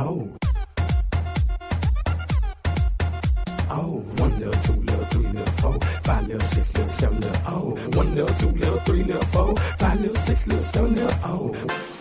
Oh. 0.00 0.30
Oh, 3.68 4.04
one 4.18 4.38
little, 4.38 4.62
two 4.62 4.72
little, 4.74 5.04
three 5.06 5.26
little, 5.26 5.52
four, 5.54 5.80
five 6.04 6.24
little, 6.28 6.40
six 6.40 6.72
little, 6.74 6.88
seven 6.88 7.18
oh. 7.18 7.26
little, 7.26 7.42
oh. 7.48 7.96
One 7.96 8.14
little, 8.14 8.36
two 8.36 8.50
little, 8.50 8.78
three 8.78 9.02
little, 9.02 9.24
four, 9.24 9.56
five 9.56 10.00
little, 10.00 10.14
six 10.14 10.46
little, 10.46 10.62
seven 10.62 10.94
little, 10.94 11.18
oh. 11.24 11.97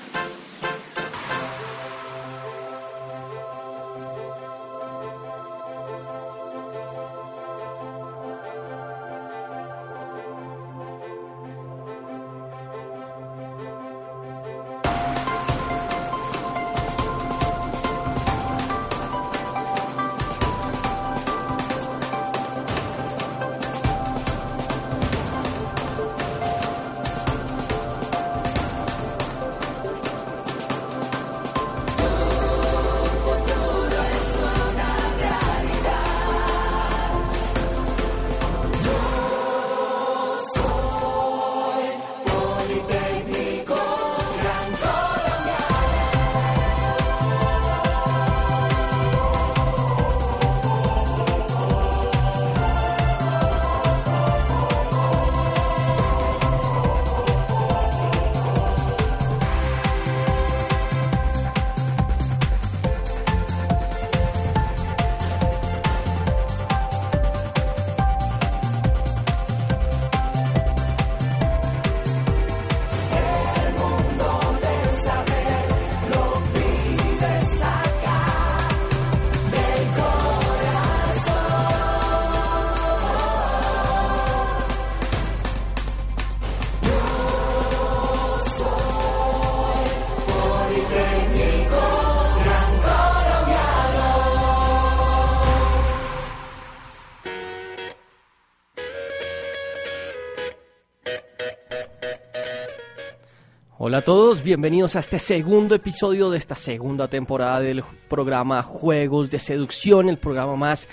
Hola 103.97 104.03
a 104.03 104.05
todos, 104.05 104.43
bienvenidos 104.43 104.95
a 104.95 104.99
este 104.99 105.17
segundo 105.17 105.73
episodio 105.73 106.29
de 106.29 106.37
esta 106.37 106.53
segunda 106.53 107.07
temporada 107.07 107.61
del 107.61 107.83
programa 108.07 108.61
Juegos 108.61 109.31
de 109.31 109.39
Seducción, 109.39 110.07
el 110.07 110.19
programa 110.19 110.55
más 110.55 110.87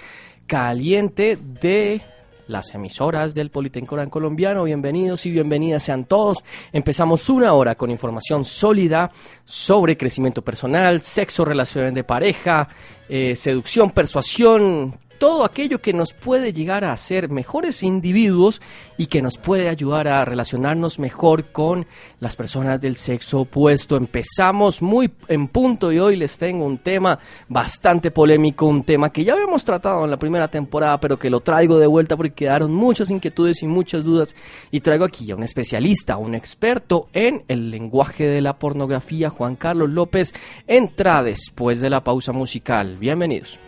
caliente 0.47 1.37
de 1.61 2.01
las 2.47 2.75
emisoras 2.75 3.35
del 3.35 3.51
Politencorán 3.51 4.09
colombiano. 4.09 4.65
Bienvenidos 4.65 5.27
y 5.27 5.33
bienvenidas 5.33 5.83
sean 5.83 6.07
todos. 6.07 6.43
Empezamos 6.73 7.29
una 7.29 7.53
hora 7.53 7.75
con 7.75 7.91
información 7.91 8.43
sólida 8.47 9.13
sobre 9.45 9.99
crecimiento 9.99 10.41
personal, 10.41 11.03
sexo, 11.03 11.45
relaciones 11.45 11.93
de 11.93 12.05
pareja, 12.05 12.71
eh, 13.11 13.37
seducción, 13.37 13.91
persuasión, 13.91 14.95
todo 15.19 15.45
aquello 15.45 15.81
que 15.81 15.93
nos 15.93 16.13
puede 16.13 16.53
llegar 16.53 16.85
a 16.85 16.93
hacer 16.93 17.29
mejores 17.29 17.83
individuos 17.83 18.61
y 18.97 19.07
que 19.07 19.23
nos 19.23 19.39
puede 19.39 19.69
ayudar 19.69 20.09
a 20.09 20.25
relacionarnos 20.25 20.99
mejor 20.99 21.47
con 21.47 21.87
las 22.21 22.37
personas 22.37 22.81
del 22.81 22.97
sexo 22.97 23.41
opuesto. 23.41 23.97
Empezamos 23.97 24.83
muy 24.83 25.11
en 25.29 25.49
punto 25.49 25.93
y 25.93 25.99
hoy 25.99 26.17
les 26.17 26.39
tengo 26.39 26.65
un 26.65 26.79
tema 26.79 27.19
bastante 27.49 28.11
polémico, 28.11 28.67
un 28.67 28.85
tema 28.85 29.11
que 29.11 29.25
ya 29.25 29.33
habíamos 29.33 29.65
tratado 29.65 30.05
en 30.05 30.11
la 30.11 30.17
primera 30.17 30.49
temporada, 30.49 31.01
pero 31.01 31.19
que 31.19 31.31
lo 31.31 31.41
traigo 31.41 31.79
de 31.79 31.87
vuelta 31.87 32.17
porque 32.17 32.35
quedaron 32.35 32.73
muchas 32.73 33.11
inquietudes 33.11 33.63
y 33.63 33.67
muchas 33.67 34.05
dudas 34.05 34.37
y 34.71 34.81
traigo 34.81 35.05
aquí 35.05 35.31
a 35.31 35.37
un 35.37 35.43
especialista, 35.43 36.17
un 36.17 36.35
experto 36.35 37.09
en 37.13 37.45
el 37.49 37.71
lenguaje 37.71 38.27
de 38.27 38.41
la 38.41 38.59
pornografía, 38.59 39.31
Juan 39.31 39.57
Carlos 39.57 39.91
López, 39.91 40.35
entra 40.67 41.23
después 41.23 41.81
de 41.81 41.91
la 41.91 42.05
pausa 42.05 42.33
musical. 42.33 42.97
Bienvenidos. 42.99 43.61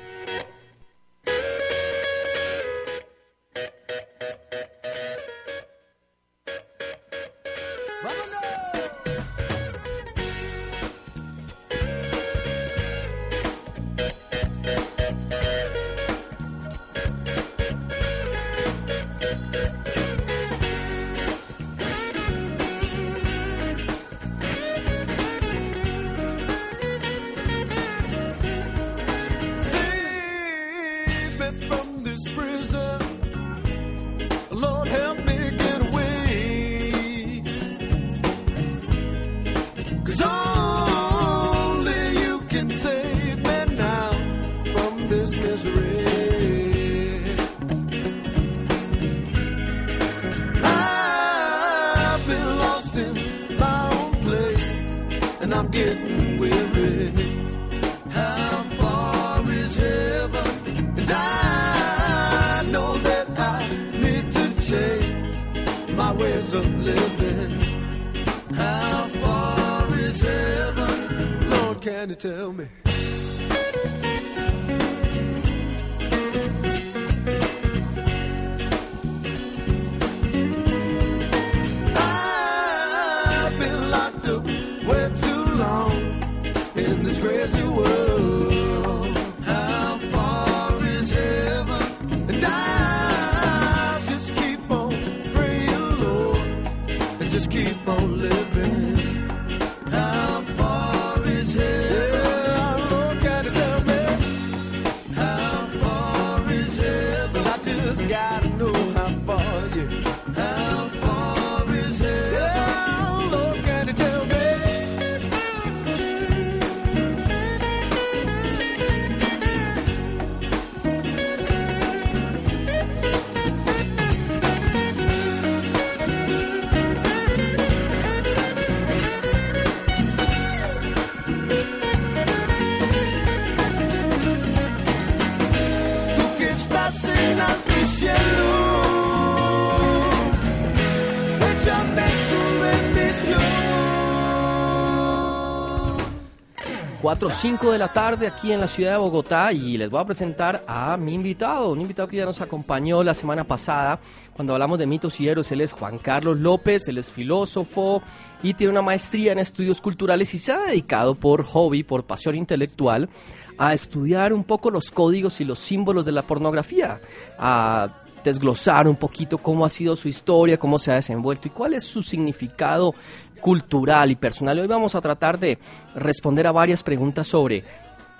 4 147.06 147.28
o 147.28 147.30
5 147.30 147.70
de 147.70 147.78
la 147.78 147.86
tarde 147.86 148.26
aquí 148.26 148.50
en 148.50 148.58
la 148.58 148.66
ciudad 148.66 148.90
de 148.90 148.98
Bogotá 148.98 149.52
y 149.52 149.78
les 149.78 149.88
voy 149.88 150.00
a 150.00 150.04
presentar 150.04 150.64
a 150.66 150.96
mi 150.96 151.14
invitado, 151.14 151.70
un 151.70 151.80
invitado 151.80 152.08
que 152.08 152.16
ya 152.16 152.24
nos 152.24 152.40
acompañó 152.40 153.04
la 153.04 153.14
semana 153.14 153.44
pasada 153.44 154.00
cuando 154.34 154.54
hablamos 154.54 154.76
de 154.76 154.88
mitos 154.88 155.20
y 155.20 155.28
héroes. 155.28 155.52
Él 155.52 155.60
es 155.60 155.72
Juan 155.72 155.98
Carlos 155.98 156.40
López, 156.40 156.88
él 156.88 156.98
es 156.98 157.12
filósofo 157.12 158.02
y 158.42 158.54
tiene 158.54 158.72
una 158.72 158.82
maestría 158.82 159.30
en 159.30 159.38
estudios 159.38 159.80
culturales 159.80 160.34
y 160.34 160.40
se 160.40 160.50
ha 160.50 160.58
dedicado 160.58 161.14
por 161.14 161.44
hobby, 161.44 161.84
por 161.84 162.02
pasión 162.02 162.34
intelectual, 162.34 163.08
a 163.56 163.72
estudiar 163.72 164.32
un 164.32 164.42
poco 164.42 164.72
los 164.72 164.90
códigos 164.90 165.40
y 165.40 165.44
los 165.44 165.60
símbolos 165.60 166.04
de 166.04 166.10
la 166.10 166.22
pornografía, 166.22 167.00
a 167.38 167.88
desglosar 168.26 168.88
un 168.88 168.96
poquito 168.96 169.38
cómo 169.38 169.64
ha 169.64 169.68
sido 169.68 169.94
su 169.94 170.08
historia, 170.08 170.58
cómo 170.58 170.80
se 170.80 170.90
ha 170.90 170.96
desenvuelto 170.96 171.46
y 171.46 171.52
cuál 171.52 171.74
es 171.74 171.84
su 171.84 172.02
significado 172.02 172.94
cultural 173.40 174.10
y 174.10 174.16
personal. 174.16 174.58
Hoy 174.58 174.66
vamos 174.66 174.94
a 174.94 175.00
tratar 175.00 175.38
de 175.38 175.58
responder 175.94 176.46
a 176.46 176.52
varias 176.52 176.82
preguntas 176.82 177.26
sobre 177.26 177.64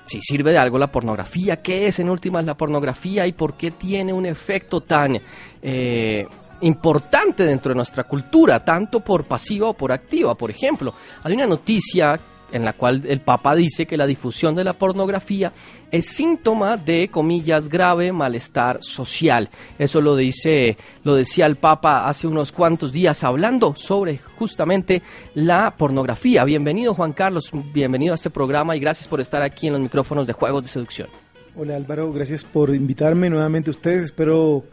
si 0.04 0.20
sirve 0.20 0.52
de 0.52 0.58
algo 0.58 0.78
la 0.78 0.90
pornografía, 0.90 1.60
qué 1.60 1.86
es 1.86 1.98
en 1.98 2.08
últimas 2.08 2.44
la 2.44 2.56
pornografía 2.56 3.26
y 3.26 3.32
por 3.32 3.54
qué 3.54 3.72
tiene 3.72 4.12
un 4.12 4.24
efecto 4.24 4.82
tan 4.82 5.20
eh, 5.60 6.26
importante 6.60 7.44
dentro 7.44 7.70
de 7.70 7.76
nuestra 7.76 8.04
cultura, 8.04 8.64
tanto 8.64 9.00
por 9.00 9.24
pasiva 9.24 9.68
o 9.68 9.74
por 9.74 9.92
activa. 9.92 10.34
Por 10.36 10.50
ejemplo, 10.50 10.94
hay 11.24 11.34
una 11.34 11.46
noticia 11.46 12.18
en 12.52 12.64
la 12.64 12.72
cual 12.72 13.02
el 13.08 13.20
Papa 13.20 13.54
dice 13.54 13.86
que 13.86 13.96
la 13.96 14.06
difusión 14.06 14.54
de 14.54 14.64
la 14.64 14.74
pornografía 14.74 15.52
es 15.90 16.06
síntoma 16.06 16.76
de, 16.76 17.08
comillas, 17.08 17.68
grave 17.68 18.12
malestar 18.12 18.78
social. 18.80 19.48
Eso 19.78 20.00
lo 20.00 20.16
dice, 20.16 20.76
lo 21.04 21.14
decía 21.14 21.46
el 21.46 21.56
Papa 21.56 22.08
hace 22.08 22.26
unos 22.26 22.52
cuantos 22.52 22.92
días 22.92 23.24
hablando 23.24 23.74
sobre 23.76 24.18
justamente 24.38 25.02
la 25.34 25.74
pornografía. 25.76 26.44
Bienvenido 26.44 26.94
Juan 26.94 27.12
Carlos, 27.12 27.50
bienvenido 27.72 28.12
a 28.12 28.16
este 28.16 28.30
programa 28.30 28.76
y 28.76 28.80
gracias 28.80 29.08
por 29.08 29.20
estar 29.20 29.42
aquí 29.42 29.66
en 29.66 29.74
los 29.74 29.82
micrófonos 29.82 30.26
de 30.26 30.32
Juegos 30.32 30.62
de 30.62 30.68
Seducción. 30.68 31.08
Hola 31.54 31.76
Álvaro, 31.76 32.12
gracias 32.12 32.44
por 32.44 32.74
invitarme 32.74 33.30
nuevamente 33.30 33.70
a 33.70 33.72
ustedes. 33.72 34.02
Espero, 34.02 34.64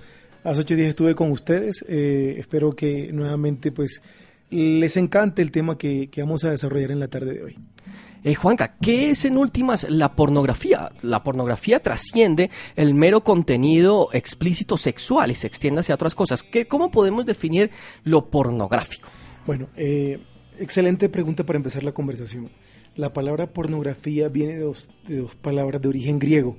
hace 0.43 0.61
ocho 0.61 0.75
días 0.75 0.89
estuve 0.89 1.15
con 1.15 1.31
ustedes. 1.31 1.85
Eh, 1.87 2.35
espero 2.39 2.75
que 2.75 3.11
nuevamente 3.13 3.71
pues 3.71 4.01
les 4.53 4.97
encante 4.97 5.41
el 5.41 5.51
tema 5.51 5.77
que, 5.77 6.09
que 6.09 6.21
vamos 6.21 6.43
a 6.43 6.51
desarrollar 6.51 6.91
en 6.91 6.99
la 6.99 7.07
tarde 7.07 7.33
de 7.33 7.43
hoy. 7.43 7.57
Eh, 8.23 8.35
Juanca, 8.35 8.77
¿qué 8.81 9.09
es 9.09 9.25
en 9.25 9.37
últimas 9.37 9.85
la 9.89 10.15
pornografía? 10.15 10.91
La 11.01 11.23
pornografía 11.23 11.81
trasciende 11.81 12.49
el 12.77 12.93
mero 12.93 13.21
contenido 13.21 14.07
explícito 14.13 14.77
sexual 14.77 15.31
y 15.31 15.35
se 15.35 15.47
extiende 15.47 15.81
hacia 15.81 15.95
otras 15.95 16.15
cosas. 16.15 16.41
¿Qué, 16.43 16.65
¿Cómo 16.65 16.89
podemos 16.89 17.25
definir 17.25 17.69
lo 18.05 18.29
pornográfico? 18.29 19.09
Bueno, 19.45 19.67
eh, 19.75 20.19
excelente 20.57 21.09
pregunta 21.09 21.45
para 21.45 21.57
empezar 21.57 21.83
la 21.83 21.91
conversación. 21.91 22.49
La 22.95 23.11
palabra 23.11 23.51
pornografía 23.51 24.29
viene 24.29 24.53
de 24.53 24.61
dos, 24.61 24.89
de 25.05 25.17
dos 25.17 25.35
palabras 25.35 25.81
de 25.81 25.89
origen 25.89 26.17
griego. 26.17 26.57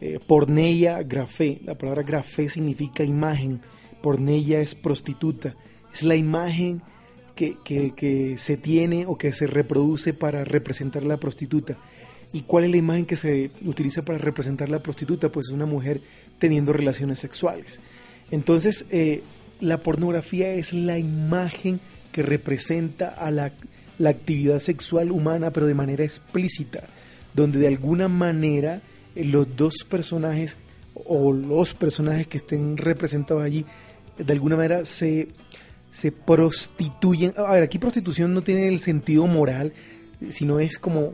Eh, 0.00 0.18
porneia, 0.26 1.02
grafé. 1.02 1.60
La 1.62 1.76
palabra 1.76 2.04
grafé 2.04 2.48
significa 2.48 3.04
imagen. 3.04 3.60
Porneia 4.00 4.60
es 4.60 4.74
prostituta. 4.74 5.56
Es 5.92 6.04
la 6.04 6.16
imagen 6.16 6.82
que, 7.64 8.34
se 8.38 8.56
tiene 8.56 9.06
o 9.06 9.16
que 9.16 9.32
se 9.32 9.46
reproduce 9.46 10.12
para 10.12 10.44
representar 10.44 11.02
a 11.02 11.06
la 11.06 11.16
prostituta. 11.16 11.76
¿Y 12.32 12.42
cuál 12.42 12.64
es 12.64 12.70
la 12.70 12.76
imagen 12.76 13.04
que 13.04 13.16
se 13.16 13.50
utiliza 13.64 14.02
para 14.02 14.18
representar 14.18 14.68
a 14.68 14.72
la 14.72 14.82
prostituta? 14.82 15.30
Pues 15.30 15.46
es 15.48 15.52
una 15.52 15.66
mujer 15.66 16.00
teniendo 16.38 16.72
relaciones 16.72 17.18
sexuales. 17.18 17.80
Entonces, 18.30 18.86
eh, 18.90 19.22
la 19.60 19.82
pornografía 19.82 20.52
es 20.54 20.72
la 20.72 20.98
imagen 20.98 21.80
que 22.10 22.22
representa 22.22 23.08
a 23.08 23.30
la, 23.30 23.52
la, 23.98 24.10
actividad 24.10 24.58
sexual 24.58 25.10
humana, 25.10 25.50
pero 25.52 25.66
de 25.66 25.74
manera 25.74 26.04
explícita, 26.04 26.84
donde 27.34 27.58
de 27.58 27.68
alguna 27.68 28.08
manera 28.08 28.80
eh, 29.14 29.24
los 29.24 29.56
dos 29.56 29.84
personajes 29.88 30.56
o 30.94 31.32
los 31.32 31.74
personajes 31.74 32.26
que 32.26 32.38
estén 32.38 32.76
representados 32.76 33.42
allí, 33.42 33.64
de 34.18 34.32
alguna 34.32 34.56
manera 34.56 34.84
se 34.84 35.28
se 35.92 36.10
prostituyen. 36.10 37.34
A 37.36 37.52
ver, 37.52 37.62
aquí 37.62 37.78
prostitución 37.78 38.34
no 38.34 38.42
tiene 38.42 38.66
el 38.66 38.80
sentido 38.80 39.26
moral, 39.28 39.72
sino 40.30 40.58
es 40.58 40.78
como 40.78 41.12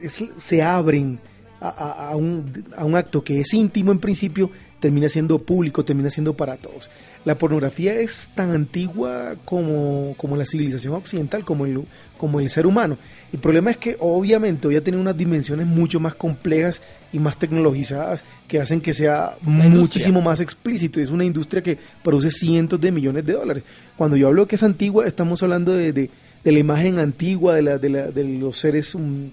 es, 0.00 0.24
se 0.38 0.62
abren 0.62 1.20
a, 1.60 2.16
un, 2.16 2.64
a, 2.76 2.84
un, 2.84 2.96
acto 2.96 3.22
que 3.22 3.40
es 3.40 3.54
íntimo 3.54 3.92
en 3.92 4.00
principio, 4.00 4.50
termina 4.80 5.08
siendo 5.08 5.38
público, 5.38 5.84
termina 5.84 6.10
siendo 6.10 6.34
para 6.34 6.56
todos. 6.56 6.90
La 7.24 7.38
pornografía 7.38 7.94
es 7.94 8.30
tan 8.34 8.50
antigua 8.50 9.34
como, 9.44 10.14
como 10.16 10.36
la 10.36 10.44
civilización 10.44 10.94
occidental, 10.94 11.44
como 11.44 11.66
el, 11.66 11.80
como 12.18 12.40
el 12.40 12.48
ser 12.48 12.66
humano. 12.66 12.98
El 13.32 13.38
problema 13.38 13.70
es 13.70 13.76
que 13.76 13.96
obviamente 14.00 14.66
hoy 14.66 14.76
ha 14.76 14.82
tenido 14.82 15.00
unas 15.00 15.16
dimensiones 15.16 15.66
mucho 15.66 16.00
más 16.00 16.16
complejas 16.16 16.82
y 17.12 17.20
más 17.20 17.36
tecnologizadas 17.36 18.24
que 18.48 18.60
hacen 18.60 18.80
que 18.80 18.92
sea 18.92 19.36
muchísimo 19.42 20.20
más 20.20 20.40
explícito. 20.40 21.00
Es 21.00 21.10
una 21.10 21.24
industria 21.24 21.62
que 21.62 21.78
produce 22.02 22.30
cientos 22.30 22.80
de 22.80 22.90
millones 22.90 23.24
de 23.24 23.34
dólares. 23.34 23.62
Cuando 23.96 24.16
yo 24.16 24.26
hablo 24.26 24.48
que 24.48 24.56
es 24.56 24.62
antigua, 24.64 25.06
estamos 25.06 25.42
hablando 25.44 25.72
de, 25.74 25.92
de, 25.92 26.10
de 26.42 26.52
la 26.52 26.58
imagen 26.58 26.98
antigua 26.98 27.54
de, 27.54 27.62
la, 27.62 27.78
de, 27.78 27.88
la, 27.88 28.10
de 28.10 28.24
los 28.24 28.58
seres 28.58 28.96
um, 28.96 29.30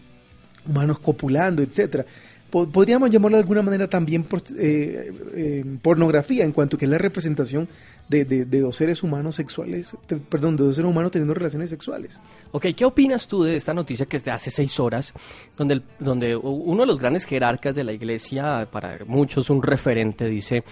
humanos 0.67 0.99
copulando, 0.99 1.63
etcétera 1.63 2.05
podríamos 2.49 3.09
llamarlo 3.09 3.37
de 3.37 3.43
alguna 3.43 3.61
manera 3.61 3.87
también 3.87 4.23
por, 4.23 4.41
eh, 4.57 5.13
eh, 5.35 5.65
pornografía 5.81 6.43
en 6.43 6.51
cuanto 6.51 6.77
que 6.77 6.85
es 6.85 6.91
la 6.91 6.97
representación 6.97 7.67
de, 8.09 8.25
de, 8.25 8.59
dos 8.59 8.75
seres 8.75 9.03
humanos 9.03 9.35
sexuales, 9.35 9.95
perdón, 10.29 10.57
de 10.57 10.63
dos 10.63 10.75
seres 10.75 10.89
humanos 10.89 11.11
teniendo 11.11 11.35
relaciones 11.35 11.69
sexuales. 11.69 12.19
Ok, 12.51 12.67
¿qué 12.75 12.83
opinas 12.83 13.27
tú 13.27 13.43
de 13.43 13.55
esta 13.55 13.71
noticia 13.71 14.07
que 14.07 14.17
es 14.17 14.23
de 14.23 14.31
hace 14.31 14.49
seis 14.49 14.79
horas, 14.79 15.13
donde, 15.55 15.75
el, 15.75 15.83
donde 15.99 16.35
uno 16.35 16.81
de 16.81 16.87
los 16.87 16.97
grandes 16.97 17.25
jerarcas 17.25 17.75
de 17.75 17.83
la 17.83 17.93
iglesia, 17.93 18.67
para 18.71 18.97
muchos 19.05 19.51
un 19.51 19.61
referente, 19.61 20.25
dice, 20.25 20.63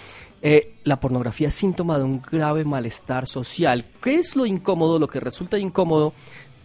eh, 0.41 0.77
la 0.83 0.99
pornografía 0.99 1.49
es 1.49 1.53
síntoma 1.53 1.99
de 1.99 2.05
un 2.05 2.21
grave 2.23 2.65
malestar 2.65 3.27
social? 3.27 3.85
¿Qué 4.01 4.15
es 4.15 4.35
lo 4.35 4.47
incómodo, 4.47 4.97
lo 4.97 5.07
que 5.07 5.19
resulta 5.19 5.59
incómodo 5.59 6.13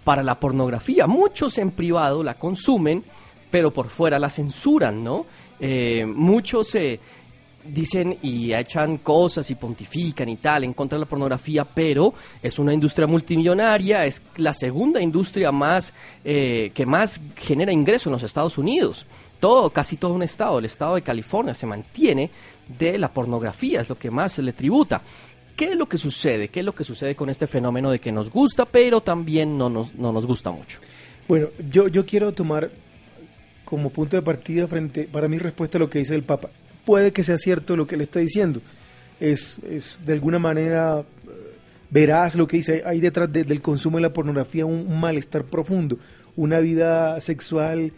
para 0.05 0.23
la 0.23 0.41
pornografía? 0.41 1.07
Muchos 1.07 1.59
en 1.59 1.71
privado 1.71 2.25
la 2.25 2.39
consumen, 2.39 3.05
pero 3.53 3.71
por 3.71 3.89
fuera 3.89 4.19
la 4.19 4.31
censuran, 4.31 5.05
¿no? 5.05 5.27
Eh, 5.61 6.07
muchos 6.07 6.75
eh, 6.75 6.99
dicen 7.65 8.19
y 8.23 8.55
echan 8.55 8.97
cosas 8.97 9.49
y 9.51 9.55
pontifican 9.55 10.29
y 10.31 10.37
tal 10.37 10.65
en 10.65 10.73
contra 10.73 10.97
de 10.97 11.05
la 11.05 11.09
pornografía, 11.09 11.67
pero 11.67 12.15
es 12.43 12.59
una 12.59 12.73
industria 12.73 13.07
multimillonaria, 13.07 14.07
es 14.07 14.23
la 14.39 14.55
segunda 14.55 15.03
industria 15.03 15.53
más 15.53 15.93
eh, 16.25 16.73
que 16.75 16.87
más 16.87 17.21
genera 17.37 17.73
ingresos 17.73 18.07
en 18.07 18.13
los 18.13 18.23
Estados 18.23 18.57
Unidos. 18.57 19.05
Todo, 19.39 19.69
casi 19.69 19.99
todo 19.99 20.15
un 20.15 20.23
estado, 20.23 20.59
el 20.59 20.65
estado 20.65 20.95
de 20.95 21.03
California, 21.03 21.53
se 21.53 21.67
mantiene 21.67 22.31
de 22.79 22.97
la 22.97 23.13
pornografía, 23.13 23.83
es 23.83 23.89
lo 23.91 23.99
que 23.99 24.11
más 24.11 24.33
se 24.33 24.43
le 24.43 24.55
tributa. 24.55 25.03
¿Qué 25.55 25.67
es 25.67 25.77
lo 25.77 25.87
que 25.87 25.99
sucede? 25.99 26.49
¿Qué 26.49 26.61
es 26.61 26.67
lo 26.67 26.75
que 26.75 26.85
sucede 26.85 27.15
con 27.15 27.29
este 27.29 27.47
fenómeno 27.47 27.91
de 27.91 27.99
que 27.99 28.11
nos 28.11 28.31
gusta, 28.31 28.65
pero 28.65 29.03
también 29.03 29.59
no 29.59 29.69
nos, 29.69 29.95
no 29.95 30.11
nos 30.11 30.27
gusta 30.27 30.51
mucho? 30.51 30.79
Bueno, 31.29 31.49
yo, 31.71 31.89
yo 31.89 32.05
quiero 32.05 32.33
tomar 32.33 32.71
como 33.73 33.89
punto 33.89 34.17
de 34.17 34.23
partida 34.23 34.69
frente 34.69 35.09
para 35.11 35.29
mi 35.29 35.39
respuesta 35.39 35.79
a 35.79 35.81
lo 35.81 35.89
que 35.89 35.99
dice 35.99 36.15
el 36.15 36.25
Papa. 36.25 36.51
Puede 36.85 37.11
que 37.11 37.23
sea 37.23 37.39
cierto 37.39 37.75
lo 37.75 37.87
que 37.87 37.97
le 37.97 38.03
está 38.03 38.21
diciendo. 38.21 38.61
Es, 39.19 39.59
es 39.67 39.99
de 40.05 40.13
alguna 40.13 40.39
manera 40.39 41.03
veraz 41.89 42.37
lo 42.37 42.47
que 42.47 42.59
dice. 42.59 42.83
Hay 42.85 43.01
detrás 43.01 43.33
de, 43.33 43.45
del 43.45 43.63
consumo 43.63 43.97
de 43.97 44.03
la 44.03 44.13
pornografía 44.13 44.67
un, 44.67 44.87
un, 44.87 45.01
malestar 45.01 45.45
profundo, 45.45 45.99
una 46.37 46.61
vida 46.61 47.19
sexual 47.23 47.95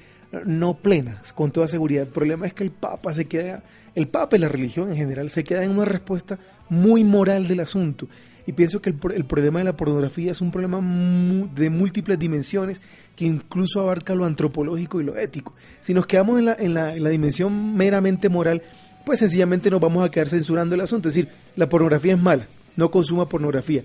no 0.46 0.74
plena, 0.74 1.20
con 1.34 1.50
toda 1.50 1.66
seguridad. 1.66 2.04
El 2.04 2.12
problema 2.12 2.46
es 2.46 2.52
que 2.52 2.62
el 2.62 2.70
Papa 2.70 3.12
se 3.12 3.24
queda, 3.24 3.64
el 3.96 4.06
Papa 4.06 4.36
y 4.36 4.38
la 4.38 4.48
religión 4.48 4.90
en 4.92 4.96
general 4.96 5.28
se 5.28 5.42
queda 5.42 5.64
en 5.64 5.72
una 5.72 5.86
respuesta 5.86 6.38
muy 6.68 7.02
moral 7.02 7.48
del 7.48 7.58
asunto. 7.58 8.06
Y 8.46 8.52
pienso 8.52 8.82
que 8.82 8.90
el, 8.90 8.98
el 9.14 9.24
problema 9.24 9.60
de 9.60 9.64
la 9.64 9.76
pornografía 9.76 10.32
es 10.32 10.40
un 10.40 10.50
problema 10.50 10.76
de 11.54 11.70
múltiples 11.70 12.18
dimensiones 12.18 12.82
que 13.16 13.24
incluso 13.24 13.80
abarca 13.80 14.14
lo 14.14 14.24
antropológico 14.24 15.00
y 15.00 15.04
lo 15.04 15.16
ético. 15.16 15.54
Si 15.80 15.94
nos 15.94 16.06
quedamos 16.06 16.38
en 16.38 16.44
la, 16.46 16.56
en 16.58 16.74
la, 16.74 16.94
en 16.94 17.02
la 17.02 17.10
dimensión 17.10 17.74
meramente 17.76 18.28
moral, 18.28 18.62
pues 19.06 19.18
sencillamente 19.18 19.70
nos 19.70 19.80
vamos 19.80 20.04
a 20.04 20.10
quedar 20.10 20.28
censurando 20.28 20.74
el 20.74 20.80
asunto. 20.80 21.08
Es 21.08 21.14
decir, 21.14 21.30
la 21.56 21.68
pornografía 21.68 22.14
es 22.14 22.20
mala, 22.20 22.46
no 22.76 22.90
consuma 22.90 23.28
pornografía. 23.28 23.82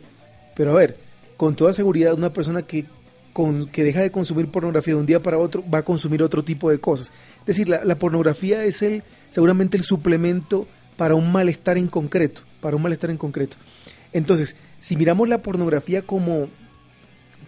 Pero 0.55 0.71
a 0.71 0.75
ver, 0.75 0.97
con 1.37 1.55
toda 1.55 1.71
seguridad 1.73 2.15
una 2.15 2.33
persona 2.33 2.63
que, 2.63 2.85
con, 3.31 3.67
que 3.67 3.83
deja 3.83 4.01
de 4.01 4.11
consumir 4.11 4.47
pornografía 4.47 4.93
de 4.93 4.99
un 4.99 5.05
día 5.05 5.21
para 5.21 5.37
otro 5.37 5.63
va 5.73 5.79
a 5.79 5.83
consumir 5.83 6.21
otro 6.23 6.43
tipo 6.43 6.69
de 6.69 6.79
cosas. 6.79 7.11
Es 7.41 7.45
decir, 7.45 7.69
la, 7.69 7.85
la 7.85 7.95
pornografía 7.95 8.63
es 8.65 8.81
el, 8.81 9.03
seguramente 9.29 9.77
el 9.77 9.83
suplemento 9.83 10.67
para 10.97 11.15
un 11.15 11.31
malestar 11.31 11.77
en 11.77 11.87
concreto, 11.87 12.41
para 12.59 12.75
un 12.75 12.81
malestar 12.81 13.09
en 13.09 13.17
concreto. 13.17 13.55
Entonces, 14.13 14.55
si 14.79 14.95
miramos 14.95 15.29
la 15.29 15.41
pornografía 15.41 16.01
como, 16.01 16.49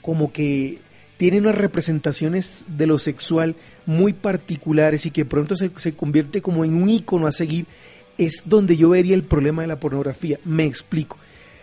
como 0.01 0.31
que 0.31 0.79
tiene 1.17 1.39
unas 1.39 1.55
representaciones 1.55 2.65
de 2.67 2.87
lo 2.87 2.99
sexual 2.99 3.55
muy 3.85 4.13
particulares 4.13 5.05
y 5.05 5.11
que 5.11 5.25
pronto 5.25 5.55
se, 5.55 5.71
se 5.75 5.93
convierte 5.93 6.41
como 6.41 6.65
en 6.65 6.73
un 6.73 6.89
icono 6.89 7.27
a 7.27 7.31
seguir, 7.31 7.65
es 8.17 8.43
donde 8.45 8.77
yo 8.77 8.89
vería 8.89 9.15
el 9.15 9.23
problema 9.23 9.61
de 9.61 9.67
la 9.67 9.79
pornografía. 9.79 10.39
Me 10.45 10.65
explico. 10.65 11.17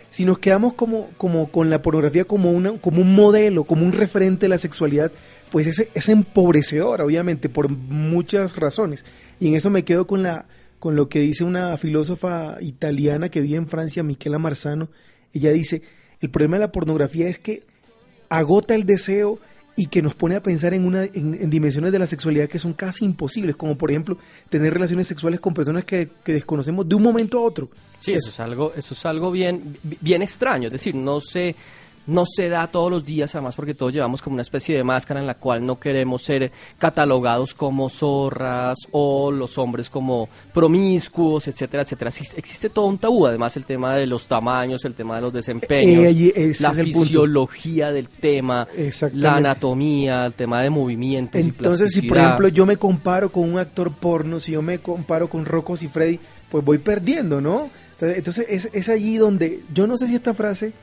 si 0.09 0.25
nos 0.25 0.39
quedamos 0.39 0.73
como, 0.73 1.09
como 1.17 1.51
con 1.51 1.69
la 1.69 1.81
pornografía 1.81 2.25
como, 2.25 2.51
una, 2.51 2.77
como 2.79 3.01
un 3.01 3.13
modelo, 3.13 3.63
como 3.63 3.85
un 3.85 3.93
referente 3.93 4.45
de 4.45 4.49
la 4.49 4.57
sexualidad, 4.57 5.11
pues 5.51 5.67
es, 5.67 5.87
es 5.93 6.09
empobrecedor, 6.09 7.01
obviamente, 7.01 7.49
por 7.49 7.69
muchas 7.69 8.55
razones. 8.55 9.05
Y 9.39 9.49
en 9.49 9.55
eso 9.55 9.69
me 9.69 9.83
quedo 9.83 10.07
con, 10.07 10.23
la, 10.23 10.45
con 10.79 10.95
lo 10.95 11.09
que 11.09 11.19
dice 11.19 11.43
una 11.43 11.77
filósofa 11.77 12.57
italiana 12.61 13.29
que 13.29 13.41
vive 13.41 13.57
en 13.57 13.67
Francia, 13.67 14.03
Michela 14.03 14.39
Marzano. 14.39 14.89
Ella 15.33 15.51
dice, 15.51 15.81
el 16.21 16.29
problema 16.29 16.57
de 16.57 16.61
la 16.61 16.71
pornografía 16.71 17.27
es 17.27 17.39
que 17.39 17.63
agota 18.29 18.75
el 18.75 18.85
deseo 18.85 19.39
y 19.75 19.87
que 19.87 20.01
nos 20.01 20.13
pone 20.13 20.35
a 20.35 20.43
pensar 20.43 20.73
en, 20.73 20.83
una, 20.85 21.05
en, 21.05 21.37
en 21.41 21.49
dimensiones 21.49 21.91
de 21.91 21.99
la 21.99 22.07
sexualidad 22.07 22.49
que 22.49 22.59
son 22.59 22.73
casi 22.73 23.05
imposibles, 23.05 23.55
como 23.55 23.77
por 23.77 23.91
ejemplo 23.91 24.17
tener 24.49 24.73
relaciones 24.73 25.07
sexuales 25.07 25.39
con 25.39 25.53
personas 25.53 25.85
que, 25.85 26.09
que 26.23 26.33
desconocemos 26.33 26.87
de 26.87 26.95
un 26.95 27.03
momento 27.03 27.39
a 27.39 27.41
otro. 27.43 27.69
Sí, 28.01 28.11
eso 28.11 28.29
es 28.29 28.39
algo, 28.39 28.73
eso 28.75 28.93
es 28.93 29.05
algo 29.05 29.31
bien, 29.31 29.77
bien 30.01 30.21
extraño. 30.21 30.67
Es 30.67 30.73
decir, 30.73 30.95
no 30.95 31.21
se, 31.21 31.55
no 32.09 32.25
se 32.25 32.49
da 32.49 32.67
todos 32.67 32.89
los 32.89 33.05
días, 33.05 33.35
además 33.35 33.55
porque 33.55 33.73
todos 33.75 33.93
llevamos 33.93 34.21
como 34.21 34.33
una 34.33 34.41
especie 34.41 34.75
de 34.75 34.83
máscara 34.83 35.19
en 35.19 35.27
la 35.27 35.35
cual 35.35 35.65
no 35.65 35.79
queremos 35.79 36.23
ser 36.23 36.51
catalogados 36.79 37.53
como 37.53 37.87
zorras 37.89 38.77
o 38.91 39.31
los 39.31 39.57
hombres 39.57 39.89
como 39.89 40.27
promiscuos, 40.53 41.47
etcétera, 41.47 41.83
etcétera. 41.83 42.09
Existe, 42.35 42.69
todo 42.69 42.85
un 42.87 42.97
tabú, 42.97 43.27
además 43.27 43.55
el 43.57 43.65
tema 43.65 43.95
de 43.95 44.07
los 44.07 44.27
tamaños, 44.27 44.83
el 44.85 44.95
tema 44.95 45.15
de 45.17 45.21
los 45.21 45.33
desempeños, 45.33 46.05
Eh, 46.05 46.33
ese 46.35 46.63
la 46.63 46.69
punto. 46.71 46.83
fisiología 46.83 47.91
del 47.91 48.09
tema, 48.09 48.67
la 49.13 49.35
anatomía, 49.35 50.25
el 50.25 50.33
tema 50.33 50.61
de 50.61 50.69
movimientos. 50.69 51.39
y 51.39 51.45
Entonces, 51.45 51.91
si 51.91 52.01
por 52.03 52.17
ejemplo 52.17 52.47
yo 52.47 52.65
me 52.65 52.77
comparo 52.77 53.31
con 53.31 53.43
un 53.51 53.59
actor 53.59 53.91
porno, 53.91 54.39
si 54.39 54.53
yo 54.53 54.61
me 54.61 54.79
comparo 54.79 55.29
con 55.29 55.45
Rocco 55.45 55.75
y 55.79 55.87
Freddy, 55.87 56.19
pues 56.49 56.65
voy 56.65 56.79
perdiendo, 56.79 57.39
¿no? 57.39 57.69
Entonces, 57.93 58.17
entonces 58.17 58.45
es, 58.49 58.69
es 58.73 58.89
allí 58.89 59.17
donde, 59.17 59.59
yo 59.73 59.85
no 59.85 59.97
sé 59.97 60.07
si 60.07 60.15
esta 60.15 60.33
frase 60.33 60.73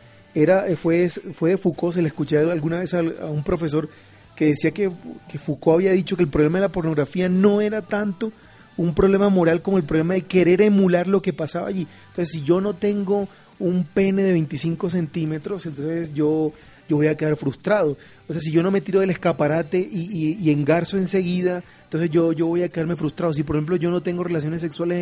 era 0.42 0.66
fue, 0.76 1.08
fue 1.08 1.50
de 1.50 1.56
Foucault, 1.56 1.94
se 1.94 2.02
la 2.02 2.08
escuché 2.08 2.36
alguna 2.38 2.80
vez 2.80 2.92
a, 2.92 2.98
a 2.98 3.30
un 3.30 3.42
profesor 3.42 3.88
que 4.36 4.44
decía 4.46 4.70
que, 4.70 4.90
que 5.30 5.38
Foucault 5.38 5.76
había 5.76 5.92
dicho 5.92 6.16
que 6.16 6.22
el 6.22 6.28
problema 6.28 6.58
de 6.58 6.66
la 6.66 6.72
pornografía 6.72 7.28
no 7.28 7.62
era 7.62 7.80
tanto 7.80 8.30
un 8.76 8.94
problema 8.94 9.30
moral 9.30 9.62
como 9.62 9.78
el 9.78 9.84
problema 9.84 10.12
de 10.12 10.22
querer 10.22 10.60
emular 10.60 11.08
lo 11.08 11.22
que 11.22 11.32
pasaba 11.32 11.68
allí. 11.68 11.86
Entonces, 12.10 12.32
si 12.32 12.42
yo 12.42 12.60
no 12.60 12.74
tengo 12.74 13.26
un 13.58 13.84
pene 13.84 14.22
de 14.22 14.32
25 14.32 14.90
centímetros, 14.90 15.64
entonces 15.64 16.12
yo, 16.12 16.52
yo 16.86 16.96
voy 16.96 17.06
a 17.06 17.16
quedar 17.16 17.36
frustrado. 17.36 17.96
O 18.28 18.32
sea, 18.34 18.42
si 18.42 18.52
yo 18.52 18.62
no 18.62 18.70
me 18.70 18.82
tiro 18.82 19.00
del 19.00 19.08
escaparate 19.08 19.78
y, 19.78 20.10
y, 20.12 20.38
y 20.38 20.50
engarzo 20.50 20.98
enseguida, 20.98 21.64
entonces 21.84 22.10
yo, 22.10 22.32
yo 22.32 22.46
voy 22.46 22.62
a 22.62 22.68
quedarme 22.68 22.96
frustrado. 22.96 23.32
Si, 23.32 23.42
por 23.42 23.56
ejemplo, 23.56 23.76
yo 23.76 23.90
no 23.90 24.02
tengo 24.02 24.22
relaciones 24.22 24.60
sexuales 24.60 24.98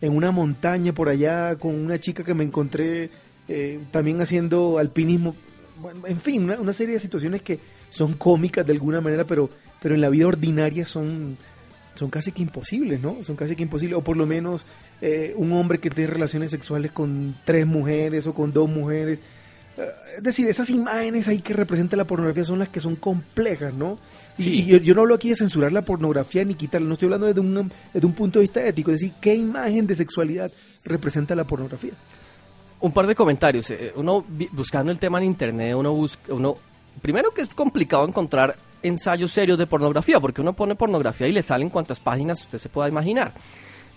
en, 0.00 0.08
en 0.08 0.16
una 0.16 0.30
montaña 0.30 0.94
por 0.94 1.10
allá 1.10 1.56
con 1.56 1.74
una 1.74 2.00
chica 2.00 2.24
que 2.24 2.32
me 2.32 2.44
encontré 2.44 3.10
eh, 3.48 3.80
también 3.90 4.20
haciendo 4.20 4.78
alpinismo, 4.78 5.34
bueno, 5.80 6.06
en 6.06 6.20
fin, 6.20 6.44
una, 6.44 6.60
una 6.60 6.72
serie 6.72 6.94
de 6.94 7.00
situaciones 7.00 7.42
que 7.42 7.58
son 7.90 8.14
cómicas 8.14 8.66
de 8.66 8.72
alguna 8.72 9.00
manera, 9.00 9.24
pero, 9.24 9.48
pero 9.80 9.94
en 9.94 10.00
la 10.00 10.10
vida 10.10 10.26
ordinaria 10.26 10.84
son, 10.84 11.36
son 11.94 12.10
casi 12.10 12.32
que 12.32 12.42
imposibles, 12.42 13.00
¿no? 13.00 13.22
Son 13.24 13.36
casi 13.36 13.56
que 13.56 13.62
imposibles, 13.62 13.98
o 13.98 14.02
por 14.02 14.16
lo 14.16 14.26
menos 14.26 14.64
eh, 15.00 15.32
un 15.36 15.52
hombre 15.52 15.78
que 15.78 15.90
tiene 15.90 16.10
relaciones 16.10 16.50
sexuales 16.50 16.92
con 16.92 17.36
tres 17.44 17.66
mujeres 17.66 18.26
o 18.26 18.34
con 18.34 18.52
dos 18.52 18.68
mujeres. 18.68 19.20
Eh, 19.76 19.86
Es 20.16 20.22
decir, 20.22 20.48
esas 20.48 20.68
imágenes 20.70 21.28
ahí 21.28 21.40
que 21.40 21.54
representa 21.54 21.96
la 21.96 22.04
pornografía 22.04 22.44
son 22.44 22.58
las 22.58 22.68
que 22.68 22.80
son 22.80 22.96
complejas, 22.96 23.72
¿no? 23.72 23.98
Sí. 24.34 24.50
Y, 24.50 24.64
yo, 24.66 24.78
yo 24.78 24.94
no 24.94 25.02
hablo 25.02 25.14
aquí 25.14 25.30
de 25.30 25.36
censurar 25.36 25.72
la 25.72 25.82
pornografía 25.82 26.44
ni 26.44 26.54
quitarla, 26.54 26.86
no 26.86 26.94
estoy 26.94 27.06
hablando 27.06 27.26
desde 27.26 27.40
un, 27.40 27.70
desde 27.94 28.06
un 28.06 28.12
punto 28.12 28.40
de 28.40 28.42
vista 28.42 28.66
ético, 28.66 28.90
es 28.90 29.00
decir, 29.00 29.14
¿qué 29.20 29.34
imagen 29.34 29.86
de 29.86 29.94
sexualidad 29.94 30.50
representa 30.84 31.34
la 31.34 31.44
pornografía? 31.44 31.92
Un 32.80 32.92
par 32.92 33.06
de 33.06 33.14
comentarios. 33.14 33.70
Eh, 33.70 33.92
Uno 33.96 34.24
buscando 34.52 34.92
el 34.92 34.98
tema 34.98 35.18
en 35.18 35.24
internet, 35.24 35.74
uno 35.74 35.92
busca, 35.92 36.32
uno 36.32 36.56
primero 37.02 37.30
que 37.32 37.40
es 37.40 37.54
complicado 37.54 38.06
encontrar 38.06 38.56
ensayos 38.82 39.32
serios 39.32 39.58
de 39.58 39.66
pornografía, 39.66 40.20
porque 40.20 40.40
uno 40.40 40.52
pone 40.52 40.74
pornografía 40.76 41.26
y 41.26 41.32
le 41.32 41.42
salen 41.42 41.70
cuantas 41.70 41.98
páginas 42.00 42.40
usted 42.42 42.58
se 42.58 42.68
pueda 42.68 42.88
imaginar. 42.88 43.32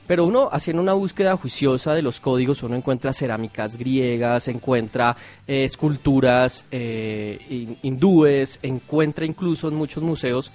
Pero 0.08 0.26
uno 0.26 0.50
haciendo 0.52 0.82
una 0.82 0.94
búsqueda 0.94 1.38
juiciosa 1.38 1.94
de 1.94 2.02
los 2.02 2.20
códigos, 2.20 2.64
uno 2.64 2.76
encuentra 2.76 3.14
cerámicas 3.14 3.78
griegas, 3.78 4.48
encuentra 4.48 5.16
eh, 5.48 5.64
esculturas 5.64 6.66
eh, 6.72 7.40
hin- 7.50 7.78
hindúes, 7.84 8.58
encuentra 8.64 9.26
incluso 9.26 9.68
en 9.68 9.76
muchos 9.76 10.02
museos 10.02 10.52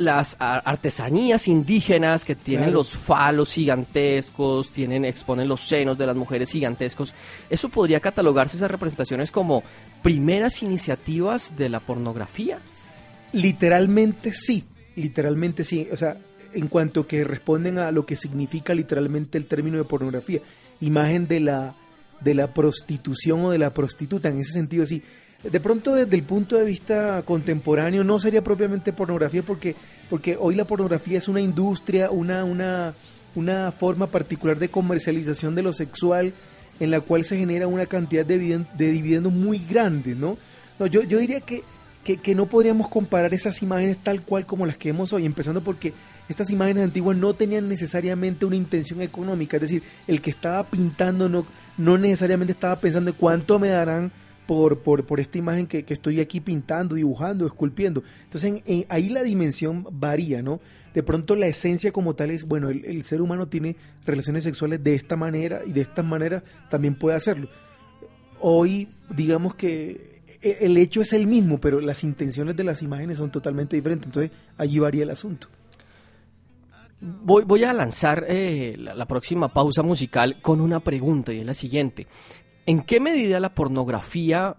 las 0.00 0.36
artesanías 0.40 1.46
indígenas 1.46 2.24
que 2.24 2.34
tienen 2.34 2.64
Claro. 2.66 2.78
los 2.78 2.90
falos 2.92 3.52
gigantescos, 3.52 4.70
tienen, 4.70 5.04
exponen 5.04 5.46
los 5.46 5.60
senos 5.60 5.96
de 5.98 6.06
las 6.06 6.16
mujeres 6.16 6.50
gigantescos. 6.50 7.14
¿Eso 7.48 7.68
podría 7.68 8.00
catalogarse 8.00 8.56
esas 8.56 8.70
representaciones 8.70 9.30
como 9.30 9.62
primeras 10.02 10.62
iniciativas 10.62 11.56
de 11.56 11.68
la 11.68 11.80
pornografía? 11.80 12.58
Literalmente 13.32 14.32
sí, 14.32 14.64
literalmente 14.96 15.64
sí. 15.64 15.88
O 15.92 15.96
sea, 15.96 16.16
en 16.52 16.66
cuanto 16.68 17.06
que 17.06 17.22
responden 17.22 17.78
a 17.78 17.92
lo 17.92 18.04
que 18.06 18.16
significa 18.16 18.74
literalmente 18.74 19.38
el 19.38 19.46
término 19.46 19.78
de 19.78 19.84
pornografía, 19.84 20.40
imagen 20.80 21.28
de 21.28 21.40
la, 21.40 21.74
de 22.20 22.34
la 22.34 22.52
prostitución 22.52 23.44
o 23.44 23.50
de 23.50 23.58
la 23.58 23.72
prostituta, 23.72 24.28
en 24.28 24.40
ese 24.40 24.52
sentido 24.52 24.84
sí. 24.84 25.02
De 25.42 25.58
pronto 25.58 25.94
desde 25.94 26.16
el 26.16 26.22
punto 26.22 26.56
de 26.56 26.64
vista 26.64 27.22
contemporáneo 27.24 28.04
no 28.04 28.20
sería 28.20 28.44
propiamente 28.44 28.92
pornografía 28.92 29.42
porque, 29.42 29.74
porque 30.10 30.36
hoy 30.38 30.54
la 30.54 30.66
pornografía 30.66 31.16
es 31.16 31.28
una 31.28 31.40
industria, 31.40 32.10
una, 32.10 32.44
una, 32.44 32.92
una 33.34 33.72
forma 33.72 34.06
particular 34.06 34.58
de 34.58 34.68
comercialización 34.68 35.54
de 35.54 35.62
lo 35.62 35.72
sexual 35.72 36.34
en 36.78 36.90
la 36.90 37.00
cual 37.00 37.24
se 37.24 37.38
genera 37.38 37.66
una 37.66 37.86
cantidad 37.86 38.26
de, 38.26 38.38
de 38.76 38.90
dividendos 38.90 39.32
muy 39.32 39.58
grande, 39.58 40.14
¿no? 40.14 40.36
No, 40.78 40.86
yo, 40.86 41.02
yo 41.04 41.18
diría 41.18 41.40
que, 41.40 41.62
que, 42.04 42.18
que 42.18 42.34
no 42.34 42.46
podríamos 42.46 42.88
comparar 42.88 43.32
esas 43.32 43.62
imágenes 43.62 43.96
tal 43.98 44.20
cual 44.22 44.44
como 44.44 44.66
las 44.66 44.76
que 44.76 44.92
vemos 44.92 45.12
hoy, 45.14 45.24
empezando 45.24 45.62
porque 45.62 45.94
estas 46.28 46.50
imágenes 46.50 46.84
antiguas 46.84 47.16
no 47.16 47.32
tenían 47.32 47.66
necesariamente 47.66 48.44
una 48.44 48.56
intención 48.56 49.00
económica, 49.00 49.56
es 49.56 49.62
decir, 49.62 49.82
el 50.06 50.20
que 50.20 50.30
estaba 50.30 50.64
pintando 50.64 51.30
no, 51.30 51.46
no 51.78 51.96
necesariamente 51.96 52.52
estaba 52.52 52.76
pensando 52.76 53.10
en 53.10 53.16
cuánto 53.16 53.58
me 53.58 53.68
darán 53.68 54.12
por, 54.50 54.80
por, 54.80 55.20
esta 55.20 55.38
imagen 55.38 55.68
que, 55.68 55.84
estoy 55.86 56.18
aquí 56.18 56.40
pintando, 56.40 56.96
dibujando, 56.96 57.46
esculpiendo. 57.46 58.02
Entonces 58.24 58.60
en- 58.66 58.84
ahí 58.88 59.08
la 59.08 59.22
dimensión 59.22 59.86
varía, 59.92 60.42
¿no? 60.42 60.58
De 60.92 61.04
pronto 61.04 61.36
la 61.36 61.46
esencia 61.46 61.92
como 61.92 62.14
tal 62.16 62.32
es, 62.32 62.48
bueno, 62.48 62.68
el, 62.68 62.84
el 62.84 63.04
ser 63.04 63.22
humano 63.22 63.46
tiene 63.46 63.76
relaciones 64.04 64.42
sexuales 64.42 64.82
de 64.82 64.96
esta 64.96 65.14
manera 65.14 65.60
y 65.64 65.70
de 65.70 65.82
esta 65.82 66.02
manera 66.02 66.42
también 66.68 66.96
puede 66.96 67.14
hacerlo. 67.16 67.48
Hoy, 68.40 68.88
digamos 69.14 69.54
que 69.54 70.20
e- 70.42 70.56
el 70.62 70.76
hecho 70.78 71.00
es 71.00 71.12
el 71.12 71.28
mismo, 71.28 71.60
pero 71.60 71.80
las 71.80 72.02
intenciones 72.02 72.56
de 72.56 72.64
las 72.64 72.82
imágenes 72.82 73.18
son 73.18 73.30
totalmente 73.30 73.76
diferentes. 73.76 74.06
Entonces 74.08 74.32
allí 74.58 74.80
varía 74.80 75.04
el 75.04 75.10
asunto. 75.10 75.46
Voy, 77.00 77.44
voy 77.44 77.62
a 77.62 77.72
lanzar 77.72 78.26
eh, 78.28 78.74
la, 78.76 78.94
la 78.94 79.06
próxima 79.06 79.48
pausa 79.48 79.82
musical 79.82 80.38
con 80.42 80.60
una 80.60 80.80
pregunta 80.80 81.32
y 81.32 81.38
es 81.38 81.46
la 81.46 81.54
siguiente. 81.54 82.08
¿En 82.70 82.82
qué 82.82 83.00
medida 83.00 83.40
la 83.40 83.52
pornografía, 83.52 84.54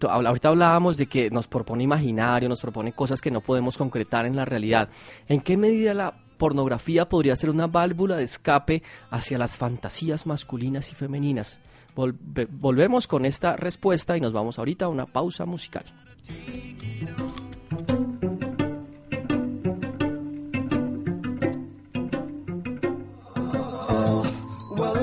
ahorita 0.00 0.48
hablábamos 0.48 0.96
de 0.96 1.06
que 1.06 1.30
nos 1.30 1.46
propone 1.46 1.84
imaginario, 1.84 2.48
nos 2.48 2.60
propone 2.60 2.92
cosas 2.92 3.20
que 3.20 3.30
no 3.30 3.42
podemos 3.42 3.78
concretar 3.78 4.26
en 4.26 4.34
la 4.34 4.44
realidad, 4.44 4.88
¿en 5.28 5.40
qué 5.40 5.56
medida 5.56 5.94
la 5.94 6.18
pornografía 6.36 7.08
podría 7.08 7.36
ser 7.36 7.50
una 7.50 7.68
válvula 7.68 8.16
de 8.16 8.24
escape 8.24 8.82
hacia 9.08 9.38
las 9.38 9.56
fantasías 9.56 10.26
masculinas 10.26 10.90
y 10.90 10.96
femeninas? 10.96 11.60
Volve- 11.94 12.48
volvemos 12.50 13.06
con 13.06 13.24
esta 13.24 13.54
respuesta 13.54 14.16
y 14.16 14.20
nos 14.20 14.32
vamos 14.32 14.58
ahorita 14.58 14.86
a 14.86 14.88
una 14.88 15.06
pausa 15.06 15.46
musical. 15.46 15.84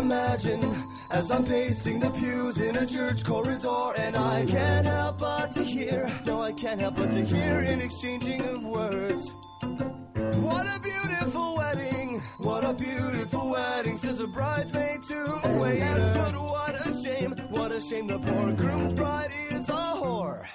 Imagine 0.01 0.90
as 1.11 1.29
I'm 1.29 1.43
pacing 1.43 1.99
the 1.99 2.09
pews 2.11 2.59
in 2.61 2.77
a 2.77 2.85
church 2.85 3.25
corridor, 3.25 3.93
and 3.97 4.15
I 4.15 4.45
can't 4.45 4.85
help 4.85 5.19
but 5.19 5.51
to 5.51 5.63
hear, 5.63 6.11
no, 6.25 6.41
I 6.41 6.53
can't 6.53 6.79
help 6.79 6.95
but 6.95 7.11
to 7.11 7.25
hear 7.25 7.59
an 7.59 7.81
exchanging 7.81 8.41
of 8.45 8.63
words. 8.63 9.29
What 9.61 10.65
a 10.67 10.79
beautiful 10.79 11.57
wedding! 11.57 12.21
What 12.39 12.63
a 12.63 12.73
beautiful 12.73 13.49
wedding, 13.49 13.97
says 13.97 14.19
a 14.21 14.27
bridesmaid 14.27 15.03
to 15.09 15.47
a 15.47 15.59
waiter. 15.59 16.11
But 16.15 16.41
what 16.41 16.87
a 16.87 17.03
shame, 17.03 17.31
what 17.49 17.71
a 17.71 17.81
shame 17.81 18.07
the 18.07 18.19
poor 18.19 18.53
groom's 18.53 18.93
bride 18.93 19.31
is 19.51 19.67
a 19.67 19.83
whore. 20.01 20.47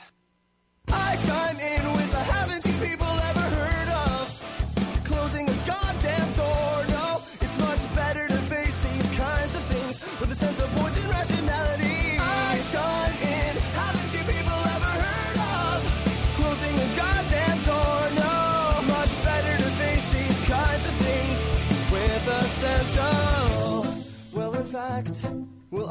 I 0.89 1.17
chime 1.27 1.61
in 1.61 1.93
with 1.93 2.15
a 2.15 2.25
haven't 2.33 2.65
you 2.65 2.73
people 2.87 3.07
ever 3.07 3.46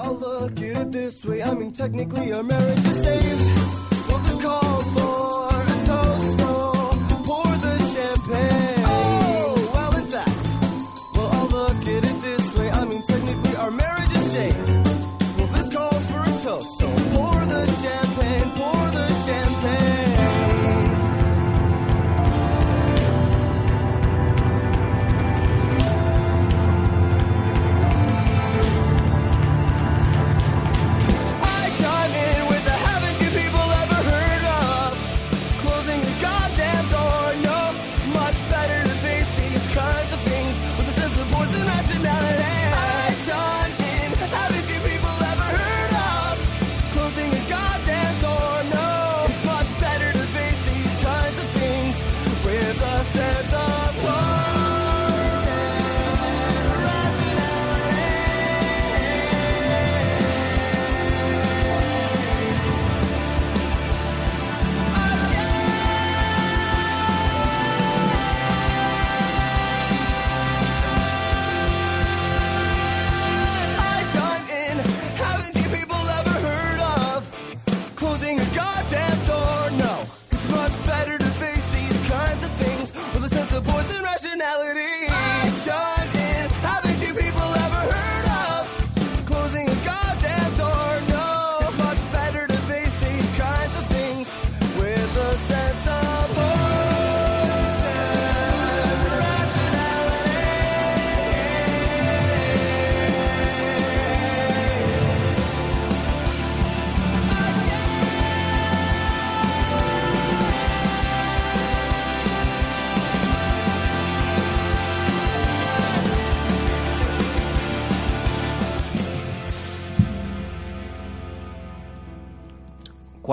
I'll 0.05 0.13
look 0.13 0.61
at 0.61 0.81
it 0.81 0.91
this 0.91 1.25
way. 1.25 1.41
I 1.41 1.53
mean, 1.55 1.71
technically, 1.71 2.31
our 2.31 2.43
marriage 2.43 2.77
is 2.77 3.03
saved. 3.03 4.07
Well, 4.07 4.19
this 4.19 4.41
calls 4.43 4.91
for 4.93 5.54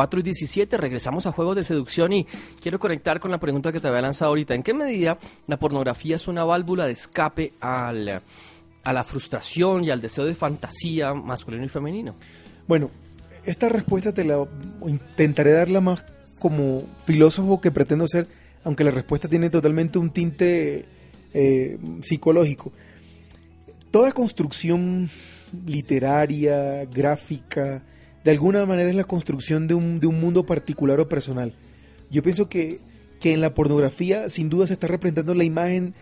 4 0.03 0.19
y 0.19 0.23
17. 0.25 0.77
Regresamos 0.79 1.27
a 1.27 1.33
Juegos 1.33 1.55
de 1.55 1.63
Seducción 1.63 2.13
y 2.13 2.27
quiero 2.61 2.81
conectar 2.81 3.21
con 3.21 3.31
la 3.31 3.39
pregunta 3.39 3.71
que 3.71 3.79
te 3.79 3.87
había 3.87 4.03
lanzado 4.03 4.31
ahorita. 4.31 4.53
¿En 4.53 4.65
qué 4.65 4.75
medida 4.75 5.17
la 5.47 5.61
pornografía 5.61 6.17
es 6.17 6.27
una 6.27 6.43
válvula 6.43 6.87
de 6.87 6.93
escape 6.93 7.53
al, 7.61 8.21
a 8.83 8.93
la 8.93 9.05
frustración 9.05 9.85
y 9.85 9.91
al 9.91 10.01
deseo 10.01 10.25
de 10.25 10.35
fantasía 10.35 11.15
masculino 11.15 11.65
y 11.65 11.69
femenino? 11.69 12.17
Bueno, 12.67 12.91
esta 13.45 13.69
respuesta 13.69 14.13
te 14.13 14.25
la 14.25 14.45
intentaré 14.85 15.53
darla 15.53 15.81
más 15.81 16.05
como 16.41 16.83
filósofo 17.07 17.61
que 17.61 17.71
pretendo 17.71 18.09
ser, 18.09 18.27
aunque 18.65 18.83
la 18.83 18.91
respuesta 18.91 19.29
tiene 19.29 19.51
totalmente 19.51 20.01
un 20.01 20.11
tinte 20.11 20.85
eh, 21.33 21.79
psicológico. 22.03 22.73
Toda 23.93 24.11
construcción 24.11 25.09
literaria, 25.65 26.87
gráfica, 26.87 27.85
de 28.25 28.31
alguna 28.31 28.65
manera 28.67 28.91
es 28.91 28.97
la 28.97 29.05
construcción 29.05 29.67
de 29.67 29.75
un, 29.75 30.01
de 30.01 30.07
un 30.07 30.21
mundo 30.21 30.45
particular 30.45 31.01
o 31.01 31.09
personal. 31.09 31.55
Yo 32.11 32.23
pienso 32.23 32.49
que, 32.49 32.79
que 33.21 33.33
en 33.33 33.41
la 33.41 33.55
pornografía 33.55 34.29
sin 34.29 34.49
duda 34.49 34.67
se 34.67 34.75
está 34.75 34.87
representando 34.87 35.35
la 35.35 35.45
imagen 35.45 35.95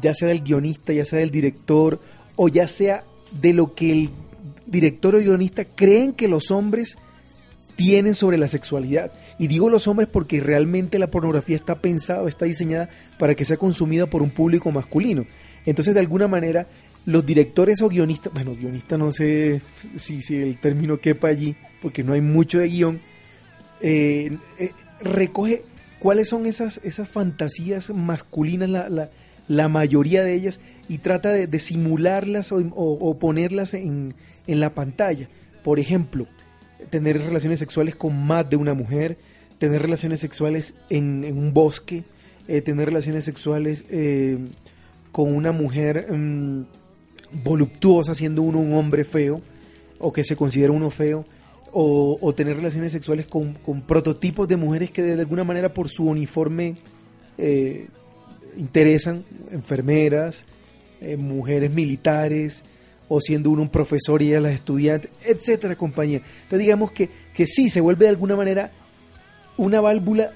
ya 0.00 0.14
sea 0.14 0.28
del 0.28 0.42
guionista, 0.42 0.92
ya 0.92 1.04
sea 1.04 1.18
del 1.18 1.30
director, 1.30 2.00
o 2.36 2.48
ya 2.48 2.68
sea 2.68 3.04
de 3.40 3.52
lo 3.52 3.74
que 3.74 3.92
el 3.92 4.10
director 4.66 5.14
o 5.14 5.18
guionista 5.18 5.64
creen 5.64 6.12
que 6.12 6.28
los 6.28 6.50
hombres 6.50 6.96
tienen 7.76 8.14
sobre 8.14 8.38
la 8.38 8.48
sexualidad. 8.48 9.12
Y 9.38 9.48
digo 9.48 9.68
los 9.68 9.88
hombres 9.88 10.08
porque 10.10 10.40
realmente 10.40 10.98
la 10.98 11.08
pornografía 11.08 11.56
está 11.56 11.76
pensada, 11.76 12.28
está 12.28 12.44
diseñada 12.44 12.88
para 13.18 13.34
que 13.34 13.44
sea 13.44 13.56
consumida 13.56 14.06
por 14.06 14.22
un 14.22 14.30
público 14.30 14.70
masculino. 14.70 15.26
Entonces, 15.66 15.94
de 15.94 16.00
alguna 16.00 16.28
manera, 16.28 16.66
los 17.06 17.24
directores 17.26 17.82
o 17.82 17.88
guionistas, 17.88 18.32
bueno, 18.32 18.54
guionista 18.54 18.96
no 18.96 19.10
sé 19.12 19.60
si, 19.96 20.22
si 20.22 20.36
el 20.36 20.58
término 20.58 20.98
quepa 20.98 21.28
allí, 21.28 21.54
porque 21.82 22.02
no 22.02 22.12
hay 22.14 22.20
mucho 22.20 22.58
de 22.60 22.68
guion, 22.68 23.00
eh, 23.80 24.36
eh, 24.58 24.70
recoge 25.02 25.62
cuáles 25.98 26.28
son 26.28 26.46
esas, 26.46 26.80
esas 26.84 27.08
fantasías 27.08 27.90
masculinas, 27.90 28.68
la, 28.70 28.88
la, 28.88 29.10
la 29.48 29.68
mayoría 29.68 30.24
de 30.24 30.34
ellas, 30.34 30.60
y 30.88 30.98
trata 30.98 31.30
de, 31.32 31.46
de 31.46 31.58
simularlas 31.58 32.52
o, 32.52 32.56
o- 32.74 33.18
ponerlas 33.18 33.74
en, 33.74 34.14
en 34.46 34.60
la 34.60 34.74
pantalla. 34.74 35.28
Por 35.62 35.78
ejemplo, 35.78 36.26
tener 36.90 37.18
relaciones 37.20 37.58
sexuales 37.58 37.96
con 37.96 38.16
más 38.26 38.48
de 38.48 38.56
una 38.56 38.74
mujer, 38.74 39.16
tener 39.58 39.80
relaciones 39.82 40.20
sexuales 40.20 40.74
en, 40.90 41.24
en 41.24 41.36
un 41.38 41.52
bosque, 41.54 42.04
eh, 42.48 42.60
tener 42.60 42.86
relaciones 42.88 43.24
sexuales 43.24 43.84
con 45.12 45.34
una 45.34 45.52
mujer 45.52 46.12
mm, 46.12 46.62
voluptuosa 47.32 48.14
siendo 48.14 48.42
uno 48.42 48.58
un 48.58 48.74
hombre 48.74 49.04
feo 49.04 49.40
o 49.98 50.12
que 50.12 50.24
se 50.24 50.36
considera 50.36 50.72
uno 50.72 50.90
feo 50.90 51.24
o, 51.72 52.18
o 52.20 52.34
tener 52.34 52.56
relaciones 52.56 52.92
sexuales 52.92 53.26
con, 53.26 53.54
con 53.54 53.82
prototipos 53.82 54.46
de 54.46 54.56
mujeres 54.56 54.90
que 54.90 55.02
de 55.02 55.20
alguna 55.20 55.44
manera 55.44 55.74
por 55.74 55.88
su 55.88 56.04
uniforme 56.04 56.76
eh, 57.36 57.88
interesan, 58.56 59.24
enfermeras, 59.50 60.44
eh, 61.00 61.16
mujeres 61.16 61.70
militares 61.70 62.62
o 63.08 63.20
siendo 63.20 63.50
uno 63.50 63.62
un 63.62 63.68
profesor 63.68 64.22
y 64.22 64.28
ella 64.28 64.40
las 64.40 64.52
estudiantes, 64.52 65.10
etcétera, 65.24 65.76
compañía. 65.76 66.18
Entonces 66.18 66.60
digamos 66.60 66.92
que, 66.92 67.08
que 67.34 67.46
sí, 67.46 67.68
se 67.68 67.80
vuelve 67.80 68.04
de 68.04 68.10
alguna 68.10 68.36
manera 68.36 68.70
una 69.56 69.80
válvula 69.80 70.30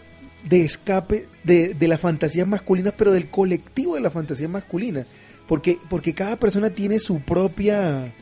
de 0.48 0.64
escape 0.64 1.27
de, 1.44 1.74
de 1.74 1.88
las 1.88 2.01
fantasías 2.01 2.46
masculinas, 2.46 2.94
pero 2.96 3.12
del 3.12 3.29
colectivo 3.31 3.94
de 3.94 4.01
las 4.01 4.12
fantasías 4.12 4.51
masculinas. 4.51 5.07
Porque, 5.49 5.79
porque 5.89 6.15
cada 6.15 6.37
persona 6.37 6.71
tiene 6.71 7.01
su 7.01 7.21
propia, 7.21 8.13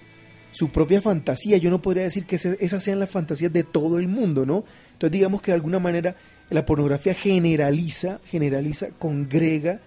su 0.53 0.69
propia 0.71 1.03
fantasía. 1.03 1.57
Yo 1.59 1.71
no 1.71 1.83
podría 1.83 2.05
decir 2.05 2.25
que 2.25 2.37
esas 2.37 2.83
sean 2.83 3.01
las 3.01 3.11
fantasías 3.11 3.53
de 3.53 3.65
todo 3.65 3.99
el 3.99 4.09
mundo, 4.09 4.47
¿no? 4.47 4.65
Entonces 4.93 5.11
digamos 5.13 5.43
que 5.43 5.51
de 5.51 5.57
alguna 5.57 5.79
manera 5.81 6.15
la 6.49 6.65
pornografía 6.65 7.15
generaliza, 7.15 8.21
generaliza, 8.27 8.89
congrega, 8.99 9.81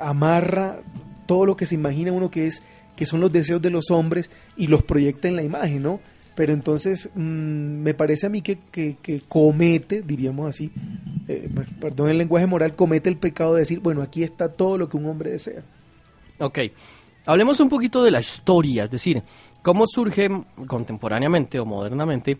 amarra 0.00 0.78
todo 1.26 1.44
lo 1.46 1.56
que 1.56 1.66
se 1.66 1.74
imagina 1.74 2.12
uno 2.12 2.30
que 2.30 2.46
es 2.46 2.62
que 2.96 3.06
son 3.06 3.20
los 3.20 3.30
deseos 3.30 3.62
de 3.62 3.70
los 3.70 3.90
hombres 3.90 4.28
y 4.56 4.66
los 4.66 4.82
proyecta 4.82 5.28
en 5.28 5.36
la 5.36 5.42
imagen, 5.42 5.82
¿no? 5.82 6.00
Pero 6.34 6.52
entonces 6.52 7.10
mm, 7.14 7.20
me 7.20 7.94
parece 7.94 8.26
a 8.26 8.28
mí 8.28 8.42
que, 8.42 8.58
que- 8.72 8.96
comete, 9.28 10.02
diríamos 10.02 10.48
así, 10.48 10.70
eh, 11.28 11.48
perdón 11.80 12.08
el 12.10 12.18
lenguaje 12.18 12.46
moral, 12.46 12.74
comete 12.74 13.08
el 13.08 13.16
pecado 13.16 13.54
de 13.54 13.60
decir, 13.60 13.80
bueno, 13.80 14.02
aquí 14.02 14.22
está 14.24 14.48
todo 14.48 14.78
lo 14.78 14.88
que 14.88 14.96
un 14.96 15.06
hombre 15.06 15.30
desea. 15.30 15.62
Ok, 16.40 16.58
hablemos 17.26 17.58
un 17.60 17.68
poquito 17.68 18.02
de 18.02 18.10
la 18.10 18.20
historia, 18.20 18.84
es 18.84 18.90
decir, 18.90 19.22
cómo 19.62 19.86
surge 19.86 20.30
contemporáneamente 20.66 21.58
o 21.58 21.64
modernamente 21.64 22.38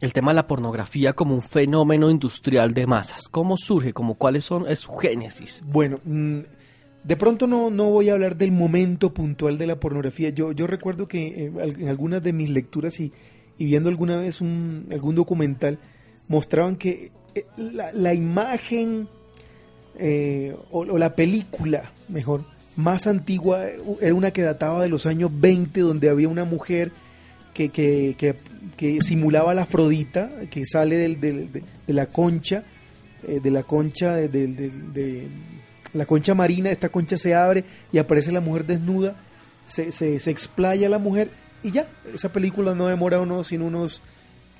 el 0.00 0.12
tema 0.12 0.32
de 0.32 0.36
la 0.36 0.46
pornografía 0.46 1.12
como 1.12 1.34
un 1.34 1.42
fenómeno 1.42 2.10
industrial 2.10 2.74
de 2.74 2.86
masas. 2.86 3.28
¿Cómo 3.28 3.56
surge? 3.56 3.92
Como 3.92 4.14
cuáles 4.14 4.44
son 4.44 4.74
su 4.76 4.92
génesis? 4.96 5.62
Bueno, 5.64 6.00
mm, 6.04 6.40
de 7.04 7.16
pronto 7.16 7.46
no, 7.46 7.70
no 7.70 7.90
voy 7.90 8.08
a 8.08 8.14
hablar 8.14 8.36
del 8.36 8.52
momento 8.52 9.14
puntual 9.14 9.58
de 9.58 9.66
la 9.66 9.80
pornografía. 9.80 10.30
Yo, 10.30 10.52
yo 10.52 10.66
recuerdo 10.66 11.06
que 11.06 11.26
eh, 11.26 11.52
en 11.78 11.88
algunas 11.88 12.22
de 12.22 12.32
mis 12.32 12.50
lecturas 12.50 12.98
y, 13.00 13.12
y 13.58 13.64
viendo 13.64 13.88
alguna 13.88 14.16
vez 14.16 14.40
un, 14.40 14.86
algún 14.92 15.14
documental, 15.14 15.78
mostraban 16.28 16.76
que 16.76 17.12
eh, 17.34 17.46
la, 17.56 18.12
imagen 18.12 19.08
eh, 19.98 20.54
o 20.72 20.98
la 20.98 21.14
película, 21.14 21.92
mejor, 22.08 22.44
más 22.76 23.06
antigua 23.06 23.66
eh, 23.66 23.80
era 24.00 24.14
una 24.14 24.30
que 24.30 24.42
databa 24.42 24.82
de 24.82 24.88
los 24.88 25.06
años 25.06 25.30
20, 25.32 25.80
donde 25.80 26.08
había 26.10 26.28
una 26.28 26.44
mujer 26.44 26.92
que, 27.54 27.70
que, 27.70 28.14
que, 28.18 28.34
que 28.76 29.00
simulaba 29.02 29.54
la 29.54 29.62
Afrodita, 29.62 30.30
que 30.50 30.64
sale 30.66 30.96
del- 30.96 31.20
del- 31.20 31.50
de, 31.52 31.92
la 31.92 32.06
concha, 32.06 32.64
eh, 33.26 33.40
de 33.42 33.50
la 33.50 33.62
concha 33.62 34.14
de, 34.14 35.26
la 35.94 36.04
concha 36.04 36.34
marina, 36.34 36.70
esta 36.70 36.90
concha 36.90 37.16
se 37.16 37.34
abre 37.34 37.64
y 37.92 37.98
aparece 37.98 38.30
la 38.32 38.40
mujer 38.40 38.66
desnuda, 38.66 39.16
se, 39.64 39.90
se, 39.92 40.30
explaya 40.30 40.88
la 40.88 40.98
mujer 40.98 41.30
y 41.62 41.70
ya, 41.70 41.86
esa 42.14 42.30
película 42.30 42.74
no 42.74 42.86
demora 42.88 43.18
unos, 43.20 43.46
sino 43.46 43.64
unos 43.66 44.02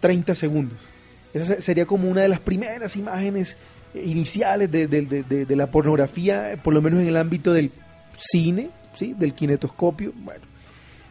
30 0.01 0.35
segundos. 0.35 0.89
Esa 1.35 1.45
se- 1.57 1.63
sería 1.63 1.85
como 1.85 2.09
una 2.11 2.23
de 2.23 2.29
las 2.29 2.41
primeras 2.41 2.97
imágenes 2.97 3.59
eh, 3.95 4.03
iniciales 4.07 4.71
de, 4.71 4.87
de- 4.87 5.57
la 5.57 5.71
pornografía, 5.71 6.53
eh, 6.53 6.57
por 6.57 6.73
lo 6.73 6.81
menos 6.81 7.03
en 7.03 7.09
el 7.09 7.17
ámbito 7.19 7.53
del 7.53 7.71
cine, 8.17 8.71
¿sí? 8.95 9.15
del 9.17 9.35
kinetoscopio. 9.35 10.13
Bueno, 10.17 10.43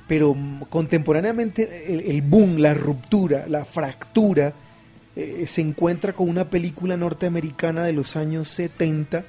pero 0.08 0.34
mm, 0.34 0.62
contemporáneamente 0.70 1.94
el, 1.94 2.02
el 2.12 2.22
boom, 2.22 2.58
la 2.58 2.74
ruptura, 2.74 3.46
la 3.48 3.66
fractura, 3.66 4.54
eh, 5.16 5.46
se 5.48 5.62
encuentra 5.62 6.14
con 6.14 6.30
una 6.30 6.46
película 6.50 6.98
norteamericana 6.98 7.84
de 7.86 7.94
los 7.94 8.16
años 8.16 8.50
70 8.50 9.24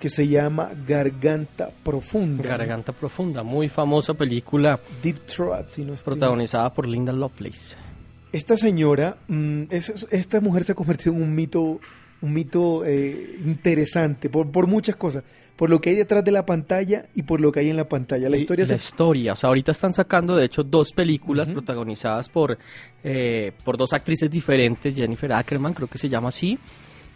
que 0.00 0.08
se 0.08 0.28
llama 0.28 0.70
Garganta 0.86 1.70
Profunda. 1.82 2.42
Garganta 2.44 2.92
Profunda, 2.92 3.42
muy 3.42 3.68
famosa 3.68 4.14
película 4.14 4.78
Deep 5.02 5.26
Throat, 5.26 5.68
si 5.70 5.84
no 5.84 5.94
estoy 5.94 6.12
protagonizada 6.12 6.72
por 6.72 6.86
Linda 6.86 7.12
Lovelace. 7.12 7.76
Esta 8.32 8.56
señora, 8.56 9.16
mm, 9.26 9.62
es- 9.70 9.88
es- 9.88 10.06
esta 10.10 10.40
mujer 10.40 10.62
se 10.62 10.72
ha 10.72 10.74
convertido 10.76 11.14
en 11.16 11.22
un 11.22 11.34
mito, 11.34 11.80
un 12.20 12.32
mito 12.32 12.84
eh, 12.84 13.38
interesante 13.44 14.28
por, 14.28 14.50
por 14.50 14.66
muchas 14.66 14.94
cosas, 14.96 15.24
por 15.58 15.68
lo 15.68 15.80
que 15.80 15.90
hay 15.90 15.96
detrás 15.96 16.24
de 16.24 16.30
la 16.30 16.46
pantalla 16.46 17.06
y 17.14 17.22
por 17.24 17.40
lo 17.40 17.50
que 17.52 17.60
hay 17.60 17.68
en 17.68 17.76
la 17.76 17.88
pantalla. 17.88 18.30
La 18.30 18.36
historia 18.38 18.62
la 18.64 18.68
se- 18.68 18.76
historia. 18.76 19.32
O 19.32 19.36
sea, 19.36 19.48
ahorita 19.48 19.72
están 19.72 19.92
sacando, 19.92 20.36
de 20.36 20.44
hecho, 20.46 20.62
dos 20.62 20.92
películas 20.92 21.50
protagonizadas 21.50 22.28
por, 22.30 22.56
eh, 23.04 23.52
por 23.64 23.76
dos 23.76 23.92
actrices 23.92 24.30
diferentes. 24.30 24.94
Jennifer 24.94 25.32
Ackerman, 25.32 25.74
creo 25.74 25.88
que 25.88 25.98
se 25.98 26.08
llama 26.08 26.28
así. 26.28 26.56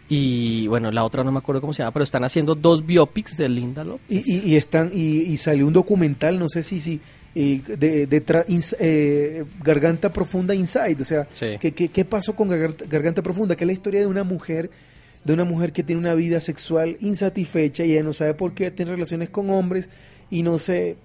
Y 0.09 0.67
bueno, 0.67 0.91
la 0.91 1.05
otra 1.05 1.23
no 1.23 1.31
me 1.31 1.39
acuerdo 1.39 1.61
cómo 1.61 1.73
se 1.73 1.81
llama, 1.81 1.93
pero 1.93 2.03
están 2.03 2.23
haciendo 2.25 2.53
dos 2.55 2.85
biopics 2.85 3.37
de 3.37 3.47
Linda 3.47 3.83
Lovelace. 3.85 4.13
y, 4.13 4.35
y- 4.49 4.51
y 4.51 4.55
están 4.57 4.91
y, 4.93 5.21
y 5.21 5.37
salió 5.37 5.65
un 5.65 5.73
documental, 5.73 6.37
no 6.37 6.49
sé 6.49 6.61
si 6.61 6.81
si 6.81 6.99
eh, 7.35 7.61
de, 7.65 8.05
de 8.05 8.25
tra- 8.25 8.45
ins- 8.47 8.75
eh, 8.79 9.43
Garganta 9.63 10.11
Profunda 10.11 10.53
Inside, 10.53 10.97
o 11.01 11.05
sea, 11.05 11.27
Sí. 11.33 11.47
¿qué, 11.59 11.71
qué, 11.71 11.87
qué 11.87 12.05
pasó 12.05 12.35
con 12.35 12.49
Garganta, 12.49 12.85
Garganta 12.87 13.21
Profunda? 13.23 13.55
Que 13.55 13.63
es 13.63 13.67
la 13.67 13.73
historia 13.73 14.01
de 14.01 14.07
una 14.07 14.23
mujer 14.25 14.69
de 15.23 15.33
una 15.33 15.43
mujer 15.45 15.71
que 15.71 15.83
tiene 15.83 15.99
una 16.01 16.13
vida 16.15 16.39
sexual 16.39 16.97
insatisfecha 16.99 17.85
y 17.85 17.93
ella 17.93 18.03
no 18.03 18.13
sabe 18.13 18.33
por 18.33 18.53
qué 18.53 18.71
tiene 18.71 18.91
relaciones 18.91 19.29
con 19.29 19.49
hombres 19.49 19.89
y 20.29 20.43
no 20.43 20.57
sé, 20.59 20.97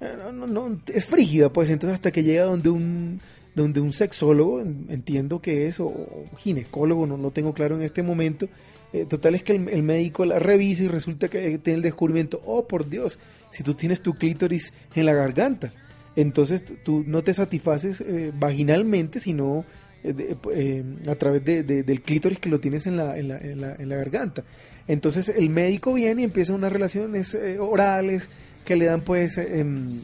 eh, 0.00 0.14
no, 0.18 0.32
no, 0.32 0.46
no, 0.46 0.80
es 0.92 1.06
frígida, 1.06 1.50
pues. 1.52 1.70
Entonces 1.70 1.94
hasta 1.94 2.10
que 2.12 2.22
llega 2.22 2.44
donde 2.44 2.68
un 2.70 3.20
donde 3.54 3.80
un 3.80 3.92
sexólogo, 3.92 4.60
en- 4.60 4.86
entiendo 4.88 5.40
que 5.40 5.68
es, 5.68 5.78
o, 5.78 6.24
ginecólogo, 6.38 7.06
no 7.06 7.16
lo 7.16 7.30
tengo 7.30 7.54
claro 7.54 7.76
en 7.76 7.82
este 7.82 8.02
momento, 8.02 8.48
eh, 8.92 9.06
total 9.06 9.36
es 9.36 9.44
que 9.44 9.52
el, 9.54 9.68
el 9.68 9.84
médico 9.84 10.24
la 10.24 10.40
revisa 10.40 10.82
y 10.82 10.88
resulta 10.88 11.28
que 11.28 11.58
tiene 11.58 11.76
el 11.76 11.82
descubrimiento, 11.82 12.40
oh 12.46 12.66
por 12.66 12.88
Dios, 12.90 13.20
si 13.52 13.62
tú 13.62 13.74
tienes 13.74 14.00
tu 14.00 14.14
clítoris 14.14 14.72
en 14.96 15.06
la 15.06 15.14
garganta, 15.14 15.70
entonces 16.16 16.64
tú 16.84 17.04
no 17.06 17.22
te 17.22 17.32
satisfaces 17.32 18.00
eh, 18.00 18.32
vaginalmente, 18.36 19.20
sino 19.20 19.64
de- 20.12 20.36
eh, 20.52 20.84
a 21.08 21.14
través 21.14 21.44
de- 21.44 21.62
de- 21.62 21.82
del 21.82 22.02
clítoris 22.02 22.38
que 22.38 22.48
lo 22.48 22.60
tienes 22.60 22.86
en 22.86 22.96
la, 22.96 23.16
en 23.16 23.28
la, 23.28 23.38
en 23.38 23.60
la, 23.60 23.74
en 23.76 23.88
la 23.88 23.96
garganta. 23.96 24.44
Entonces 24.86 25.30
el 25.30 25.48
médico 25.50 25.92
viene 25.94 26.22
y 26.22 26.24
empieza 26.24 26.52
unas 26.54 26.70
relaciones 26.72 27.34
eh, 27.34 27.58
orales 27.58 28.28
que 28.64 28.76
le 28.76 28.84
dan 28.86 29.00
pues 29.02 29.38
eh, 29.38 29.60
em, 29.60 30.00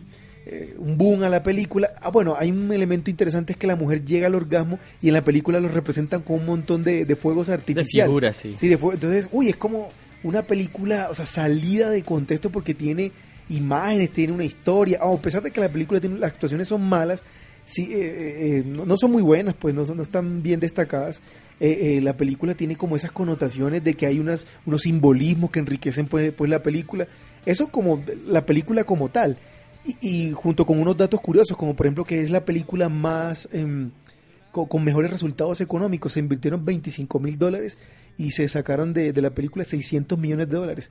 eh, 0.46 0.74
un 0.78 0.96
boom 0.96 1.22
a 1.22 1.28
la 1.28 1.42
película. 1.42 1.90
Ah, 2.00 2.08
bueno, 2.10 2.34
hay 2.38 2.50
un 2.50 2.72
elemento 2.72 3.10
interesante 3.10 3.52
es 3.52 3.58
que 3.58 3.66
la 3.66 3.76
mujer 3.76 4.04
llega 4.04 4.26
al 4.26 4.34
orgasmo 4.34 4.78
y 5.02 5.08
en 5.08 5.14
la 5.14 5.22
película 5.22 5.60
lo 5.60 5.68
representan 5.68 6.22
con 6.22 6.40
un 6.40 6.46
montón 6.46 6.82
de, 6.82 7.04
de 7.04 7.16
fuegos 7.16 7.48
De 7.48 7.52
artificiales. 7.54 8.08
figuras, 8.08 8.36
sí. 8.36 8.56
Sí, 8.58 8.68
de. 8.68 8.74
Entonces, 8.74 9.28
uy, 9.32 9.50
es 9.50 9.56
como 9.56 9.90
una 10.22 10.42
película, 10.42 11.08
o 11.10 11.14
sea, 11.14 11.26
salida 11.26 11.90
de 11.90 12.02
contexto 12.02 12.50
porque 12.50 12.72
tiene 12.74 13.12
imágenes, 13.50 14.10
tiene 14.12 14.32
una 14.32 14.44
historia. 14.44 14.98
Ah, 15.02 15.12
a 15.12 15.20
pesar 15.20 15.42
de 15.42 15.50
que 15.50 15.60
la 15.60 15.68
película 15.68 16.00
tiene, 16.00 16.18
las 16.18 16.32
actuaciones 16.32 16.68
son 16.68 16.82
malas, 16.82 17.22
sí, 17.64 17.88
eh, 17.92 17.98
eh, 18.00 18.56
eh, 18.58 18.64
no, 18.66 18.84
no 18.84 18.96
son 18.96 19.12
muy 19.12 19.22
buenas, 19.22 19.54
pues 19.54 19.74
no, 19.74 19.84
son, 19.84 19.98
no 19.98 20.02
están 20.02 20.42
bien 20.42 20.60
destacadas. 20.60 21.20
Eh, 21.60 21.98
eh, 21.98 22.00
la 22.00 22.16
película 22.16 22.54
tiene 22.54 22.74
como 22.74 22.96
esas 22.96 23.12
connotaciones 23.12 23.84
de 23.84 23.92
que 23.92 24.06
hay 24.06 24.18
unas, 24.18 24.46
unos 24.64 24.82
simbolismos 24.82 25.50
que 25.50 25.58
enriquecen 25.58 26.06
pues, 26.06 26.32
pues 26.32 26.50
la 26.50 26.62
película. 26.62 27.06
Eso 27.44 27.68
como 27.68 28.02
la 28.26 28.46
película 28.46 28.84
como 28.84 29.10
tal. 29.10 29.36
Y, 30.00 30.32
junto 30.32 30.66
con 30.66 30.78
unos 30.78 30.96
datos 30.96 31.20
curiosos, 31.20 31.56
como 31.56 31.74
por 31.74 31.86
ejemplo 31.86 32.04
que 32.04 32.20
es 32.20 32.30
la 32.30 32.44
película 32.44 32.88
más... 32.88 33.48
em, 33.52 33.90
con, 34.52 34.66
con 34.66 34.82
mejores 34.82 35.10
resultados 35.10 35.60
económicos. 35.60 36.14
Se 36.14 36.20
invirtieron 36.20 36.64
25 36.64 37.20
mil 37.20 37.38
dólares 37.38 37.78
y 38.18 38.30
se 38.32 38.48
sacaron 38.48 38.92
de, 38.92 39.12
de 39.12 39.22
la 39.22 39.30
película 39.30 39.64
600 39.64 40.18
millones 40.18 40.48
de 40.48 40.56
dólares. 40.56 40.90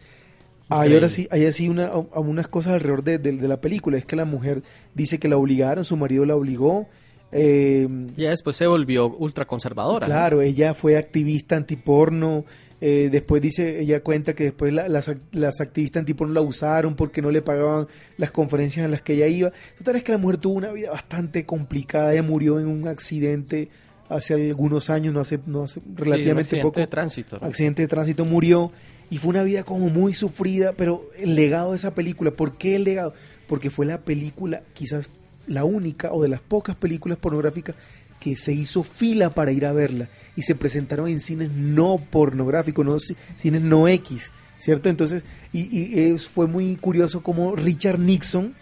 Hay 0.70 0.94
ahora 0.94 1.10
sí, 1.10 1.28
hay 1.32 1.46
así 1.46 1.68
una, 1.70 1.88
a- 1.88 2.20
unas 2.20 2.48
cosas 2.48 2.74
alrededor 2.74 3.04
de, 3.04 3.18
de- 3.18 3.32
de 3.34 3.48
la 3.48 3.60
película. 3.62 3.98
Es 3.98 4.06
que 4.06 4.16
la 4.16 4.26
mujer 4.26 4.62
dice 4.94 5.18
que 5.20 5.28
la 5.28 5.38
obligaron, 5.38 5.84
su 5.86 5.98
marido 5.98 6.26
la 6.26 6.36
obligó. 6.36 6.88
eh, 7.32 7.88
Ya 8.16 8.30
después 8.30 8.56
se 8.56 8.68
volvió 8.68 9.08
ultraconservadora. 9.16 10.08
¿no? 10.08 10.14
Claro, 10.14 10.42
ella 10.42 10.74
fue 10.74 10.98
activista 10.98 11.56
antiporno. 11.56 12.46
eh, 12.82 13.10
después 13.12 13.42
dice, 13.42 13.82
ella 13.82 14.02
cuenta 14.02 14.34
que 14.34 14.46
después 14.46 14.72
la- 14.72 14.88
las, 14.88 15.10
ac- 15.10 15.20
las 15.34 15.60
activistas 15.60 16.00
antiporno 16.00 16.34
la 16.34 16.40
usaron 16.42 16.96
porque 16.96 17.22
no 17.22 17.30
le 17.30 17.42
pagaban 17.42 17.88
las 18.16 18.32
conferencias 18.32 18.86
en 18.86 18.92
las 18.92 19.02
que 19.02 19.16
ella 19.16 19.28
iba. 19.28 19.52
Total 19.78 19.98
es 19.98 20.04
que 20.04 20.14
la 20.14 20.18
mujer 20.18 20.38
tuvo 20.38 20.54
una 20.54 20.72
vida 20.72 20.90
bastante 20.90 21.46
complicada. 21.46 22.14
Ella 22.14 22.24
murió 22.24 22.58
en 22.58 22.68
un 22.68 22.88
accidente 22.88 23.68
hace 24.08 24.34
algunos 24.34 24.90
años, 24.90 25.14
no 25.14 25.20
hace, 25.20 25.40
no 25.46 25.64
hace 25.64 25.82
Sí, 25.82 25.86
un 25.90 25.98
relativamente 25.98 26.42
accidente 26.42 26.64
poco. 26.64 26.80
de 26.80 26.88
tránsito. 26.88 27.36
Accidente 27.42 27.82
de 27.82 27.88
tránsito 27.90 28.24
murió 28.24 28.72
y 29.10 29.18
fue 29.18 29.30
una 29.32 29.44
vida 29.44 29.64
como 29.64 29.90
muy 29.90 30.14
sufrida, 30.14 30.74
pero 30.74 31.10
el 31.18 31.36
legado 31.36 31.72
de 31.72 31.78
esa 31.78 31.96
película, 31.96 32.32
¿por 32.32 32.58
qué 32.58 32.76
el 32.76 32.84
legado? 32.84 33.14
Porque 33.48 33.70
fue 33.70 33.86
la 33.86 34.00
película, 34.02 34.62
quizás 34.74 35.10
la 35.48 35.64
única 35.64 36.12
o 36.14 36.22
de 36.22 36.30
las 36.30 36.42
pocas 36.42 36.76
películas 36.76 37.18
pornográficas 37.18 37.76
que 38.20 38.36
se 38.36 38.54
hizo 38.54 38.84
fila 38.84 39.30
para 39.30 39.52
ir 39.52 39.66
a 39.66 39.74
verla 39.74 40.10
y 40.36 40.42
se 40.44 40.54
presentaron 40.54 41.08
en 41.08 41.22
cines 41.22 41.52
no 41.54 41.98
pornográficos, 42.12 42.86
no 42.86 42.96
ci- 42.98 43.16
cines 43.38 43.62
no 43.62 43.88
X, 43.88 44.32
¿cierto? 44.60 44.90
Entonces, 44.90 45.24
y, 45.54 45.62
y 45.62 46.18
fue 46.18 46.46
muy 46.46 46.76
curioso 46.76 47.24
como 47.24 47.56
Richard 47.56 47.98
Nixon, 47.98 48.54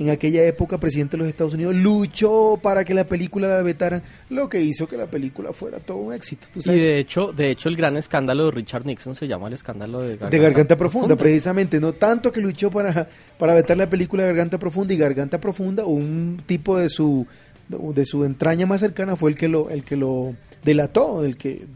en 0.00 0.08
aquella 0.08 0.42
época 0.44 0.78
presidente 0.78 1.18
de 1.18 1.18
los 1.18 1.28
Estados 1.28 1.52
Unidos, 1.52 1.76
luchó 1.76 2.58
para 2.60 2.86
que 2.86 2.94
la 2.94 3.04
película 3.04 3.48
la 3.48 3.60
vetaran, 3.60 4.02
lo 4.30 4.48
que 4.48 4.58
hizo 4.62 4.88
que 4.88 4.96
la 4.96 5.06
película 5.06 5.52
fuera 5.52 5.78
todo 5.78 5.98
un 5.98 6.14
éxito. 6.14 6.48
¿tú 6.50 6.60
Y 6.64 6.78
de 6.78 6.98
hecho, 6.98 7.32
de 7.32 7.50
hecho, 7.50 7.68
el 7.68 7.76
gran 7.76 7.98
escándalo 7.98 8.46
de 8.46 8.52
Richard 8.52 8.86
Nixon 8.86 9.14
se 9.14 9.28
llama 9.28 9.48
el 9.48 9.52
escándalo 9.52 10.00
de 10.00 10.12
Garganta, 10.16 10.36
de 10.36 10.42
Garganta 10.42 10.76
Profunda, 10.78 11.16
precisamente, 11.16 11.78
no 11.80 11.92
tanto 11.92 12.32
que 12.32 12.40
luchó 12.40 12.70
para, 12.70 13.06
para 13.38 13.52
vetar 13.52 13.76
la 13.76 13.90
película 13.90 14.24
Garganta 14.24 14.58
Profunda 14.58 14.94
y 14.94 14.96
Garganta 14.96 15.38
Profunda, 15.38 15.84
un 15.84 16.42
tipo 16.46 16.78
de 16.78 16.88
su 16.88 17.26
de 17.68 18.04
su 18.04 18.24
entraña 18.24 18.66
más 18.66 18.80
cercana 18.80 19.14
fue 19.14 19.30
el 19.30 19.36
que 19.36 19.46
lo 19.46 19.70
el 19.70 19.84
que 19.84 19.96
lo 19.96 20.34
delató, 20.64 21.24
el 21.24 21.36
que 21.36 21.66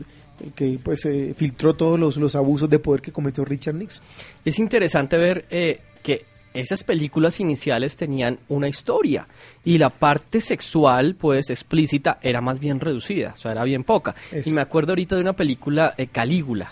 el 0.43 0.53
que 0.53 0.81
pues 0.83 1.05
eh, 1.05 1.35
filtró 1.37 1.75
todos 1.75 2.01
los, 2.01 2.17
los 2.17 2.35
abusos 2.35 2.71
de 2.71 2.79
poder 2.79 3.03
que 3.03 3.13
cometió 3.13 3.45
Richard 3.45 3.75
Nixon. 3.75 4.03
Es 4.45 4.59
interesante 4.59 5.17
ver 5.19 5.45
eh, 5.51 5.79
que 6.03 6.25
esas 6.55 6.85
películas 6.85 7.41
iniciales 7.41 7.97
tenían 7.97 8.39
una 8.49 8.69
historia 8.69 9.27
y 9.65 9.77
la 9.79 9.91
parte 9.91 10.41
sexual, 10.41 11.17
pues 11.19 11.51
explícita, 11.51 12.19
era 12.23 12.41
más 12.41 12.61
bien 12.61 12.81
reducida, 12.81 13.33
o 13.35 13.37
sea, 13.37 13.53
era 13.53 13.65
bien 13.65 13.85
poca. 13.85 14.15
Eso. 14.33 14.49
Y 14.49 14.53
me 14.53 14.61
acuerdo 14.61 14.93
ahorita 14.93 15.17
de 15.17 15.21
una 15.23 15.33
película, 15.35 15.95
eh, 15.99 16.07
Calígula. 16.07 16.71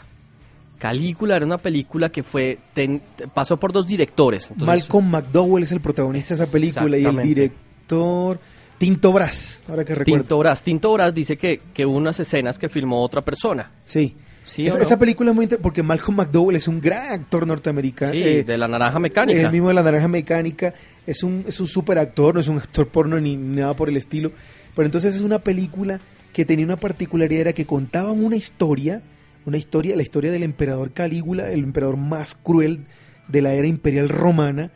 Calígula 0.79 1.37
era 1.37 1.47
una 1.47 1.59
película 1.59 2.09
que 2.11 2.23
fue 2.23 2.59
ten- 2.75 3.01
pasó 3.33 3.57
por 3.57 3.73
dos 3.73 3.87
directores. 3.87 4.51
entonces- 4.51 4.67
Malcolm 4.67 5.11
McDowell 5.11 5.63
es 5.63 5.73
el 5.73 5.81
protagonista 5.81 6.35
de 6.37 6.43
esa 6.43 6.53
película 6.53 6.99
y 6.99 7.05
el 7.05 7.23
director 7.23 8.39
Tinto 8.79 9.13
Brass, 9.13 9.61
ahora 9.69 9.85
que 9.85 9.95
recuerdo. 9.95 10.23
Tinto 10.23 10.39
Brass. 10.39 10.63
Tinto 10.65 10.93
Brass 10.93 11.15
dice 11.15 11.37
que, 11.39 11.61
que 11.73 11.87
hubo 11.87 11.97
unas 11.97 12.19
escenas 12.19 12.59
que 12.59 12.69
filmó 12.69 13.01
otra 13.03 13.21
persona. 13.21 13.71
Sí. 13.85 14.17
¿Sí 14.45 14.67
esa, 14.67 14.77
o 14.77 14.79
no? 14.79 14.83
esa 14.83 14.99
película 14.99 15.31
es 15.31 15.37
muy 15.37 15.45
interesante 15.45 15.63
porque 15.63 15.83
Malcolm 15.83 16.17
McDowell 16.17 16.57
es 16.57 16.69
un 16.69 16.81
gran 16.81 17.13
actor 17.13 17.47
norteamericano. 17.47 18.13
Sí, 18.13 18.23
eh, 18.23 18.45
de 18.45 18.59
la 18.59 18.69
naranja 18.69 18.99
mecánica. 18.99 19.41
El 19.41 19.51
mismo 19.51 19.69
de 19.69 19.75
la 19.75 19.83
naranja 19.83 20.09
mecánica. 20.09 20.75
Es 21.07 21.23
un, 21.23 21.45
es 21.47 21.59
un 21.61 21.67
super 21.67 21.99
actor, 21.99 22.35
no 22.35 22.41
es 22.41 22.49
un 22.49 22.59
actor 22.59 22.89
porno 22.89 23.21
ni 23.21 23.37
nada 23.37 23.75
por 23.75 23.89
el 23.89 23.97
estilo. 23.97 24.33
Pero 24.75 24.87
entonces 24.87 25.15
es 25.17 25.21
una 25.21 25.41
película 25.41 26.01
que 26.33 26.45
tenía 26.45 26.65
una 26.65 26.77
particularidad, 26.77 27.43
era 27.43 27.53
que 27.53 27.67
contaban 27.67 28.25
una 28.25 28.37
historia, 28.37 29.03
una 29.45 29.59
historia, 29.59 29.97
la 29.97 30.03
historia 30.03 30.31
del 30.33 30.43
emperador 30.43 30.93
Calígula, 30.93 31.51
el 31.51 31.61
emperador 31.61 31.97
más 31.97 32.35
cruel 32.35 32.81
de 33.29 33.43
la 33.43 33.53
era 33.53 33.67
imperial 33.67 34.09
romana. 34.09 34.71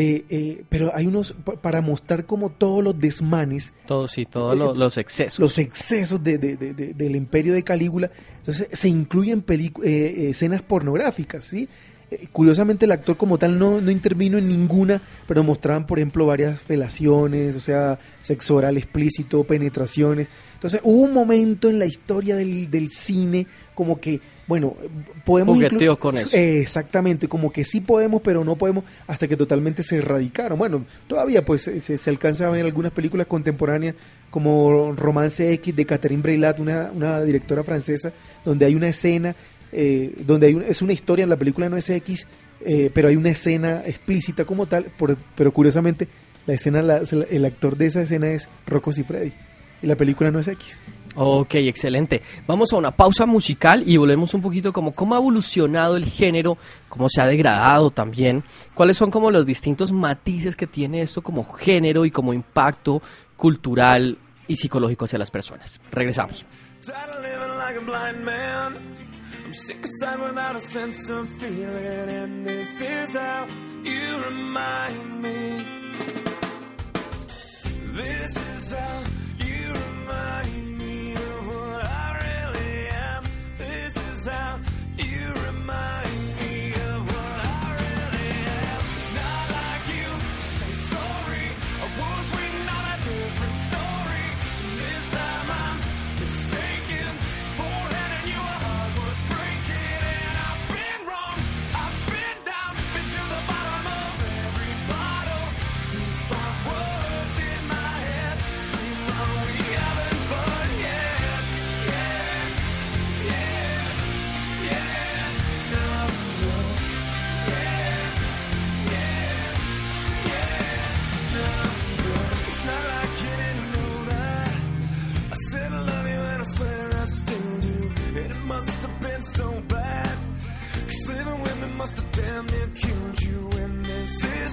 Eh, 0.00 0.24
eh, 0.30 0.62
pero 0.68 0.92
hay 0.94 1.06
unos, 1.08 1.32
pa- 1.32 1.54
para 1.56 1.80
mostrar 1.80 2.24
como 2.24 2.50
todos 2.50 2.84
los 2.84 3.00
desmanes 3.00 3.72
Todos, 3.84 4.12
sí, 4.12 4.24
todos 4.26 4.56
los, 4.56 4.78
los 4.78 4.96
excesos. 4.96 5.40
los 5.40 5.58
excesos 5.58 6.22
de- 6.22 6.38
de- 6.38 6.56
de- 6.56 6.72
de- 6.72 6.94
del 6.94 7.16
imperio 7.16 7.52
de 7.52 7.64
Calígula. 7.64 8.08
Entonces 8.38 8.68
se 8.72 8.88
incluyen 8.88 9.44
eh, 9.48 9.72
eh, 9.84 10.28
escenas 10.30 10.62
pornográficas, 10.62 11.44
¿sí? 11.46 11.68
Eh, 12.10 12.28
curiosamente 12.32 12.84
el 12.84 12.92
actor 12.92 13.16
como 13.16 13.38
tal 13.38 13.58
no, 13.58 13.80
no 13.80 13.90
intervino 13.90 14.38
en 14.38 14.46
ninguna, 14.48 15.02
pero 15.26 15.42
mostraban, 15.42 15.86
por 15.86 15.98
ejemplo, 15.98 16.24
varias 16.26 16.60
felaciones, 16.60 17.56
o 17.56 17.60
sea, 17.60 17.98
sexo 18.22 18.54
oral 18.54 18.76
explícito, 18.76 19.42
penetraciones. 19.44 20.28
Entonces 20.58 20.80
hubo 20.82 21.02
un 21.02 21.12
momento 21.12 21.68
en 21.68 21.78
la 21.78 21.86
historia 21.86 22.34
del, 22.34 22.68
del 22.68 22.90
cine 22.90 23.46
como 23.76 24.00
que, 24.00 24.20
bueno, 24.48 24.74
podemos... 25.24 25.54
Jugueteó 25.54 25.94
inclu- 25.94 25.98
con 26.00 26.16
eso. 26.16 26.36
Eh, 26.36 26.60
exactamente, 26.60 27.28
como 27.28 27.52
que 27.52 27.62
sí 27.62 27.80
podemos, 27.80 28.22
pero 28.22 28.42
no 28.42 28.56
podemos 28.56 28.82
hasta 29.06 29.28
que 29.28 29.36
totalmente 29.36 29.84
se 29.84 29.98
erradicaron. 29.98 30.58
Bueno, 30.58 30.84
todavía 31.06 31.44
pues 31.44 31.62
se, 31.62 31.80
se- 31.80 32.10
alcanza 32.10 32.48
a 32.48 32.50
ver 32.50 32.64
algunas 32.64 32.90
películas 32.90 33.28
contemporáneas 33.28 33.94
como 34.30 34.92
Romance 34.96 35.52
X 35.54 35.76
de 35.76 35.86
Catherine 35.86 36.22
Breillat, 36.22 36.58
una, 36.58 36.90
una 36.92 37.22
directora 37.22 37.62
francesa, 37.62 38.12
donde 38.44 38.66
hay 38.66 38.74
una 38.74 38.88
escena, 38.88 39.36
eh, 39.70 40.12
donde 40.26 40.48
hay 40.48 40.54
un- 40.54 40.62
es 40.62 40.82
una 40.82 40.92
historia, 40.92 41.22
en 41.22 41.30
la 41.30 41.36
película 41.36 41.68
no 41.68 41.76
es 41.76 41.88
X, 41.88 42.26
eh, 42.64 42.90
pero 42.92 43.06
hay 43.08 43.14
una 43.16 43.30
escena 43.30 43.84
explícita 43.86 44.44
como 44.44 44.66
tal, 44.66 44.86
por- 44.98 45.16
pero 45.36 45.52
curiosamente 45.52 46.08
la 46.46 46.54
escena, 46.54 46.82
la- 46.82 47.02
el 47.30 47.44
actor 47.44 47.76
de 47.76 47.86
esa 47.86 48.02
escena 48.02 48.32
es 48.32 48.48
Rocco 48.66 48.90
Siffredi 48.90 49.32
y 49.82 49.86
la 49.86 49.96
película 49.96 50.30
no 50.30 50.38
es 50.38 50.48
X. 50.48 50.78
Ok, 51.20 51.54
excelente. 51.54 52.22
Vamos 52.46 52.72
a 52.72 52.76
una 52.76 52.92
pausa 52.92 53.26
musical 53.26 53.82
y 53.84 53.96
volvemos 53.96 54.34
un 54.34 54.42
poquito 54.42 54.72
como 54.72 54.92
cómo 54.92 55.14
ha 55.14 55.18
evolucionado 55.18 55.96
el 55.96 56.04
género, 56.04 56.58
cómo 56.88 57.08
se 57.08 57.20
ha 57.20 57.26
degradado 57.26 57.90
también, 57.90 58.44
cuáles 58.74 58.96
son 58.96 59.10
como 59.10 59.30
los 59.32 59.44
distintos 59.44 59.90
matices 59.90 60.54
que 60.54 60.68
tiene 60.68 61.02
esto 61.02 61.20
como 61.20 61.42
género 61.42 62.04
y 62.04 62.12
como 62.12 62.32
impacto 62.32 63.02
cultural 63.36 64.16
y 64.46 64.54
psicológico 64.54 65.06
hacia 65.06 65.18
las 65.18 65.30
personas. 65.32 65.80
Regresamos. 65.90 66.46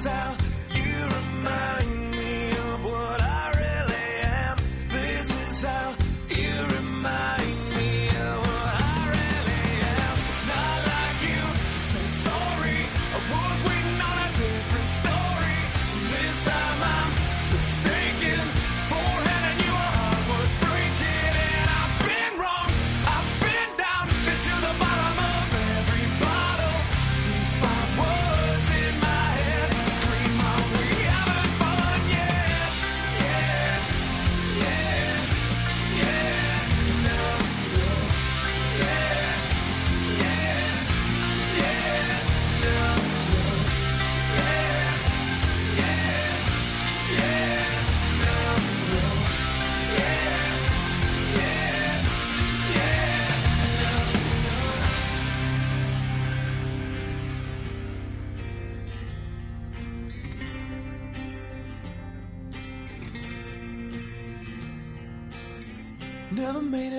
This 0.06 0.35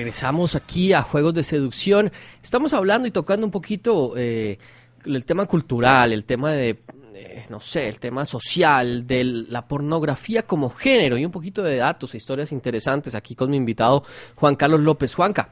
Regresamos 0.00 0.54
aquí 0.54 0.94
a 0.94 1.02
Juegos 1.02 1.34
de 1.34 1.44
Seducción. 1.44 2.10
Estamos 2.42 2.72
hablando 2.72 3.06
y 3.06 3.10
tocando 3.10 3.44
un 3.44 3.50
poquito 3.52 4.14
eh, 4.16 4.56
el 5.04 5.26
tema 5.26 5.44
cultural, 5.44 6.14
el 6.14 6.24
tema 6.24 6.52
de, 6.52 6.78
eh, 7.14 7.44
no 7.50 7.60
sé, 7.60 7.86
el 7.86 8.00
tema 8.00 8.24
social, 8.24 9.06
de 9.06 9.24
la 9.24 9.68
pornografía 9.68 10.44
como 10.44 10.70
género 10.70 11.18
y 11.18 11.26
un 11.26 11.30
poquito 11.30 11.62
de 11.62 11.76
datos 11.76 12.14
e 12.14 12.16
historias 12.16 12.50
interesantes 12.50 13.14
aquí 13.14 13.34
con 13.34 13.50
mi 13.50 13.58
invitado 13.58 14.02
Juan 14.36 14.54
Carlos 14.54 14.80
López 14.80 15.14
Juanca. 15.14 15.50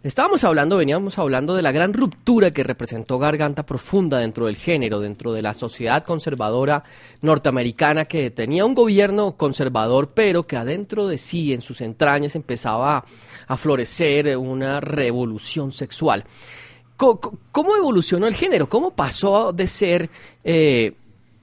Estábamos 0.00 0.44
hablando, 0.44 0.76
veníamos 0.76 1.18
hablando 1.18 1.56
de 1.56 1.62
la 1.62 1.72
gran 1.72 1.92
ruptura 1.92 2.52
que 2.52 2.62
representó 2.62 3.18
Garganta 3.18 3.66
Profunda 3.66 4.20
dentro 4.20 4.46
del 4.46 4.56
género, 4.56 5.00
dentro 5.00 5.32
de 5.32 5.42
la 5.42 5.54
sociedad 5.54 6.04
conservadora 6.04 6.84
norteamericana 7.20 8.04
que 8.04 8.30
tenía 8.30 8.64
un 8.64 8.76
gobierno 8.76 9.36
conservador, 9.36 10.10
pero 10.14 10.46
que 10.46 10.56
adentro 10.56 11.08
de 11.08 11.18
sí, 11.18 11.52
en 11.52 11.62
sus 11.62 11.80
entrañas, 11.80 12.36
empezaba 12.36 13.04
a 13.48 13.56
florecer 13.56 14.36
una 14.36 14.80
revolución 14.80 15.72
sexual. 15.72 16.24
¿Cómo 16.96 17.76
evolucionó 17.76 18.28
el 18.28 18.34
género? 18.34 18.68
¿Cómo 18.68 18.92
pasó 18.92 19.52
de 19.52 19.66
ser 19.66 20.10
eh, 20.44 20.94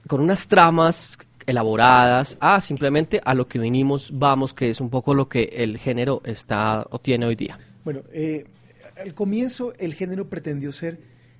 con 0.08 0.22
unas 0.22 0.48
tramas 0.48 1.18
elaboradas, 1.46 2.38
a 2.40 2.60
simplemente 2.62 3.20
a 3.22 3.34
lo 3.34 3.46
que 3.46 3.58
vinimos, 3.58 4.10
vamos, 4.14 4.54
que 4.54 4.70
es 4.70 4.80
un 4.80 4.88
poco 4.88 5.12
lo 5.12 5.28
que 5.28 5.44
el 5.52 5.76
género 5.76 6.22
está 6.24 6.86
o 6.90 6.98
tiene 6.98 7.26
hoy 7.26 7.36
día. 7.36 7.58
Bueno, 7.86 8.02
eh, 8.12 8.46
al 9.00 9.14
comienzo 9.14 9.72
el 9.78 9.94
género 9.94 10.28
pretendió 10.28 10.72
ser 10.72 10.98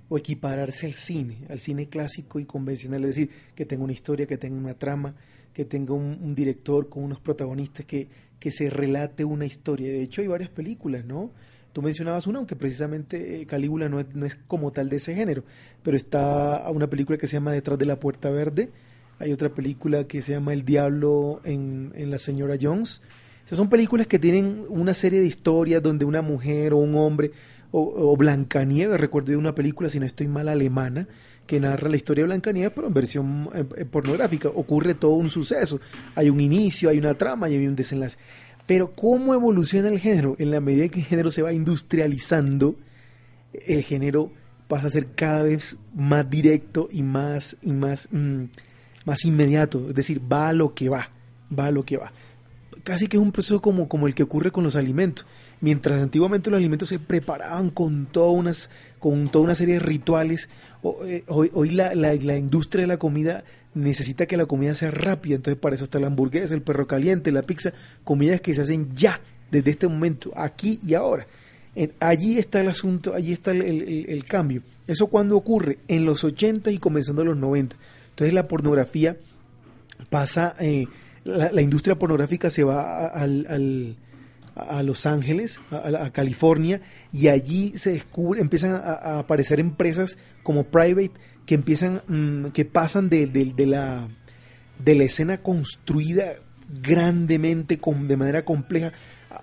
o 0.09 0.17
equipararse 0.17 0.87
al 0.87 0.93
cine, 0.93 1.39
al 1.51 1.59
cine 1.59 1.89
clásico 1.89 2.39
y 2.39 2.45
convencional, 2.45 3.03
es 3.03 3.17
decir, 3.17 3.31
que 3.57 3.67
tenga 3.67 3.83
una 3.83 3.93
historia, 3.93 4.29
que 4.29 4.39
tenga 4.39 4.57
una 4.57 4.75
trama, 4.75 5.17
que 5.53 5.65
tenga 5.65 5.95
un, 5.95 6.37
director 6.37 6.89
con 6.89 7.03
unos 7.03 7.19
protagonistas, 7.19 7.85
que, 7.85 8.07
que 8.39 8.53
se 8.53 8.71
relate 8.71 9.25
una 9.25 9.45
historia. 9.45 9.89
De 9.89 10.01
hecho, 10.03 10.21
hay 10.21 10.29
varias 10.29 10.49
películas, 10.49 11.05
¿no? 11.05 11.33
Tú 11.73 11.83
mencionabas 11.83 12.29
una, 12.29 12.39
aunque 12.39 12.55
precisamente 12.55 13.41
eh, 13.41 13.47
Calígula 13.47 13.89
no 13.89 13.99
es, 13.99 14.07
no 14.15 14.25
es 14.25 14.37
como 14.37 14.71
tal 14.71 14.89
de 14.89 14.99
ese 14.99 15.17
género, 15.17 15.43
pero 15.83 15.97
está 15.97 16.71
una 16.71 16.87
película 16.87 17.19
que 17.19 17.27
se 17.27 17.39
llama 17.39 17.51
Detrás 17.51 17.77
de 17.77 17.87
la 17.87 17.99
Puerta 17.99 18.31
Verde, 18.31 18.71
hay 19.19 19.33
otra 19.33 19.49
película 19.49 20.07
que 20.07 20.23
se 20.23 20.35
llama 20.35 20.53
El 20.53 20.65
Diablo 20.65 21.41
en, 21.43 21.91
en 21.97 22.13
La 22.13 22.19
Señora 22.19 22.57
Jones. 22.61 23.03
O 23.51 23.57
son 23.57 23.69
películas 23.69 24.07
que 24.07 24.19
tienen 24.19 24.65
una 24.69 24.95
serie 24.95 25.21
de 25.21 25.27
historias 25.27 25.83
donde 25.83 26.05
una 26.05 26.23
mujer 26.23 26.73
o 26.73 26.79
un 26.79 26.95
hombre, 26.97 27.31
o, 27.71 28.13
o 28.13 28.17
Blancanieves, 28.17 29.01
recuerdo 29.01 29.33
de 29.33 29.37
una 29.37 29.55
película, 29.55 29.89
si 29.89 30.01
no 30.01 30.07
estoy 30.07 30.29
mal, 30.29 30.49
alemana, 30.49 31.07
que 31.47 31.61
narra 31.61 31.89
la 31.89 31.97
historia 31.97 32.23
de 32.23 32.27
Blancanieves, 32.27 32.73
pero 32.75 32.89
en 32.89 32.95
versión 32.95 33.51
eh, 33.55 33.65
eh, 33.77 33.85
pornográfica. 33.85 34.49
Ocurre 34.49 34.95
todo 34.95 35.13
un 35.13 35.31
suceso. 35.31 35.81
Hay 36.15 36.29
un 36.29 36.41
inicio, 36.41 36.91
hay 36.91 36.99
una 36.99 37.15
trama 37.15 37.49
y 37.49 37.55
hay 37.55 37.67
un 37.67 37.77
desenlace. 37.77 38.19
Pero 38.67 38.93
¿cómo 38.93 39.33
evoluciona 39.33 39.89
el 39.89 40.01
género? 40.01 40.35
En 40.39 40.51
la 40.51 40.61
medida 40.61 40.89
que 40.89 41.01
el 41.01 41.07
género 41.07 41.31
se 41.31 41.43
va 41.43 41.53
industrializando, 41.53 42.77
el 43.53 43.83
género 43.83 44.33
pasa 44.67 44.89
a 44.89 44.91
ser 44.91 45.13
cada 45.15 45.45
vez 45.45 45.77
más 45.95 46.29
directo 46.29 46.89
y 46.91 47.03
más, 47.03 47.57
y 47.63 47.73
más, 47.73 48.09
mm, 48.11 48.45
más 49.05 49.25
inmediato. 49.25 49.89
Es 49.89 49.95
decir, 49.95 50.21
va 50.21 50.49
a 50.49 50.53
lo 50.53 50.75
que 50.75 50.89
va, 50.89 51.11
va 51.57 51.67
a 51.67 51.71
lo 51.71 51.85
que 51.85 51.97
va. 51.97 52.13
Casi 52.87 53.09
que 53.09 53.17
es 53.17 53.23
un 53.23 53.33
proceso 53.33 53.61
como, 53.61 53.89
como 53.89 54.07
el 54.07 54.15
que 54.15 54.23
ocurre 54.23 54.53
con 54.53 54.63
los 54.63 54.77
alimentos. 54.77 55.27
Mientras 55.61 56.01
antiguamente 56.01 56.51
los 56.51 56.59
alimentos 56.59 56.89
se 56.89 57.01
preparaban 57.01 57.71
con, 57.71 58.07
todas 58.07 58.33
unas, 58.33 58.71
con 59.01 59.27
toda 59.29 59.45
una 59.45 59.57
serie 59.57 59.75
de 59.75 59.81
rituales, 59.81 60.49
eh, 61.05 61.25
hoy, 61.27 61.51
hoy 61.53 61.71
la, 61.71 61.97
la- 61.97 62.37
industria 62.37 62.83
de 62.83 62.87
la 62.87 62.97
comida 62.97 63.43
necesita 63.75 64.27
que 64.27 64.37
la 64.37 64.47
comida 64.47 64.77
sea 64.77 64.93
rápida. 64.93 65.35
Entonces 65.35 65.61
para 65.61 65.75
eso 65.75 65.83
está 65.83 65.99
la 65.99 66.07
hamburguesa, 66.07 66.55
el 66.55 66.63
perro 66.63 66.87
caliente, 66.87 67.33
la 67.33 67.43
pizza, 67.43 67.73
comidas 68.05 68.41
que 68.41 68.55
se 68.55 68.61
hacen 68.61 68.95
ya, 68.95 69.21
desde 69.51 69.73
este 69.73 69.89
momento, 69.89 70.31
aquí 70.37 70.79
y 70.87 70.95
ahora. 70.95 71.27
Allí 71.99 72.39
está 72.39 72.61
el 72.61 72.69
asunto, 72.69 73.15
allí 73.15 73.33
está 73.33 73.51
el- 73.51 74.07
el 74.09 74.25
cambio. 74.25 74.63
¿Eso 74.87 75.09
cuando 75.09 75.37
ocurre? 75.37 75.79
En 75.89 76.05
los 76.07 76.23
80 76.23 76.71
y 76.71 76.79
comenzando 76.79 77.25
los 77.25 77.37
90. 77.37 77.75
Entonces 78.11 78.33
la 78.33 78.47
pornografía 78.47 79.17
pasa, 80.09 80.55
eh, 80.61 80.87
la, 81.27 81.63
industria 81.63 81.99
pornográfica 81.99 82.51
se 82.51 82.65
va 82.65 83.07
al- 83.09 83.47
al- 83.49 83.97
a 84.55 84.83
Los 84.83 85.05
Ángeles, 85.05 85.61
a, 85.71 86.11
California, 86.13 86.81
y 87.13 87.29
allí 87.29 87.73
se 87.77 87.93
descubre, 87.93 88.41
empiezan 88.41 88.73
a, 88.73 88.79
a 88.79 89.19
aparecer 89.19 89.61
empresas 89.61 90.17
como 90.43 90.65
Private 90.65 91.13
que 91.45 91.55
empiezan, 91.55 92.01
mm, 92.09 92.47
que 92.53 92.65
pasan 92.65 93.09
de, 93.11 93.27
de- 93.27 93.53
de 93.55 93.67
la, 93.67 94.09
de 94.83 94.95
la 94.95 95.05
escena 95.05 95.43
construida 95.43 96.37
grandemente, 96.83 97.79
con, 97.79 98.09
de 98.09 98.17
manera 98.17 98.45
compleja, 98.45 98.93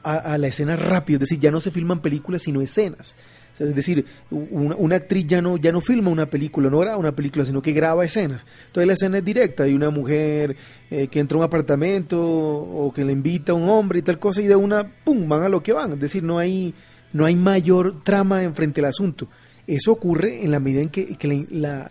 a, 0.04 0.14
a 0.16 0.38
la 0.40 0.48
escena 0.48 0.76
rápida, 0.76 1.18
es 1.18 1.22
decir, 1.22 1.40
ya 1.40 1.52
no 1.52 1.60
se 1.60 1.70
filman 1.72 2.02
películas 2.02 2.42
sino 2.42 2.62
escenas. 2.62 3.16
Es 3.60 3.76
decir, 3.76 4.06
una, 4.32 4.76
una 4.76 4.96
actriz 4.96 5.28
ya 5.28 5.42
no, 5.42 5.58
ya 5.58 5.72
no 5.72 5.80
filma 5.80 6.10
una 6.10 6.26
película, 6.26 6.70
no 6.70 6.80
graba 6.80 6.98
una 6.98 7.12
película, 7.14 7.46
sino 7.46 7.62
que 7.62 7.72
graba 7.72 8.04
escenas. 8.04 8.46
Entonces 8.68 8.88
la 8.88 8.94
escena 8.94 9.18
es 9.20 9.26
directa, 9.26 9.64
hay 9.64 9.74
una 9.74 9.90
mujer 9.92 10.56
eh, 10.90 11.08
que 11.08 11.20
entra 11.20 11.36
a 11.36 11.40
un 11.40 11.46
apartamento 11.46 12.20
o 12.26 12.92
que 12.94 13.06
le 13.06 13.12
invita 13.14 13.52
a 13.52 13.56
un 13.56 13.70
hombre 13.70 14.00
y 14.00 14.02
tal 14.02 14.18
cosa 14.20 14.42
y 14.42 14.48
de 14.48 14.56
una, 14.56 14.88
¡pum!, 15.04 15.28
van 15.30 15.44
a 15.44 15.50
lo 15.50 15.62
que 15.62 15.72
van. 15.74 15.94
Es 15.94 16.00
decir, 16.00 16.24
no 16.24 16.40
hay, 16.40 16.74
no 17.14 17.26
hay 17.26 17.36
mayor 17.36 18.04
trama 18.04 18.44
en 18.44 18.56
frente 18.56 18.82
al 18.82 18.86
asunto. 18.86 19.28
Eso 19.68 19.92
ocurre 19.92 20.44
en 20.44 20.52
la 20.52 20.60
medida 20.60 20.82
en 20.82 20.90
que, 20.90 21.16
que 21.16 21.46
la- 21.52 21.90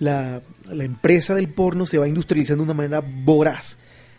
la 0.00 0.84
empresa 0.84 1.34
del 1.34 1.48
porno 1.48 1.86
se 1.86 1.98
va 1.98 2.06
industrializando 2.06 2.62
de 2.64 2.70
una 2.70 2.76
manera 2.76 3.00
voraz. 3.24 3.78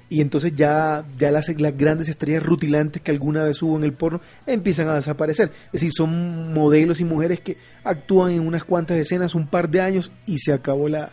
Y 0.09 0.21
entonces 0.21 0.55
ya, 0.55 1.05
ya 1.19 1.29
las, 1.29 1.47
grandes 1.49 2.09
estrellas 2.09 2.41
rutilantes 2.41 3.01
que 3.01 3.11
alguna 3.11 3.43
vez 3.43 3.61
hubo 3.61 3.77
en 3.77 3.83
el 3.83 3.93
porno 3.93 4.21
empiezan 4.47 4.87
a 4.89 4.95
desaparecer. 4.95 5.51
Es 5.67 5.73
decir, 5.73 5.91
son 5.95 6.51
modelos 6.53 6.99
y 6.99 7.05
mujeres 7.05 7.41
que 7.41 7.57
actúan 7.83 8.31
en 8.31 8.39
unas 8.39 8.63
cuantas 8.63 8.97
escenas 8.97 9.35
un 9.35 9.45
par 9.47 9.69
de 9.69 9.81
años 9.81 10.11
y 10.25 10.39
se 10.39 10.51
acabó 10.51 10.89
la, 10.89 11.11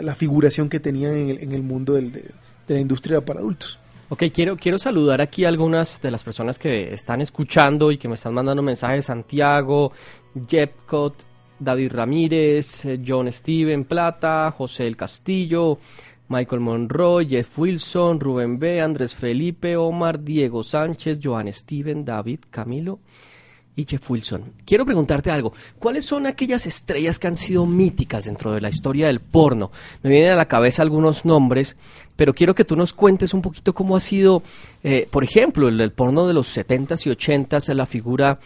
la 0.00 0.14
figuración 0.14 0.68
que 0.68 0.78
tenían 0.78 1.14
en 1.14 1.30
el, 1.30 1.38
en 1.42 1.52
el 1.52 1.62
mundo 1.62 1.94
del- 1.94 2.12
de, 2.12 2.24
la 2.68 2.78
industria 2.80 3.20
para 3.22 3.40
adultos. 3.40 3.78
Ok, 4.10 4.24
quiero, 4.32 4.56
quiero 4.56 4.78
saludar 4.78 5.20
aquí 5.20 5.44
a 5.44 5.48
algunas 5.48 6.00
de 6.00 6.10
las 6.10 6.22
personas 6.22 6.58
que 6.58 6.92
están 6.94 7.20
escuchando 7.20 7.90
y 7.90 7.98
que 7.98 8.08
me 8.08 8.14
están 8.14 8.34
mandando 8.34 8.62
mensajes. 8.62 9.06
Santiago, 9.06 9.92
Jepcot, 10.48 11.14
David 11.58 11.92
Ramírez, 11.92 12.84
eh, 12.84 13.00
John 13.06 13.30
Steven 13.32 13.84
Plata, 13.84 14.50
José 14.56 14.86
El 14.86 14.96
Castillo, 14.96 15.78
Michael 16.28 16.60
Monroy, 16.60 17.26
Jeff 17.26 17.58
Wilson, 17.58 18.20
Rubén 18.20 18.58
B., 18.58 18.80
Andrés 18.80 19.14
Felipe, 19.14 19.76
Omar, 19.76 20.22
Diego 20.22 20.62
Sánchez, 20.62 21.20
Joan 21.22 21.52
Steven, 21.52 22.04
David, 22.04 22.40
Camilo 22.50 22.98
y 23.78 23.86
Jeff 23.88 24.10
Wilson. 24.10 24.42
Quiero 24.66 24.84
preguntarte 24.84 25.30
algo. 25.30 25.52
¿Cuáles 25.78 26.04
son 26.04 26.26
aquellas 26.26 26.66
estrellas 26.66 27.18
que 27.18 27.28
han 27.28 27.36
sido 27.36 27.64
míticas 27.64 28.24
dentro 28.24 28.52
de 28.52 28.60
la 28.60 28.68
historia 28.68 29.06
del 29.06 29.20
porno? 29.20 29.70
Me 30.02 30.10
vienen 30.10 30.32
a 30.32 30.36
la 30.36 30.48
cabeza 30.48 30.82
algunos 30.82 31.24
nombres, 31.24 31.76
pero 32.16 32.34
quiero 32.34 32.56
que 32.56 32.64
tú 32.64 32.74
nos 32.74 32.92
cuentes 32.92 33.32
un 33.34 33.40
poquito 33.40 33.72
cómo 33.74 33.94
ha 33.94 34.00
sido, 34.00 34.42
eh, 34.82 35.06
por 35.10 35.22
ejemplo, 35.22 35.68
el, 35.68 35.80
el 35.80 35.92
porno 35.92 36.26
de 36.26 36.34
los 36.34 36.54
70s 36.56 37.06
y 37.06 37.10
80s, 37.10 37.72
la 37.72 37.86
figura... 37.86 38.38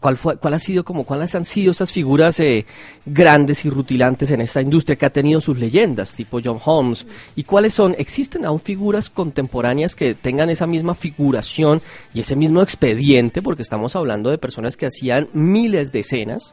¿Cuál, 0.00 0.16
fue, 0.18 0.36
¿Cuál 0.36 0.54
ha 0.54 0.58
sido 0.58 0.84
como 0.84 1.04
cuáles 1.04 1.34
han 1.34 1.44
sido 1.46 1.72
esas 1.72 1.90
figuras 1.90 2.38
eh, 2.40 2.66
grandes 3.06 3.64
y 3.64 3.70
rutilantes 3.70 4.30
en 4.30 4.40
esta 4.42 4.60
industria 4.60 4.96
que 4.96 5.06
ha 5.06 5.10
tenido 5.12 5.40
sus 5.40 5.58
leyendas, 5.58 6.14
tipo 6.14 6.38
John 6.44 6.58
Holmes? 6.64 7.06
¿Y 7.34 7.44
cuáles 7.44 7.72
son? 7.72 7.94
¿Existen 7.98 8.44
aún 8.44 8.60
figuras 8.60 9.08
contemporáneas 9.10 9.94
que 9.94 10.14
tengan 10.14 10.50
esa 10.50 10.66
misma 10.66 10.94
figuración 10.94 11.80
y 12.12 12.20
ese 12.20 12.36
mismo 12.36 12.62
expediente? 12.62 13.40
Porque 13.42 13.62
estamos 13.62 13.96
hablando 13.96 14.30
de 14.30 14.38
personas 14.38 14.76
que 14.76 14.86
hacían 14.86 15.28
miles 15.32 15.92
de 15.92 16.00
escenas. 16.00 16.52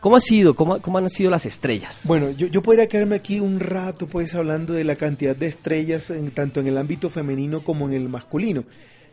¿Cómo 0.00 0.14
ha 0.14 0.20
sido? 0.20 0.54
¿Cómo, 0.54 0.80
cómo 0.80 0.98
han 0.98 1.10
sido 1.10 1.30
las 1.32 1.44
estrellas? 1.46 2.04
Bueno, 2.06 2.30
yo, 2.30 2.46
yo 2.46 2.62
podría 2.62 2.86
quedarme 2.86 3.16
aquí 3.16 3.40
un 3.40 3.58
rato 3.58 4.06
pues 4.06 4.32
hablando 4.36 4.72
de 4.72 4.84
la 4.84 4.94
cantidad 4.94 5.34
de 5.34 5.48
estrellas 5.48 6.10
en- 6.10 6.30
tanto 6.30 6.60
en 6.60 6.68
el 6.68 6.78
ámbito 6.78 7.10
femenino 7.10 7.64
como 7.64 7.86
en 7.88 7.94
el 7.94 8.08
masculino. 8.08 8.62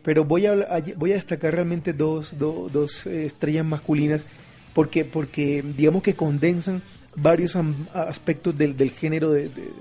Pero 0.05 0.23
voy 0.23 0.45
a, 0.45 0.53
voy 0.95 1.11
a 1.11 1.15
destacar 1.15 1.53
realmente 1.53 1.91
dos, 1.91 2.37
do- 2.39 2.69
dos 2.71 3.05
eh, 3.07 3.25
estrellas 3.25 3.65
masculinas 3.65 4.25
porque, 4.73 5.03
porque 5.03 5.61
digamos 5.75 6.03
que 6.03 6.13
condensan 6.13 6.81
varios 7.15 7.57
aspectos 7.93 8.57
del, 8.57 8.77
del 8.77 8.91
género 8.91 9.31
de- 9.31 9.49
de- 9.49 9.71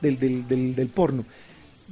del, 0.00 0.18
del- 0.18 0.48
del- 0.48 0.74
del 0.74 0.88
porno. 0.88 1.24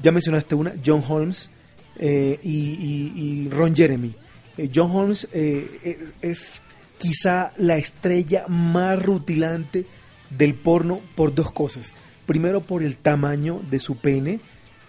Ya 0.02 0.10
mencionaste 0.10 0.54
una, 0.54 0.72
John 0.84 1.02
Holmes 1.06 1.50
eh, 1.98 2.40
y 2.42 3.48
Ron 3.50 3.76
Jeremy. 3.76 4.14
Eh, 4.56 4.70
John 4.74 4.90
Holmes 4.90 5.28
eh, 5.32 5.78
es, 5.82 6.14
es 6.30 6.62
quizá 6.98 7.52
la 7.58 7.76
estrella 7.76 8.46
más 8.48 9.02
rutilante 9.02 9.84
del 10.30 10.54
porno 10.54 11.00
por 11.14 11.34
dos 11.34 11.50
cosas. 11.52 11.92
Primero 12.24 12.62
por 12.62 12.82
el 12.82 12.96
tamaño 12.96 13.60
de 13.70 13.78
su 13.80 13.96
pene, 13.96 14.40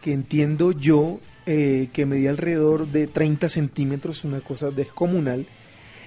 que 0.01 0.13
entiendo 0.13 0.71
yo 0.71 1.19
eh, 1.45 1.89
que 1.93 2.05
medía 2.05 2.29
alrededor 2.29 2.87
de 2.87 3.07
30 3.07 3.49
centímetros, 3.49 4.23
una 4.23 4.41
cosa 4.41 4.71
descomunal. 4.71 5.45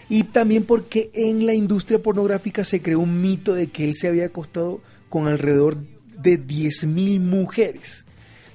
Y 0.08 0.22
también 0.24 0.64
porque 0.64 1.10
en 1.14 1.46
la 1.46 1.54
industria 1.54 2.00
pornográfica 2.00 2.62
se 2.64 2.80
creó 2.80 3.00
un 3.00 3.20
mito 3.20 3.54
de 3.54 3.66
que 3.68 3.84
él 3.84 3.94
se 3.94 4.08
había 4.08 4.26
acostado 4.26 4.80
con 5.08 5.26
alrededor 5.26 5.76
de 6.16 6.40
10.000 6.40 7.20
mujeres. 7.20 8.04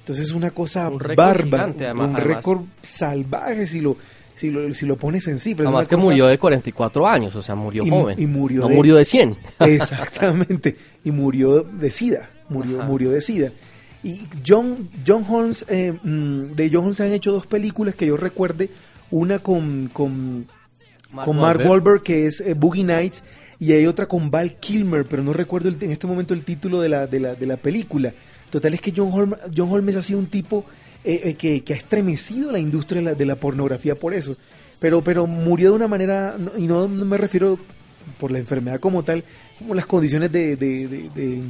Entonces 0.00 0.26
es 0.26 0.32
una 0.32 0.50
cosa 0.50 0.88
Un 0.88 0.98
bárbara, 1.14 1.66
un 1.66 1.74
además. 1.82 2.22
récord 2.24 2.62
salvaje 2.82 3.66
si 3.66 3.80
lo, 3.80 3.96
si 4.34 4.50
lo, 4.50 4.72
si 4.74 4.84
lo 4.86 4.96
pones 4.96 5.28
en 5.28 5.38
cifras. 5.38 5.66
Además 5.68 5.86
que 5.88 5.94
cosa- 5.94 6.06
murió 6.08 6.26
de 6.26 6.38
44 6.38 7.06
años, 7.06 7.36
o 7.36 7.42
sea, 7.42 7.54
murió 7.54 7.84
Y 7.86 7.90
joven. 7.90 8.20
y 8.20 8.26
murió 8.26 8.62
no 8.62 8.68
de- 8.68 8.74
murió 8.74 8.96
de 8.96 9.04
100. 9.04 9.36
Exactamente. 9.60 10.76
Y 11.04 11.10
murió 11.12 11.62
de 11.62 11.90
sida. 11.90 12.30
Murió, 12.48 12.80
Ajá. 12.80 12.88
murió 12.88 13.10
de 13.12 13.20
sida. 13.20 13.50
Y 14.04 14.20
John, 14.46 14.88
John 15.06 15.24
Holmes, 15.28 15.64
eh, 15.68 15.92
mm, 16.02 16.54
de 16.54 16.68
John 16.72 16.82
Holmes 16.82 16.96
se 16.96 17.04
han 17.04 17.12
hecho 17.12 17.32
dos 17.32 17.46
películas 17.46 17.94
que 17.94 18.06
yo 18.06 18.16
recuerde. 18.16 18.70
Una 19.10 19.38
con, 19.38 19.90
con, 19.92 20.46
Mark 21.12 21.26
con 21.26 21.36
Mark 21.36 21.60
Wahlberg. 21.66 22.02
Que 22.02 22.26
es 22.26 22.40
eh, 22.40 22.54
Boogie 22.54 22.84
Nights. 22.84 23.22
Y 23.60 23.72
hay 23.72 23.86
otra 23.86 24.06
con 24.06 24.30
Val 24.30 24.56
Kilmer, 24.58 25.04
pero 25.06 25.22
no 25.22 25.32
recuerdo 25.32 25.68
el- 25.68 25.76
en 25.80 25.92
este 25.92 26.06
momento 26.08 26.34
el 26.34 26.42
título 26.44 26.80
de 26.80 26.88
la, 26.88 27.06
de 27.06 27.20
la, 27.20 27.34
de 27.34 27.46
la 27.46 27.56
película. 27.56 28.12
Total 28.50 28.74
es 28.74 28.80
que 28.80 28.92
John 28.94 29.10
Holmes, 29.12 29.38
John 29.56 29.70
Holmes 29.70 29.94
ha 29.96 30.02
sido 30.02 30.18
un 30.18 30.26
tipo 30.26 30.64
eh, 31.04 31.20
eh, 31.24 31.34
que, 31.34 31.62
que 31.62 31.72
ha 31.72 31.76
estremecido 31.76 32.50
la 32.50 32.58
industria 32.58 33.00
de 33.00 33.04
la, 33.04 33.14
de 33.14 33.24
la 33.26 33.36
pornografía 33.36 33.94
por 33.94 34.14
eso. 34.14 34.36
Pero, 34.80 35.00
pero 35.02 35.28
murió 35.28 35.70
de 35.70 35.76
una 35.76 35.86
manera, 35.86 36.36
y 36.58 36.66
no, 36.66 36.88
no 36.88 37.04
me 37.04 37.16
refiero 37.18 37.56
por 38.18 38.32
la 38.32 38.38
enfermedad 38.40 38.80
como 38.80 39.04
tal, 39.04 39.22
como 39.60 39.74
las 39.76 39.86
condiciones 39.86 40.32
de, 40.32 40.56
de, 40.56 40.88
de- 40.88 41.10
de- 41.14 41.40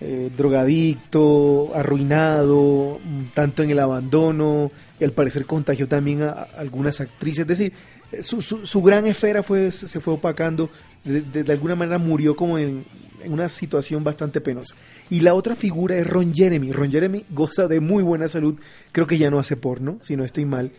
eh, 0.00 0.30
drogadicto, 0.36 1.72
arruinado, 1.74 2.98
tanto 3.34 3.62
en 3.62 3.70
el 3.70 3.78
abandono, 3.78 4.70
al 5.00 5.12
parecer 5.12 5.44
contagió 5.44 5.88
también 5.88 6.22
a, 6.22 6.30
algunas 6.56 7.00
actrices. 7.00 7.40
Es 7.40 7.46
decir, 7.46 7.72
su, 8.20 8.42
su, 8.42 8.82
gran 8.82 9.06
esfera 9.06 9.42
fue, 9.42 9.70
se 9.70 10.00
fue 10.00 10.14
opacando, 10.14 10.70
de, 11.04 11.52
alguna 11.52 11.74
manera 11.74 11.98
murió 11.98 12.34
como 12.34 12.58
en, 12.58 12.84
una 13.26 13.48
situación 13.48 14.02
bastante 14.02 14.40
penosa. 14.40 14.74
Y 15.10 15.20
la 15.20 15.34
otra 15.34 15.54
figura 15.54 15.96
es 15.96 16.06
Ron 16.06 16.34
Jeremy. 16.34 16.72
Ron 16.72 16.90
Jeremy 16.90 17.24
goza 17.30 17.68
de 17.68 17.80
muy 17.80 18.02
buena 18.02 18.28
salud, 18.28 18.58
creo 18.92 19.06
que 19.06 19.18
ya 19.18 19.30
no 19.30 19.38
hace 19.38 19.56
porno, 19.56 19.98
si 20.02 20.16
no 20.16 20.24
estoy 20.24 20.44
mal. 20.44 20.72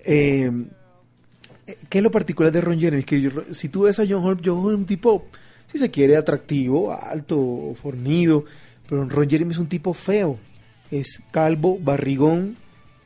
Eh, 0.00 0.50
¿Qué 1.88 1.98
es 1.98 2.04
lo 2.04 2.10
particular 2.10 2.52
de 2.52 2.60
Ron 2.60 2.78
Jeremy? 2.78 3.04
Que 3.04 3.20
yo- 3.20 3.30
si 3.52 3.68
tú 3.68 3.82
ves 3.82 3.98
a 3.98 4.04
John 4.06 4.24
Holm, 4.24 4.40
John 4.44 4.58
Holm 4.58 4.74
es 4.74 4.78
un 4.80 4.86
tipo, 4.86 5.26
si 5.74 5.80
se 5.80 5.90
quiere, 5.90 6.16
atractivo, 6.16 6.92
alto, 6.92 7.72
fornido, 7.74 8.44
pero 8.88 9.08
Ron 9.08 9.28
Jeremy 9.28 9.50
es 9.50 9.58
un 9.58 9.66
tipo 9.66 9.92
feo. 9.92 10.38
Es 10.88 11.20
calvo, 11.32 11.80
barrigón, 11.80 12.56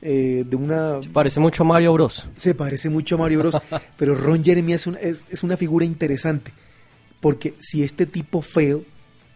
eh, 0.03 0.45
de 0.47 0.55
una... 0.55 1.01
Parece 1.15 1.41
mucho 1.41 1.63
a 1.63 1.67
Mario 1.67 1.95
Bros. 1.95 2.29
Se 2.37 2.55
parece 2.55 2.91
mucho 2.91 3.15
a 3.15 3.19
Mario 3.21 3.39
Bros. 3.39 3.59
pero 3.97 4.15
Ron 4.15 4.45
Jeremy 4.45 4.75
es 4.75 4.87
una, 4.87 4.99
es, 4.99 5.25
es 5.31 5.43
una 5.43 5.57
figura 5.57 5.87
interesante. 5.87 6.53
Porque 7.23 7.55
si 7.59 7.83
este 7.83 8.05
tipo 8.05 8.43
feo 8.43 8.85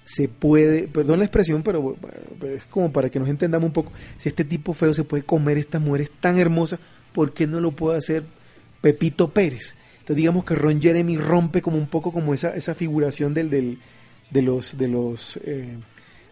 se 0.05 0.29
puede, 0.29 0.83
perdón 0.83 1.21
la 1.21 1.25
expresión, 1.25 1.63
pero, 1.63 1.97
pero 2.39 2.55
es 2.55 2.67
como 2.67 2.93
para 2.93 3.09
que 3.09 3.19
nos 3.19 3.31
entendamos 3.31 3.69
un 3.69 3.73
poco, 3.73 3.93
si 4.19 4.29
este 4.29 4.45
tipo 4.45 4.75
feo 4.75 4.93
se 4.93 5.05
puede 5.05 5.23
comer 5.23 5.57
estas 5.57 5.81
mujeres 5.81 6.11
tan 6.21 6.39
hermosas, 6.39 6.81
¿por 7.15 7.33
qué 7.33 7.47
no 7.47 7.61
lo 7.61 7.73
puede 7.73 7.97
hacer 7.97 8.25
Pepito 8.83 9.31
Pérez? 9.31 9.75
Entonces 10.03 10.17
digamos 10.17 10.45
que 10.45 10.57
Ron 10.57 10.83
Jeremy 10.83 11.17
rompe 11.17 11.63
como 11.63 11.79
un 11.79 11.87
poco 11.87 12.11
como 12.13 12.35
esa, 12.35 12.55
esa 12.57 12.75
figuración 12.75 13.35
del, 13.35 13.51
del, 13.51 13.79
de 14.31 14.43
los, 14.43 14.77
de 14.77 14.89
los 14.89 15.37
eh, 15.45 15.77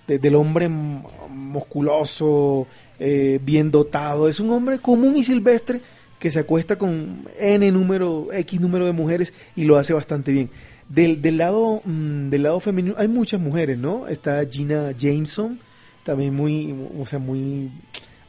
de- 0.08 0.18
del 0.18 0.34
hombre 0.34 0.68
musculoso, 0.68 2.66
eh, 2.98 3.38
bien 3.42 3.70
dotado. 3.70 4.28
Es 4.28 4.40
un 4.40 4.50
hombre 4.50 4.78
común 4.78 5.16
y 5.16 5.22
silvestre 5.22 5.80
que 6.18 6.30
se 6.30 6.40
acuesta 6.40 6.76
con 6.76 7.26
N 7.38 7.70
número, 7.72 8.28
X 8.32 8.60
número 8.60 8.86
de 8.86 8.92
mujeres 8.92 9.32
y 9.56 9.64
lo 9.64 9.76
hace 9.78 9.92
bastante 9.92 10.32
bien. 10.32 10.50
Del, 10.88 11.22
del 11.22 11.38
lado 11.38 11.80
mm, 11.84 12.28
del 12.30 12.42
lado 12.42 12.58
femenino 12.60 12.94
hay 12.98 13.06
muchas 13.08 13.40
mujeres, 13.40 13.78
¿no? 13.78 14.08
Está 14.08 14.44
Gina 14.44 14.90
Jameson, 14.98 15.60
también 16.04 16.34
muy, 16.34 16.74
o 16.98 17.06
sea, 17.06 17.20
muy 17.20 17.70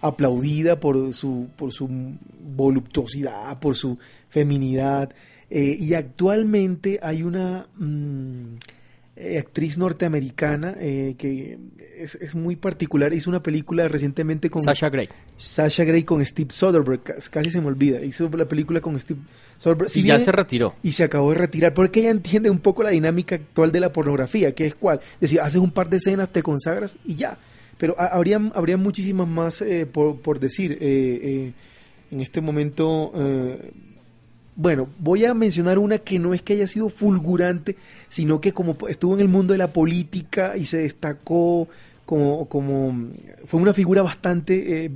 aplaudida 0.02 0.80
por 0.80 1.14
su, 1.14 1.48
por 1.56 1.72
su 1.74 1.89
voluptuosidad, 2.56 3.60
por 3.60 3.76
su 3.76 3.98
feminidad. 4.30 5.10
Eh, 5.54 5.76
y 5.78 5.93
actualmente 5.95 6.97
hay 7.04 7.24
una 7.24 7.68
mm, 7.78 8.56
eh, 9.18 9.38
actriz 9.38 9.78
norteamericana 9.78 10.76
eh, 10.80 11.16
que 11.18 11.58
es, 11.97 12.16
es 12.16 12.36
muy 12.36 12.56
particular. 12.56 13.14
Hizo 13.14 13.30
una 13.30 13.43
película 13.43 13.88
recientemente 13.89 14.49
con 14.49 14.64
Sasha 14.64 14.89
Grey. 14.89 15.08
Sasha 15.36 15.84
Grey 15.84 16.04
con 16.04 16.26
Steve 16.26 16.52
Soderbergh. 16.52 17.04
Cas- 17.04 17.30
Casi 17.30 17.52
se 17.52 17.60
me 17.60 17.68
olvida. 17.68 18.02
Hizo 18.02 18.30
la 18.30 18.45
película 18.45 18.80
con 18.80 18.97
Steve 18.97 19.20
Soderbergh. 19.58 19.89
Si 19.89 19.99
y 19.99 20.04
ya 20.04 20.20
se 20.20 20.32
retiró. 20.32 20.74
y 20.82 20.93
se 20.93 21.04
acabó 21.04 21.32
de 21.34 21.39
retirar 21.39 21.74
porque 21.74 21.99
ella 21.99 22.12
entiende 22.12 22.49
un 22.49 22.60
poco 22.60 22.82
la 22.84 22.91
dinámica 22.91 23.36
actual 23.36 23.74
de 23.74 23.82
la 23.82 23.91
pornografía, 23.91 24.56
que 24.56 24.66
es 24.68 24.76
cuál, 24.76 24.99
es 25.16 25.20
decir, 25.20 25.41
haces 25.41 25.58
un 25.62 25.72
par 25.72 25.89
de 25.89 25.97
escenas, 25.97 26.30
te 26.32 26.41
consagras 26.41 26.97
y 27.06 27.16
ya. 27.16 27.38
Pero 27.78 27.93
ha- 27.99 28.06
habría, 28.08 28.38
habría 28.56 28.78
muchísimas 28.78 29.28
más 29.28 29.62
eh, 29.62 29.86
por, 29.86 30.22
por 30.22 30.39
decir. 30.39 30.78
Eh, 30.80 31.52
en 32.10 32.20
este 32.22 32.39
momento, 32.41 33.12
bueno, 34.56 34.88
voy 34.99 35.26
a 35.26 35.34
mencionar 35.34 35.80
una 35.80 35.99
que 35.99 36.20
no 36.20 36.34
es 36.34 36.41
que 36.41 36.54
haya 36.54 36.68
sido 36.68 36.89
fulgurante, 36.89 37.78
sino 38.10 38.41
que 38.41 38.52
como 38.52 38.76
estuvo 38.88 39.16
en 39.16 39.22
el 39.22 39.28
mundo 39.28 39.54
de 39.54 39.58
la 39.58 39.72
política 39.74 40.58
y 40.58 40.66
se 40.66 40.78
destacó 40.78 41.68
como, 42.06 42.47
como 42.49 43.10
fue 43.45 43.62
una 43.62 43.74
figura 43.74 44.02
bastante 44.02 44.86
eh, 44.86 44.91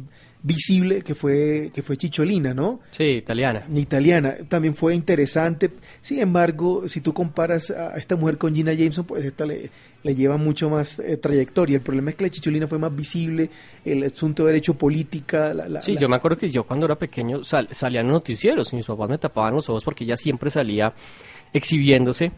visible 0.45 1.01
que 1.01 1.15
fue, 1.15 1.71
que 1.73 1.81
fue 1.81 1.97
Chicholina, 1.97 2.53
¿no? 2.53 2.79
Sí, 2.91 3.03
italiana. 3.03 3.65
italiana. 3.73 4.35
También 4.47 4.75
fue 4.75 4.93
interesante. 4.93 5.71
Sin 6.01 6.19
embargo, 6.19 6.87
si 6.87 7.01
tú 7.01 7.13
comparas 7.13 7.71
a 7.71 7.97
esta 7.97 8.15
mujer 8.15 8.37
con 8.37 8.53
Gina 8.53 8.71
Jameson, 8.73 9.05
pues 9.05 9.25
esta 9.25 9.43
le, 9.45 9.71
le 10.03 10.15
lleva 10.15 10.37
mucho 10.37 10.69
más 10.69 10.99
eh, 10.99 11.17
trayectoria. 11.17 11.77
El 11.77 11.81
problema 11.81 12.11
es 12.11 12.15
que 12.15 12.25
la 12.25 12.29
chicholina 12.29 12.67
fue 12.67 12.77
más 12.77 12.95
visible, 12.95 13.49
el 13.83 14.03
asunto 14.03 14.43
de 14.43 14.51
derecho 14.51 14.75
política. 14.75 15.51
La, 15.51 15.67
la- 15.67 15.81
Sí, 15.81 15.95
la- 15.95 16.01
yo 16.01 16.07
me 16.09 16.15
acuerdo 16.15 16.37
que 16.37 16.51
yo 16.51 16.63
cuando 16.63 16.85
era 16.85 16.95
pequeño 16.99 17.43
sal- 17.43 17.69
salía 17.71 18.01
en 18.01 18.07
noticieros 18.09 18.71
y 18.71 18.75
mis 18.75 18.85
papás 18.85 19.09
me 19.09 19.17
tapaban 19.17 19.55
los 19.55 19.67
ojos 19.69 19.83
porque 19.83 20.03
ella 20.03 20.15
siempre 20.15 20.51
salía 20.51 20.93
exhibiéndose. 21.53 22.31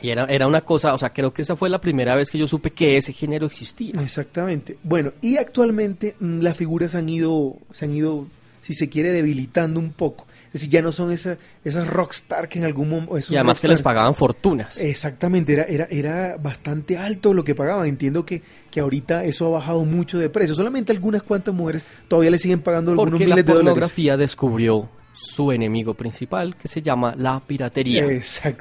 Y 0.00 0.10
era, 0.10 0.24
era 0.26 0.46
una 0.46 0.60
cosa, 0.60 0.94
o 0.94 0.98
sea, 0.98 1.10
creo 1.10 1.32
que 1.32 1.42
esa 1.42 1.56
fue 1.56 1.68
la 1.70 1.80
primera 1.80 2.14
vez 2.14 2.30
que 2.30 2.38
yo 2.38 2.46
supe 2.46 2.70
que 2.70 2.96
ese 2.96 3.12
género 3.12 3.46
existía. 3.46 4.00
Exactamente. 4.02 4.78
Bueno, 4.82 5.12
y 5.20 5.36
actualmente 5.38 6.14
mm, 6.20 6.40
las 6.40 6.56
figuras 6.56 6.94
han 6.94 7.08
ido, 7.08 7.56
se 7.72 7.84
han 7.84 7.94
ido, 7.94 8.26
si 8.60 8.74
se 8.74 8.88
quiere, 8.88 9.12
debilitando 9.12 9.80
un 9.80 9.92
poco. 9.92 10.26
Es 10.48 10.52
decir, 10.54 10.70
ya 10.70 10.82
no 10.82 10.92
son 10.92 11.12
esas, 11.12 11.36
esas 11.62 11.86
rockstar 11.86 12.48
que 12.48 12.58
en 12.58 12.64
algún 12.64 12.88
momento... 12.88 13.18
Y 13.28 13.36
además 13.36 13.60
que 13.60 13.68
les 13.68 13.82
pagaban 13.82 14.14
fortunas. 14.14 14.78
Exactamente, 14.80 15.52
era, 15.52 15.64
era, 15.64 15.86
era 15.90 16.36
bastante 16.38 16.96
alto 16.96 17.34
lo 17.34 17.44
que 17.44 17.54
pagaban. 17.54 17.86
Entiendo 17.86 18.24
que, 18.24 18.42
que 18.70 18.80
ahorita 18.80 19.24
eso 19.24 19.46
ha 19.46 19.50
bajado 19.50 19.84
mucho 19.84 20.18
de 20.18 20.30
precio. 20.30 20.54
Solamente 20.54 20.90
algunas 20.92 21.22
cuantas 21.22 21.54
mujeres 21.54 21.82
todavía 22.08 22.30
le 22.30 22.38
siguen 22.38 22.60
pagando 22.60 22.92
algunos 22.92 23.10
Porque 23.10 23.26
la 23.26 23.34
miles 23.34 23.44
de 23.44 23.52
dólares. 23.52 23.66
pornografía 23.66 24.16
descubrió 24.16 24.88
su 25.20 25.52
enemigo 25.52 25.94
principal, 25.94 26.56
que 26.56 26.68
se 26.68 26.80
llama 26.80 27.14
la 27.16 27.40
piratería. 27.40 28.04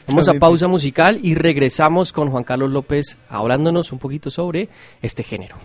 Vamos 0.08 0.28
a 0.28 0.34
pausa 0.34 0.68
musical 0.68 1.20
y 1.22 1.36
regresamos 1.36 2.12
con 2.12 2.30
Juan 2.32 2.44
Carlos 2.44 2.72
López 2.72 3.18
hablándonos 3.30 3.92
un 3.92 4.00
poquito 4.00 4.30
sobre 4.30 4.70
este 5.02 5.24
género. 5.24 5.56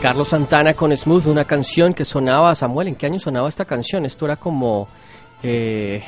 Carlos 0.00 0.28
Santana 0.28 0.74
con 0.74 0.96
Smooth, 0.96 1.26
una 1.26 1.44
canción 1.44 1.92
que 1.92 2.04
sonaba, 2.04 2.54
Samuel, 2.54 2.88
¿en 2.88 2.94
qué 2.94 3.06
año 3.06 3.18
sonaba 3.18 3.48
esta 3.48 3.64
canción? 3.64 4.06
Esto 4.06 4.26
era 4.26 4.36
como 4.36 4.86
eh, 5.42 6.04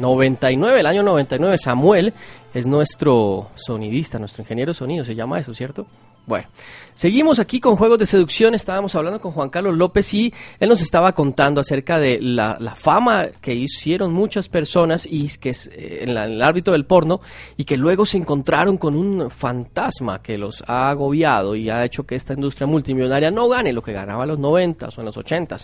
99, 0.00 0.80
el 0.80 0.86
año 0.86 1.04
99. 1.04 1.58
Samuel 1.58 2.12
es 2.52 2.66
nuestro 2.66 3.50
sonidista, 3.54 4.18
nuestro 4.18 4.42
ingeniero 4.42 4.70
de 4.70 4.74
sonido, 4.74 5.04
se 5.04 5.14
llama 5.14 5.38
eso, 5.38 5.54
¿cierto? 5.54 5.86
Bueno, 6.28 6.46
seguimos 6.94 7.38
aquí 7.38 7.58
con 7.58 7.76
juegos 7.76 7.98
de 7.98 8.04
seducción. 8.04 8.54
Estábamos 8.54 8.94
hablando 8.94 9.18
con 9.18 9.32
Juan 9.32 9.48
Carlos 9.48 9.78
López 9.78 10.12
y 10.12 10.34
él 10.60 10.68
nos 10.68 10.82
estaba 10.82 11.14
contando 11.14 11.62
acerca 11.62 11.98
de 11.98 12.18
la, 12.20 12.58
fama 12.76 13.28
que 13.40 13.54
hicieron 13.54 14.12
muchas 14.12 14.50
personas 14.50 15.08
y 15.10 15.26
que 15.38 15.48
es, 15.48 15.68
eh, 15.72 16.00
en, 16.02 16.10
el 16.10 16.42
ámbito 16.42 16.72
del 16.72 16.84
porno 16.84 17.22
y 17.56 17.64
que 17.64 17.78
luego 17.78 18.04
se 18.04 18.18
encontraron 18.18 18.76
con 18.76 18.94
un 18.94 19.30
fantasma 19.30 20.20
que 20.20 20.36
los 20.36 20.62
ha 20.66 20.90
agobiado 20.90 21.56
y 21.56 21.70
ha 21.70 21.82
hecho 21.82 22.04
que 22.04 22.14
esta 22.14 22.34
industria 22.34 22.66
multimillonaria 22.66 23.30
no 23.30 23.48
gane 23.48 23.72
lo 23.72 23.80
que 23.80 23.94
ganaba 23.94 24.24
en 24.24 24.28
los 24.28 24.38
90 24.38 24.88
o 24.88 25.00
en 25.00 25.06
los 25.06 25.16
80 25.16 25.56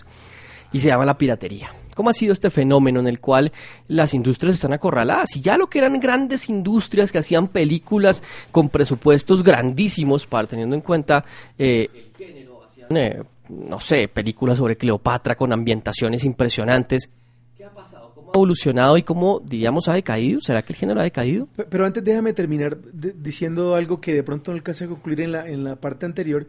y 0.73 0.79
se 0.79 0.87
llama 0.87 1.05
la 1.05 1.15
piratería. 1.15 1.69
¿Cómo 1.95 2.11
ha 2.11 2.13
sido 2.13 2.31
este 2.33 2.51
fenómeno 2.51 2.99
en 2.99 3.07
el 3.07 3.19
cual 3.19 3.51
las 3.87 4.13
industrias 4.13 4.53
están 4.55 4.73
acorraladas? 4.73 5.35
Y 5.35 5.41
ya 5.41 5.57
lo 5.57 5.67
que 5.67 5.79
eran 5.79 5.99
grandes 5.99 6.47
industrias 6.49 7.11
que 7.11 7.17
hacían 7.17 7.47
películas 7.47 8.21
con 8.51 8.69
presupuestos 8.69 9.41
grandísimos, 9.41 10.27
para 10.27 10.47
teniendo 10.47 10.75
en 10.75 10.81
cuenta 10.81 11.25
eh, 11.57 11.89
el 11.93 12.11
género, 12.15 12.63
hacían, 12.63 12.95
eh, 12.95 13.23
no 13.49 13.79
sé, 13.79 14.07
películas 14.07 14.57
sobre 14.59 14.75
Cleopatra 14.77 15.35
con 15.35 15.51
ambientaciones 15.53 16.23
impresionantes. 16.25 17.09
¿Qué 17.57 17.63
ha 17.65 17.69
pasado? 17.73 18.11
¿Cómo 18.13 18.29
ha 18.29 18.33
evolucionado 18.35 18.97
y 18.97 19.03
cómo, 19.03 19.41
diríamos, 19.43 19.87
ha 19.87 19.93
decaído? 19.93 20.41
¿Será 20.41 20.61
que 20.63 20.73
el 20.73 20.77
género 20.79 20.99
ha 20.99 21.03
decaído? 21.03 21.47
Pe- 21.55 21.63
Pero 21.63 21.85
antes 21.85 22.03
déjame 22.03 22.33
terminar 22.33 22.77
diciendo 22.93 23.75
algo 23.75 24.01
que 24.01 24.13
de 24.13 24.23
pronto 24.23 24.51
no 24.51 24.57
alcancé 24.57 24.83
a 24.83 24.87
concluir 24.87 25.21
en 25.21 25.31
la, 25.31 25.47
en 25.47 25.63
la 25.63 25.75
parte 25.77 26.05
anterior, 26.05 26.45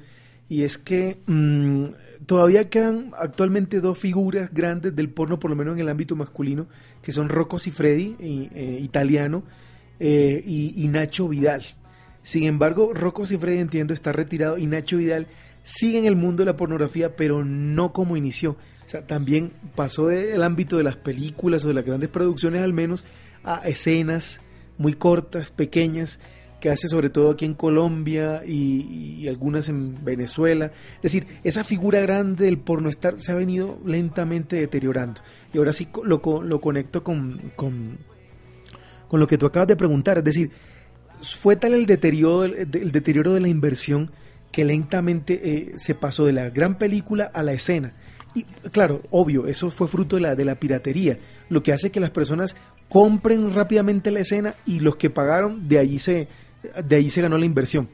y 0.48 0.62
es 0.62 0.78
que 0.78 1.18
mm, 1.26 1.84
todavía 2.26 2.68
quedan 2.68 3.12
actualmente 3.18 3.80
dos 3.80 3.98
figuras 3.98 4.52
grandes 4.52 4.94
del 4.94 5.08
porno, 5.08 5.38
por 5.38 5.50
lo 5.50 5.56
menos 5.56 5.74
en 5.74 5.80
el 5.80 5.88
ámbito 5.88 6.16
masculino, 6.16 6.66
que 7.02 7.12
son 7.12 7.28
Rocco 7.28 7.58
Siffredi, 7.58 8.16
eh, 8.20 8.78
italiano, 8.82 9.44
eh, 9.98 10.42
y, 10.44 10.74
y 10.76 10.88
Nacho 10.88 11.28
Vidal. 11.28 11.62
Sin 12.22 12.44
embargo, 12.44 12.92
Rocco 12.92 13.24
Siffredi, 13.24 13.58
entiendo, 13.58 13.94
está 13.94 14.12
retirado 14.12 14.58
y 14.58 14.66
Nacho 14.66 14.96
Vidal 14.96 15.28
sigue 15.62 15.98
en 15.98 16.04
el 16.04 16.16
mundo 16.16 16.42
de 16.42 16.46
la 16.46 16.56
pornografía, 16.56 17.16
pero 17.16 17.44
no 17.44 17.92
como 17.92 18.16
inició. 18.16 18.52
O 18.52 18.88
sea, 18.88 19.06
también 19.06 19.52
pasó 19.74 20.08
del 20.08 20.42
ámbito 20.42 20.76
de 20.76 20.84
las 20.84 20.96
películas 20.96 21.64
o 21.64 21.68
de 21.68 21.74
las 21.74 21.84
grandes 21.84 22.08
producciones 22.08 22.62
al 22.62 22.72
menos 22.72 23.04
a 23.44 23.66
escenas 23.68 24.40
muy 24.78 24.94
cortas, 24.94 25.50
pequeñas, 25.50 26.20
que 26.60 26.70
hace 26.70 26.88
sobre 26.88 27.10
todo 27.10 27.30
aquí 27.30 27.44
en 27.44 27.54
Colombia 27.54 28.42
y, 28.46 29.18
y 29.20 29.28
algunas 29.28 29.68
en 29.68 30.04
Venezuela. 30.04 30.72
Es 30.96 31.02
decir, 31.02 31.26
esa 31.44 31.64
figura 31.64 32.00
grande 32.00 32.46
del 32.46 32.58
pornostar 32.58 33.22
se 33.22 33.32
ha 33.32 33.34
venido 33.34 33.78
lentamente 33.84 34.56
deteriorando. 34.56 35.20
Y 35.52 35.58
ahora 35.58 35.72
sí 35.72 35.88
lo, 36.04 36.20
lo 36.42 36.60
conecto 36.60 37.04
con, 37.04 37.52
con, 37.56 37.98
con 39.08 39.20
lo 39.20 39.26
que 39.26 39.38
tú 39.38 39.46
acabas 39.46 39.68
de 39.68 39.76
preguntar. 39.76 40.18
Es 40.18 40.24
decir, 40.24 40.50
fue 41.20 41.56
tal 41.56 41.74
el 41.74 41.86
deterioro, 41.86 42.44
el 42.44 42.92
deterioro 42.92 43.34
de 43.34 43.40
la 43.40 43.48
inversión 43.48 44.10
que 44.50 44.64
lentamente 44.64 45.40
eh, 45.42 45.72
se 45.76 45.94
pasó 45.94 46.24
de 46.24 46.32
la 46.32 46.48
gran 46.50 46.78
película 46.78 47.30
a 47.32 47.42
la 47.42 47.52
escena. 47.52 47.92
Y 48.34 48.44
claro, 48.70 49.02
obvio, 49.10 49.46
eso 49.46 49.70
fue 49.70 49.88
fruto 49.88 50.16
de 50.16 50.22
la, 50.22 50.34
de 50.34 50.44
la 50.44 50.56
piratería, 50.56 51.18
lo 51.48 51.62
que 51.62 51.72
hace 51.72 51.90
que 51.90 52.00
las 52.00 52.10
personas 52.10 52.56
compren 52.88 53.54
rápidamente 53.54 54.10
la 54.10 54.20
escena 54.20 54.54
y 54.66 54.80
los 54.80 54.96
que 54.96 55.10
pagaron, 55.10 55.68
de 55.68 55.78
allí 55.78 55.98
se, 55.98 56.28
de 56.84 56.96
allí 56.96 57.10
se 57.10 57.22
ganó 57.22 57.38
la 57.38 57.46
inversión. 57.46 57.88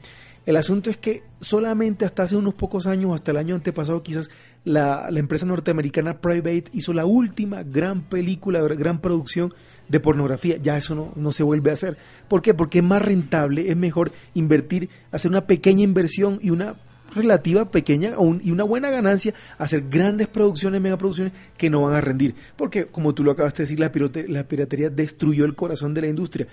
El 0.45 0.57
asunto 0.57 0.89
es 0.89 0.97
que 0.97 1.23
solamente 1.39 2.03
hasta 2.03 2.23
hace 2.23 2.35
unos 2.35 2.53
pocos 2.53 2.85
años, 2.85 3.13
hasta 3.13 3.31
el 3.31 3.37
año 3.37 3.55
antepasado 3.55 4.03
quizás, 4.03 4.29
la, 4.65 5.07
empresa 5.15 5.45
norteamericana 5.45 6.19
Private 6.19 6.65
hizo 6.73 6.91
la 6.91 7.05
última 7.05 7.63
gran 7.63 8.01
película, 8.01 8.61
gran 8.61 8.99
producción 8.99 9.53
de 9.87 9.99
pornografía. 10.01 10.57
Ya 10.57 10.77
eso 10.77 10.95
no, 10.95 11.13
no 11.15 11.31
se 11.31 11.43
vuelve 11.43 11.69
a 11.69 11.73
hacer. 11.73 11.97
¿Por 12.27 12.41
qué? 12.41 12.53
Porque 12.53 12.79
es 12.79 12.83
más 12.83 13.01
rentable, 13.01 13.69
es 13.69 13.77
mejor 13.77 14.11
invertir, 14.33 14.89
hacer 15.11 15.31
una 15.31 15.47
pequeña 15.47 15.83
inversión 15.83 16.39
y 16.41 16.49
una 16.49 16.75
relativa 17.15 17.71
pequeña 17.71 18.15
y 18.41 18.51
una 18.51 18.63
buena 18.63 18.89
ganancia, 18.89 19.33
hacer 19.57 19.85
grandes 19.89 20.27
producciones, 20.27 20.81
megaproducciones 20.81 21.31
que 21.57 21.69
no 21.69 21.83
van 21.83 21.93
a 21.93 22.01
rendir. 22.01 22.35
Porque, 22.57 22.87
como 22.87 23.13
tú 23.13 23.23
lo 23.23 23.31
acabas 23.31 23.53
de 23.53 23.63
decir, 23.63 23.79
la, 23.79 23.91
la 24.27 24.47
piratería 24.47 24.89
destruyó 24.89 25.45
el 25.45 25.55
corazón 25.55 25.93
de 25.93 26.01
la 26.01 26.07
industria 26.07 26.47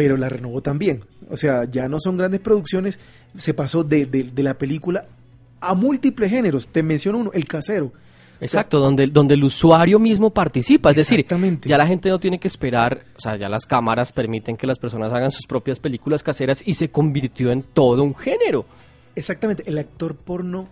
pero 0.00 0.16
la 0.16 0.30
renovó 0.30 0.62
también. 0.62 1.04
O 1.28 1.36
sea, 1.36 1.64
ya 1.70 1.86
no 1.86 2.00
son 2.00 2.16
grandes 2.16 2.40
producciones, 2.40 2.98
se 3.36 3.52
pasó 3.52 3.84
de, 3.84 4.06
de- 4.06 4.22
de 4.22 4.42
la 4.42 4.54
película 4.54 5.04
a 5.60 5.74
múltiples 5.74 6.30
géneros. 6.30 6.68
Te 6.68 6.82
menciono 6.82 7.18
uno, 7.18 7.30
el 7.34 7.44
casero. 7.44 7.92
Exacto, 8.40 8.78
donde, 8.78 9.08
donde 9.08 9.34
el 9.34 9.44
usuario 9.44 9.98
mismo 9.98 10.30
participa. 10.30 10.88
Es 10.88 10.96
decir, 10.96 11.26
ya 11.66 11.76
la 11.76 11.86
gente 11.86 12.08
no 12.08 12.18
tiene 12.18 12.40
que 12.40 12.48
esperar, 12.48 13.04
o 13.14 13.20
sea, 13.20 13.36
ya 13.36 13.50
las 13.50 13.66
cámaras 13.66 14.10
permiten 14.10 14.56
que 14.56 14.66
las 14.66 14.78
personas 14.78 15.12
hagan 15.12 15.30
sus 15.30 15.46
propias 15.46 15.78
películas 15.78 16.22
caseras 16.22 16.62
y 16.64 16.72
se 16.72 16.88
convirtió 16.90 17.52
en 17.52 17.62
todo 17.62 18.02
un 18.02 18.14
género. 18.14 18.64
Exactamente, 19.14 19.64
el 19.66 19.76
actor 19.76 20.16
porno 20.16 20.66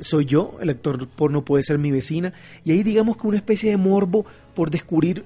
soy 0.00 0.24
yo, 0.24 0.56
el 0.60 0.70
actor 0.70 1.06
porno 1.06 1.44
puede 1.44 1.62
ser 1.62 1.78
mi 1.78 1.92
vecina, 1.92 2.32
y 2.64 2.72
ahí 2.72 2.82
digamos 2.82 3.16
que 3.16 3.28
una 3.28 3.36
especie 3.36 3.70
de 3.70 3.76
morbo 3.76 4.26
por 4.56 4.70
descubrir 4.70 5.24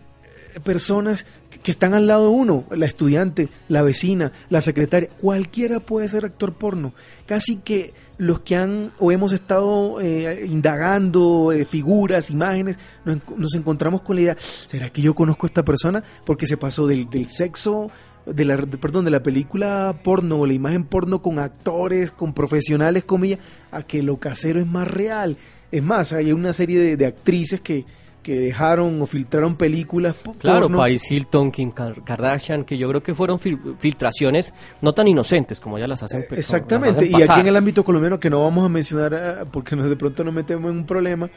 personas 0.65 1.27
que- 1.63 1.71
están 1.71 1.95
al 1.95 2.07
lado 2.07 2.25
de 2.25 2.29
uno, 2.37 2.65
la 2.71 2.87
estudiante, 2.87 3.49
la 3.69 3.83
vecina, 3.83 4.33
la 4.51 4.61
secretaria, 4.61 5.09
cualquiera 5.21 5.81
puede 5.81 6.09
ser 6.09 6.25
actor 6.25 6.55
porno. 6.55 6.93
Casi 7.27 7.57
que 7.57 7.93
los 8.17 8.41
que 8.41 8.57
han 8.57 8.93
o 8.99 9.13
hemos 9.13 9.33
estado 9.33 10.01
eh, 10.01 10.45
indagando 10.49 11.53
eh, 11.53 11.65
figuras, 11.65 12.31
imágenes, 12.31 12.79
nos, 13.05 13.17
en- 13.17 13.23
nos 13.37 13.55
encontramos 13.55 14.03
con 14.03 14.17
la 14.17 14.23
idea, 14.23 14.37
¿será 14.39 14.91
que 14.91 15.03
yo 15.03 15.15
conozco 15.15 15.47
a 15.47 15.49
esta 15.49 15.65
persona? 15.65 16.03
Porque 16.25 16.47
se 16.47 16.57
pasó 16.57 16.87
del, 16.87 17.09
del 17.11 17.29
sexo 17.29 17.91
de 18.27 18.45
la, 18.45 18.57
perdón, 18.59 19.05
de 19.07 19.11
la 19.11 19.23
película 19.23 20.01
porno 20.05 20.37
o 20.41 20.47
la 20.47 20.53
imagen 20.53 20.85
porno 20.85 21.23
con 21.23 21.39
actores, 21.39 22.11
con 22.11 22.35
profesionales, 22.35 23.05
comillas, 23.05 23.39
a 23.71 23.83
que 23.83 24.03
lo 24.03 24.19
casero 24.19 24.61
es 24.61 24.67
más 24.67 24.87
real. 24.89 25.37
Es 25.71 25.83
más, 25.83 26.13
hay 26.13 26.33
una 26.33 26.53
serie 26.53 26.79
de, 26.81 26.97
de 26.97 27.07
actrices 27.07 27.61
que, 27.61 27.85
que 28.29 28.39
dejaron 28.39 29.01
o 29.01 29.07
filtraron 29.07 29.57
películas 29.57 30.15
Claro. 30.39 30.69
Paris 30.69 31.11
Hilton, 31.11 31.51
Kim 31.51 31.71
Kar- 31.73 32.05
Kardashian, 32.05 32.65
que 32.67 32.77
yo 32.77 32.87
creo 32.91 33.03
que 33.03 33.15
fueron 33.15 33.39
fil- 33.39 33.79
filtraciones 33.79 34.53
no 34.83 34.93
tan 34.93 35.09
inocentes 35.09 35.61
como 35.61 35.79
ya 35.79 35.89
las 35.89 36.03
hacen. 36.03 36.19
pues, 36.29 36.33
las 36.33 36.39
Exactamente, 36.41 37.07
hacen 37.07 37.11
y 37.21 37.23
aquí 37.23 37.41
en 37.41 37.47
el 37.47 37.57
ámbito 37.57 37.83
colombiano 37.83 38.21
que 38.21 38.29
no 38.29 38.43
vamos 38.43 38.67
a 38.67 38.69
mencionar 38.69 39.15
eh, 39.15 39.47
porque 39.51 39.75
nos, 39.77 39.89
de 39.89 39.97
pronto 39.97 40.25
nos 40.25 40.35
metemos 40.35 40.71
en 40.71 40.77
un 40.77 40.85
problema, 40.85 41.31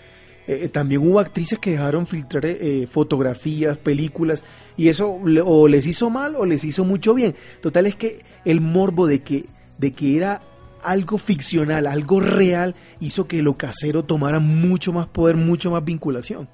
eh, 0.47 0.67
también 0.67 0.99
hubo 1.01 1.21
actrices 1.21 1.59
que 1.59 1.71
dejaron 1.71 2.05
filtrar 2.05 2.45
eh, 2.45 2.85
fotografías, 2.91 3.77
películas, 3.77 4.43
y 4.75 4.89
eso 4.89 5.17
le- 5.25 5.39
o 5.39 5.69
les 5.69 5.87
hizo 5.87 6.09
mal 6.09 6.35
o 6.35 6.45
les 6.45 6.65
hizo 6.65 6.83
mucho 6.83 7.13
bien. 7.13 7.35
Total 7.61 7.85
es 7.85 7.95
que 7.95 8.19
el 8.43 8.59
morbo 8.59 9.07
de 9.07 9.19
que, 9.21 9.45
de 9.77 9.93
que 9.93 10.17
era 10.17 10.41
algo 10.83 11.17
ficcional, 11.17 11.87
algo 11.87 12.19
real, 12.19 12.75
hizo 12.99 13.27
que 13.29 13.41
lo 13.41 13.55
casero 13.55 14.03
tomara 14.03 14.39
mucho 14.41 14.91
más 14.91 15.07
poder, 15.07 15.37
mucho 15.37 15.71
más 15.71 15.85
vinculación. 15.85 16.49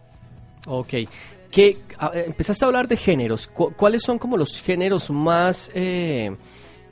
Ok. 0.68 0.94
¿Qué, 1.50 1.78
a- 1.98 2.12
eh, 2.14 2.26
empezaste 2.28 2.64
a 2.66 2.68
hablar 2.68 2.88
de 2.88 2.98
géneros. 2.98 3.48
Cu- 3.48 3.74
¿Cuáles 3.76 4.04
son 4.04 4.20
como 4.20 4.38
los 4.38 4.62
géneros 4.62 5.10
más 5.10 5.72
eh, 5.74 6.36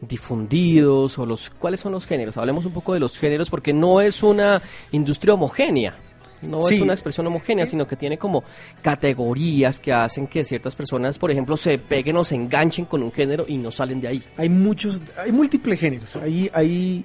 difundidos 0.02 1.20
o 1.20 1.26
los 1.26 1.50
cuáles 1.50 1.80
son 1.82 1.92
los 1.92 2.06
géneros? 2.08 2.38
Hablemos 2.38 2.66
un 2.66 2.72
poco 2.74 2.94
de 2.94 3.00
los 3.00 3.20
géneros 3.20 3.50
porque 3.50 3.74
no 3.74 4.02
es 4.02 4.24
una 4.24 4.62
industria 4.92 5.34
homogénea. 5.34 5.96
No 6.42 6.62
Sí. 6.62 6.76
es 6.76 6.82
una 6.82 6.94
expresión 6.94 7.26
homogénea, 7.28 7.66
sino 7.66 7.88
que 7.88 7.96
tiene 7.96 8.18
como 8.18 8.44
categorías 8.82 9.80
que 9.80 9.92
hacen 9.92 10.28
que 10.28 10.46
ciertas 10.46 10.76
personas, 10.76 11.18
por 11.18 11.32
ejemplo, 11.32 11.58
se 11.58 11.78
peguen 11.80 12.18
o 12.18 12.24
se 12.24 12.36
enganchen 12.36 12.86
con 12.86 13.02
un 13.04 13.12
género 13.12 13.46
y 13.48 13.58
no 13.58 13.72
salen 13.72 14.00
de 14.00 14.08
ahí. 14.10 14.24
hay 14.38 14.50
muchos, 14.50 15.02
hay 15.18 15.32
múltiples 15.32 15.80
géneros. 15.80 16.16
Hay, 16.18 16.50
hay, 16.54 17.04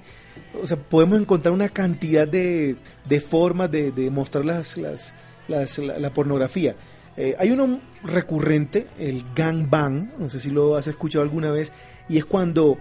o 0.61 0.67
sea, 0.67 0.77
podemos 0.77 1.19
encontrar 1.19 1.53
una 1.53 1.69
cantidad 1.69 2.27
de, 2.27 2.75
de 3.05 3.21
formas 3.21 3.71
de, 3.71 3.91
de 3.91 4.11
mostrar 4.11 4.45
las, 4.45 4.77
las, 4.77 5.13
la, 5.51 6.09
pornografía. 6.13 6.75
Eh, 7.17 7.35
hay 7.37 7.51
uno 7.51 7.79
recurrente, 8.03 8.87
el 8.97 9.23
gangbang, 9.35 10.11
no 10.17 10.29
sé 10.29 10.39
si 10.39 10.49
lo 10.49 10.75
has 10.77 10.87
escuchado 10.87 11.23
alguna 11.23 11.51
vez, 11.51 11.71
y 12.09 12.17
es 12.17 12.25
cuando 12.25 12.77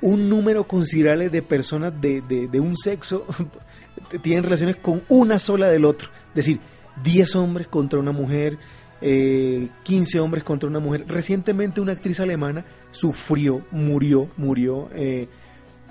un 0.00 0.28
número 0.28 0.64
considerable 0.64 1.30
de 1.30 1.42
personas 1.42 1.92
de, 2.00 2.20
de- 2.22 2.48
de 2.48 2.60
un 2.60 2.76
sexo 2.76 3.24
tienen 4.22 4.44
relaciones 4.44 4.76
con 4.76 5.02
una 5.08 5.38
sola 5.38 5.68
del 5.68 5.84
otro. 5.84 6.08
Es 6.30 6.34
decir, 6.34 6.58
10 7.02 7.36
hombres 7.36 7.68
contra 7.68 7.98
una 7.98 8.12
mujer, 8.12 8.58
eh, 9.00 9.68
15 9.84 10.20
hombres 10.20 10.44
contra 10.44 10.68
una 10.68 10.78
mujer. 10.80 11.04
Recientemente 11.08 11.80
una 11.80 11.92
actriz 11.92 12.20
alemana 12.20 12.64
sufrió, 12.90 13.62
murió, 13.70 14.28
murió 14.36 14.88
eh, 14.94 15.28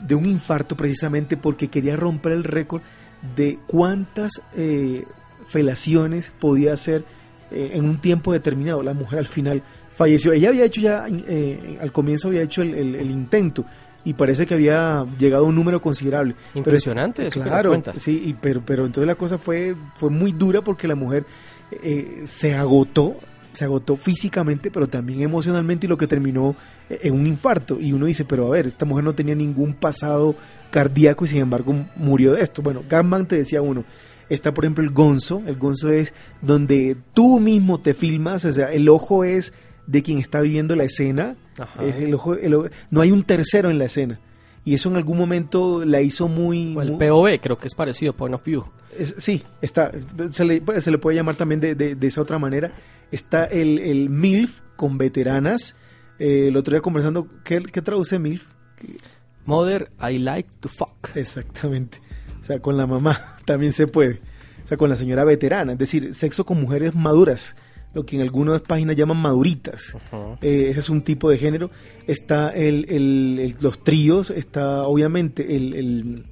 de 0.01 0.15
un 0.15 0.25
infarto 0.25 0.75
precisamente 0.75 1.37
porque 1.37 1.67
quería 1.69 1.95
romper 1.95 2.31
el 2.33 2.43
récord 2.43 2.81
de 3.35 3.57
cuántas 3.67 4.31
eh, 4.55 5.05
felaciones 5.45 6.33
podía 6.39 6.73
hacer 6.73 7.03
eh, 7.51 7.71
en 7.73 7.85
un 7.85 7.99
tiempo 7.99 8.33
determinado. 8.33 8.83
La 8.83 8.93
mujer 8.93 9.19
al 9.19 9.27
final 9.27 9.63
falleció. 9.95 10.33
Ella 10.33 10.49
había 10.49 10.65
hecho 10.65 10.81
ya, 10.81 11.05
eh, 11.09 11.77
al 11.81 11.91
comienzo 11.91 12.27
había 12.29 12.41
hecho 12.41 12.61
el, 12.61 12.73
el- 12.73 12.95
el 12.95 13.11
intento 13.11 13.65
y 14.05 14.13
parece 14.13 14.45
que 14.45 14.53
había 14.53 15.05
llegado 15.17 15.45
a 15.45 15.47
un 15.47 15.55
número 15.55 15.81
considerable. 15.81 16.35
Impresionante 16.55 17.23
claro, 17.49 17.69
sí, 17.93 18.21
y 18.25 18.33
pero, 18.33 18.61
pero 18.65 18.85
entonces 18.85 19.07
la 19.07 19.15
cosa 19.15 19.37
fue, 19.37 19.75
fue 19.95 20.09
muy 20.09 20.31
dura 20.33 20.61
porque 20.61 20.87
la 20.87 20.95
mujer 20.95 21.25
eh, 21.71 22.21
se 22.25 22.53
agotó, 22.53 23.15
se 23.53 23.63
agotó 23.65 23.95
físicamente, 23.95 24.71
pero 24.71 24.87
también 24.87 25.21
emocionalmente 25.21 25.85
y 25.85 25.89
lo 25.89 25.97
que 25.97 26.07
terminó 26.07 26.55
eh, 26.89 26.99
en 27.03 27.13
un 27.13 27.25
infarto. 27.27 27.79
Y 27.79 27.93
uno 27.93 28.07
dice, 28.07 28.25
pero 28.25 28.47
a 28.47 28.49
ver, 28.49 28.65
esta 28.65 28.83
mujer 28.85 29.03
no 29.05 29.13
tenía 29.13 29.35
ningún 29.35 29.73
pasado 29.73 30.35
cardíaco 30.71 31.23
y 31.23 31.27
sin 31.29 31.39
embargo 31.39 31.73
murió 31.95 32.33
de 32.33 32.41
esto. 32.41 32.61
Bueno, 32.61 32.83
Gatman 32.89 33.27
te 33.27 33.37
decía 33.37 33.61
uno. 33.61 33.85
Está, 34.29 34.53
por 34.53 34.65
ejemplo, 34.65 34.83
el 34.83 34.91
gonzo. 34.91 35.41
El 35.45 35.57
gonzo 35.57 35.89
es 35.91 36.13
donde 36.41 36.95
tú 37.13 37.39
mismo 37.39 37.79
te 37.79 37.93
filmas, 37.93 38.45
o 38.45 38.51
sea, 38.51 38.71
el 38.73 38.89
ojo 38.89 39.23
es 39.23 39.53
de 39.87 40.01
quien 40.01 40.17
está 40.19 40.41
viviendo 40.41 40.75
la 40.75 40.85
escena. 40.85 41.35
Ajá. 41.57 41.83
Es 41.85 41.97
el 41.99 42.13
ojo, 42.13 42.35
el 42.35 42.53
ojo- 42.53 42.69
no 42.89 43.01
hay 43.01 43.11
un 43.11 43.23
tercero 43.23 43.69
en 43.69 43.77
la 43.79 43.85
escena. 43.85 44.19
Y 44.65 44.73
eso 44.75 44.89
en 44.89 44.95
algún 44.95 45.17
momento 45.17 45.83
la 45.83 45.99
hizo 46.01 46.29
muy... 46.29 46.73
O 46.75 46.81
el 46.81 46.91
muy- 46.91 46.97
POV, 47.07 47.39
creo 47.41 47.57
que 47.57 47.67
es 47.67 47.75
parecido, 47.75 48.13
Point 48.13 48.35
of 48.35 48.45
View. 48.45 48.63
es- 48.97 49.13
sí, 49.17 49.43
está. 49.61 49.91
Se 50.31 50.45
le, 50.45 50.63
se 50.79 50.89
le 50.89 50.97
puede 50.97 51.17
llamar 51.17 51.35
también 51.35 51.59
de, 51.59 51.75
de- 51.75 51.95
de 51.95 52.07
esa 52.07 52.21
otra 52.21 52.39
manera. 52.39 52.71
Está 53.11 53.43
el, 53.43 53.77
el 53.79 54.09
MILF 54.09 54.61
con 54.77 54.97
veteranas. 54.97 55.75
Eh, 56.17 56.47
el 56.47 56.55
otro 56.55 56.71
día 56.71 56.81
conversando, 56.81 57.27
¿qué, 57.43 57.61
qué 57.61 57.81
traduce 57.81 58.17
MILF? 58.19 58.53
Mother, 59.45 59.91
I 60.01 60.17
like 60.19 60.49
to 60.61 60.69
fuck. 60.69 61.09
Exactamente. 61.15 61.99
O 62.43 62.45
sea, 62.45 62.59
con 62.59 62.75
la 62.77 62.85
mamá 62.85 63.19
también 63.45 63.71
se 63.71 63.87
puede. 63.87 64.19
O 64.63 64.67
sea, 64.67 64.77
con 64.77 64.89
la 64.89 64.95
señora 64.95 65.23
veterana. 65.23 65.71
Es 65.73 65.77
decir, 65.79 66.13
sexo 66.13 66.45
con 66.45 66.59
mujeres 66.61 66.93
maduras. 66.93 67.55
Lo 67.93 68.05
que 68.05 68.17
en 68.17 68.21
algunas 68.23 68.61
páginas 68.61 68.95
llaman 68.97 69.17
maduritas. 69.21 69.95
Eh, 70.41 70.67
ese 70.69 70.79
es 70.81 70.89
un 70.89 71.03
tipo 71.03 71.29
de 71.29 71.37
género. 71.37 71.71
Está 72.07 72.49
el, 72.49 72.85
el- 72.89 73.39
el- 73.39 73.55
los 73.61 73.83
tríos, 73.83 74.29
está 74.29 74.83
obviamente 74.83 75.55
el, 75.55 75.73
el, 75.73 76.25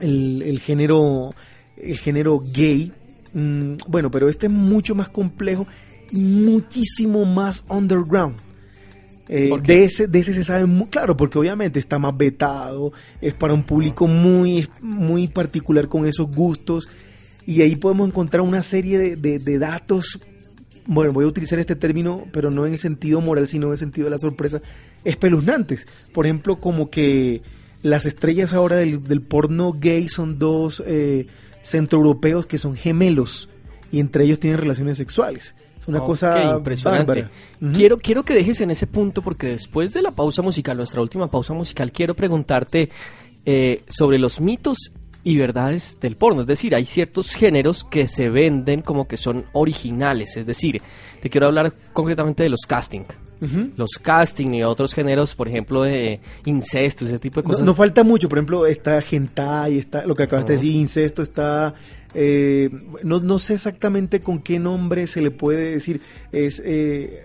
el- 0.00 0.42
el 0.42 0.60
género 0.60 1.30
el 1.76 1.98
género 1.98 2.40
gay. 2.52 2.92
Mm, 3.32 3.74
bueno, 3.88 4.10
pero 4.10 4.28
este 4.28 4.46
es 4.46 4.52
mucho 4.52 4.94
más 4.94 5.08
complejo 5.08 5.66
y 6.12 6.20
muchísimo 6.20 7.24
más 7.24 7.64
underground. 7.68 8.36
Eh, 9.32 9.48
de, 9.62 9.84
ese, 9.84 10.08
de 10.08 10.18
ese 10.18 10.34
se 10.34 10.42
sabe 10.42 10.66
muy 10.66 10.88
claro, 10.88 11.16
porque 11.16 11.38
obviamente 11.38 11.78
está 11.78 12.00
más 12.00 12.16
vetado, 12.16 12.92
es 13.20 13.32
para 13.34 13.54
un 13.54 13.62
público 13.62 14.08
muy, 14.08 14.68
muy 14.80 15.28
particular 15.28 15.86
con 15.86 16.04
esos 16.04 16.28
gustos, 16.34 16.88
y 17.46 17.62
ahí 17.62 17.76
podemos 17.76 18.08
encontrar 18.08 18.42
una 18.42 18.60
serie 18.62 18.98
de, 18.98 19.16
de- 19.16 19.38
de 19.38 19.58
datos 19.58 20.18
bueno, 20.86 21.12
voy 21.12 21.24
a 21.24 21.28
utilizar 21.28 21.58
este 21.60 21.76
término, 21.76 22.24
pero 22.32 22.50
no 22.50 22.66
en 22.66 22.72
el 22.72 22.78
sentido 22.78 23.20
moral, 23.20 23.46
sino 23.46 23.66
en 23.66 23.72
el 23.72 23.78
sentido 23.78 24.06
de 24.06 24.10
la 24.10 24.18
sorpresa, 24.18 24.60
espeluznantes. 25.04 25.86
Por 26.12 26.26
ejemplo, 26.26 26.56
como 26.60 26.90
que 26.90 27.42
las 27.82 28.06
estrellas 28.06 28.54
ahora 28.54 28.76
del, 28.76 29.04
del 29.04 29.20
porno 29.20 29.72
gay 29.78 30.08
son 30.08 30.40
dos 30.40 30.82
eh, 30.84 31.26
centroeuropeos 31.62 32.46
que 32.46 32.58
son 32.58 32.74
gemelos 32.74 33.48
y 33.92 34.00
entre 34.00 34.24
ellos 34.24 34.40
tienen 34.40 34.58
relaciones 34.58 34.96
sexuales. 34.98 35.54
Es 35.80 35.88
una 35.88 36.00
Ok, 36.00 36.06
cosa 36.06 36.56
impresionante. 36.56 37.28
Quiero, 37.72 37.96
quiero 37.98 38.22
que 38.22 38.34
dejes 38.34 38.60
en 38.60 38.70
ese 38.70 38.86
punto 38.86 39.22
porque 39.22 39.46
después 39.46 39.92
de 39.92 40.02
la 40.02 40.10
pausa 40.10 40.42
musical, 40.42 40.76
nuestra 40.76 41.00
última 41.00 41.28
pausa 41.30 41.54
musical, 41.54 41.90
quiero 41.90 42.14
preguntarte 42.14 42.90
eh, 43.46 43.82
sobre 43.88 44.18
los 44.18 44.40
mitos 44.40 44.92
y 45.24 45.36
verdades 45.36 45.98
del 46.00 46.16
porno. 46.16 46.42
Es 46.42 46.46
decir, 46.46 46.74
hay 46.74 46.84
ciertos 46.84 47.34
géneros 47.34 47.84
que 47.84 48.06
se 48.08 48.30
venden 48.30 48.82
como 48.82 49.06
que 49.08 49.16
son 49.16 49.46
originales. 49.52 50.36
Es 50.36 50.46
decir, 50.46 50.82
te 51.22 51.30
quiero 51.30 51.46
hablar 51.46 51.72
concretamente 51.92 52.42
de 52.42 52.48
los 52.50 52.60
casting. 52.66 53.02
Los 53.74 53.92
casting 54.02 54.52
y 54.52 54.62
otros 54.62 54.92
géneros, 54.92 55.34
por 55.34 55.48
ejemplo, 55.48 55.80
de 55.82 56.20
incesto, 56.44 57.06
ese 57.06 57.18
tipo 57.18 57.40
de 57.40 57.44
cosas. 57.46 57.64
no 57.64 57.74
falta 57.74 58.04
mucho, 58.04 58.28
por 58.28 58.36
ejemplo, 58.36 58.66
está 58.66 59.00
hentai, 59.00 59.78
está 59.78 60.04
lo 60.04 60.14
que 60.14 60.24
acabas 60.24 60.44
de 60.46 60.54
decir, 60.54 60.74
incesto, 60.76 61.22
está... 61.22 61.72
eh, 62.14 62.70
no, 63.02 63.20
no 63.20 63.38
sé 63.38 63.54
exactamente 63.54 64.20
con 64.20 64.40
qué 64.40 64.58
nombre 64.58 65.06
se 65.06 65.20
le 65.22 65.30
puede 65.30 65.70
decir, 65.72 66.00
es... 66.32 66.62
eh, 66.64 67.24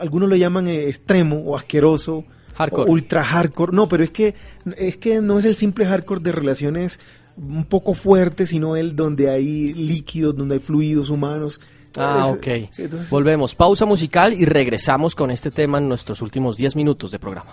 algunos 0.00 0.28
lo 0.28 0.36
llaman 0.36 0.68
eh, 0.68 0.88
extremo 0.88 1.38
o 1.44 1.56
asqueroso, 1.56 2.24
Hardcore. 2.54 2.88
o 2.88 2.92
ultra 2.92 3.24
hardcore, 3.24 3.72
no, 3.74 3.88
pero 3.88 4.04
es 4.04 4.10
que, 4.10 4.34
es 4.76 4.96
que 4.96 5.20
no 5.20 5.38
es 5.40 5.44
el 5.44 5.54
simple 5.56 5.86
hardcore 5.86 6.22
de 6.22 6.30
relaciones 6.32 7.00
un 7.36 7.64
poco 7.64 7.94
fuertes, 7.94 8.50
sino 8.50 8.76
el 8.76 8.94
donde 8.96 9.28
hay 9.30 9.72
líquidos, 9.74 10.36
donde 10.36 10.54
hay 10.56 10.60
fluidos 10.60 11.10
humanos. 11.10 11.60
Ah, 11.96 12.24
Es- 12.26 12.32
ok. 12.32 12.68
sí, 12.70 12.82
entonces- 12.82 13.10
Volvemos, 13.10 13.54
pausa 13.54 13.86
musical 13.86 14.32
y 14.34 14.44
regresamos 14.44 15.14
con 15.16 15.30
este 15.32 15.50
tema 15.50 15.78
en 15.78 15.88
nuestros 15.88 16.22
últimos 16.22 16.56
10 16.56 16.76
minutos 16.76 17.10
de 17.10 17.18
programa. 17.18 17.50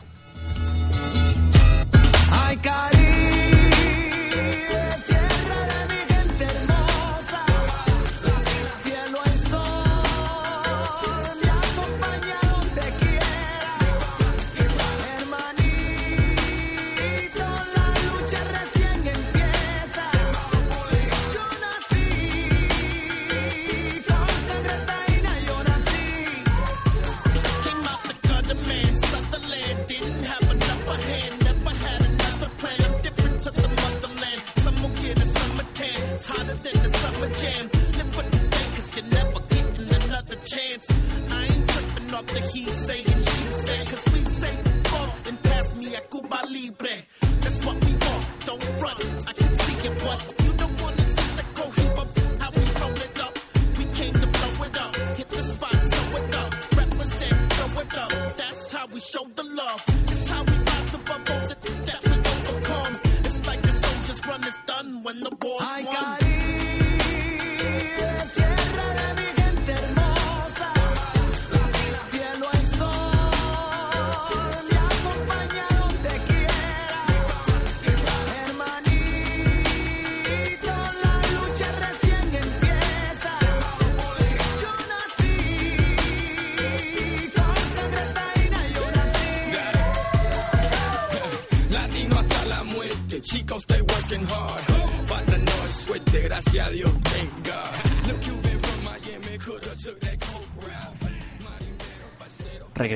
chance. 40.45 40.91
I 41.31 41.43
ain't 41.43 41.69
tripping 41.69 42.13
off 42.13 42.25
the 42.27 42.39
he 42.53 42.65
say 42.69 42.99
and 42.99 43.23
she 43.29 43.51
say, 43.51 43.85
cause 43.85 44.05
we 44.13 44.19
say 44.19 44.55
fuck 44.85 45.27
and 45.27 45.41
pass 45.43 45.75
me 45.75 45.95
a 45.95 46.01
Cuba 46.01 46.39
Libre. 46.47 46.95
That's 47.41 47.65
what 47.65 47.83
we 47.85 47.91
want, 47.93 48.25
don't 48.45 48.63
run. 48.81 48.97
I 49.27 49.33
can 49.33 49.51
see 49.59 49.87
it, 49.87 50.01
what 50.03 50.21
you 50.43 50.51
don't 50.53 50.81
want 50.81 50.97
to 50.97 51.03
see 51.03 51.31
the 51.39 51.45
cohiba, 51.57 52.41
how 52.41 52.51
we 52.51 52.65
roll 52.81 53.01
it 53.07 53.19
up. 53.19 53.39
We 53.77 53.85
came 53.85 54.13
to 54.13 54.27
blow 54.27 54.65
it 54.65 54.77
up, 54.77 54.95
hit 55.15 55.29
the 55.29 55.43
spot, 55.43 55.71
sew 55.71 56.17
it 56.19 56.35
up, 56.35 56.77
represent, 56.77 57.37
blow 57.55 57.81
it 57.81 57.97
up. 57.97 58.37
That's 58.37 58.71
how 58.71 58.87
we 58.87 58.99
show 58.99 59.25
the 59.35 59.43
love. 59.43 59.94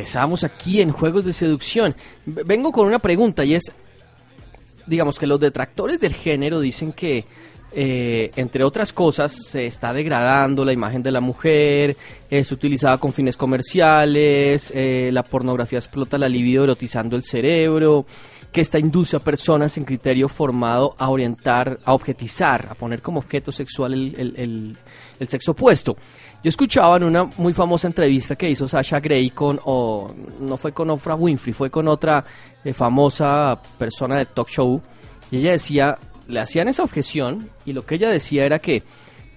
Regresamos 0.10 0.44
aquí 0.44 0.82
en 0.82 0.92
Juegos 0.92 1.24
de 1.24 1.34
Seducción. 1.34 1.96
Vengo 2.26 2.72
con 2.72 2.88
una 2.88 2.98
pregunta 2.98 3.46
y 3.46 3.54
es, 3.54 3.72
digamos 4.88 5.20
que 5.20 5.28
los 5.28 5.40
detractores 5.40 6.00
del 6.00 6.16
género 6.16 6.60
dicen 6.60 6.94
que, 6.94 7.26
eh, 7.72 8.32
entre 8.36 8.64
otras 8.64 8.92
cosas, 8.92 9.32
se 9.32 9.68
está 9.68 9.94
degradando 9.94 10.66
la 10.66 10.74
imagen 10.74 11.04
de 11.04 11.12
la 11.12 11.22
mujer, 11.22 11.96
es 12.28 12.52
utilizada 12.52 12.98
con 12.98 13.14
fines 13.14 13.38
comerciales, 13.38 14.74
eh, 14.76 15.12
la 15.14 15.22
pornografía 15.22 15.78
explota 15.78 16.18
la 16.18 16.28
libido 16.28 16.64
erotizando 16.64 17.16
el 17.16 17.22
cerebro, 17.22 18.08
que 18.52 18.62
esta 18.62 18.80
induce 18.80 19.16
a 19.16 19.20
personas 19.20 19.74
sin 19.74 19.86
criterio 19.86 20.28
formado 20.28 20.96
a 20.98 21.10
orientar, 21.10 21.82
a 21.86 21.94
objetizar, 21.94 22.66
a 22.72 22.74
poner 22.74 23.04
como 23.04 23.20
objeto 23.20 23.52
sexual 23.52 23.94
el 23.94 24.76
sexo 25.28 25.52
opuesto. 25.52 25.96
Yo 26.42 26.48
escuchaba 26.48 26.96
en 26.96 27.04
una 27.04 27.26
muy 27.38 27.54
famosa 27.54 27.88
entrevista 27.88 28.36
que 28.38 28.50
hizo 28.50 28.66
Sasha 28.66 29.02
Grey 29.02 29.30
con, 29.32 29.60
o 29.66 30.14
no 30.40 30.56
fue 30.56 30.72
con 30.72 30.90
Oprah 30.90 31.16
Winfrey, 31.16 31.54
fue 31.54 31.70
con 31.70 31.90
otra 31.90 32.24
eh, 32.64 32.74
famosa 32.74 33.60
persona 33.78 34.18
de 34.18 34.26
talk 34.26 34.48
show, 34.48 34.82
y 35.32 35.38
ella 35.38 35.52
decía, 35.52 35.98
le 36.28 36.40
hacían 36.40 36.70
esa 36.70 36.84
objeción, 36.84 37.50
y 37.66 37.74
lo 37.74 37.86
que 37.86 37.96
ella 37.96 38.10
decía 38.10 38.46
era 38.46 38.60
que, 38.60 38.84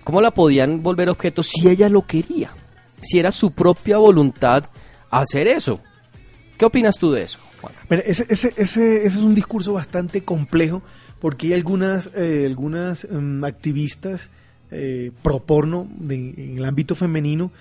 ¿cómo 0.05 0.21
la 0.21 0.31
podían 0.31 0.81
volver 0.83 1.09
objeto 1.09 1.43
si 1.43 1.69
ella 1.69 1.89
lo 1.89 2.07
quería? 2.07 2.53
Si 3.01 3.19
era 3.19 3.33
su 3.33 3.51
propia 3.51 3.97
voluntad 3.99 4.65
hacer 5.11 5.49
eso. 5.49 5.81
¿Qué 6.57 6.65
opinas 6.67 6.99
tú 6.99 7.11
de 7.11 7.23
eso? 7.23 7.41
Mira, 7.91 8.03
ese, 8.07 8.27
ese, 8.29 8.53
ese, 8.57 9.05
ese 9.05 9.07
es 9.07 9.17
un 9.17 9.35
discurso 9.35 9.73
bastante 9.73 10.25
complejo 10.25 10.83
porque 11.19 11.49
hay 11.49 11.53
algunas, 11.55 12.13
eh, 12.15 12.45
algunas 12.47 13.05
em, 13.05 13.43
activistas 13.45 14.31
eh, 14.73 15.11
pro 15.23 15.39
porno 15.41 15.87
de- 15.99 16.35
en 16.37 16.59
el 16.59 16.65
ámbito 16.65 16.95
femenino 16.95 17.53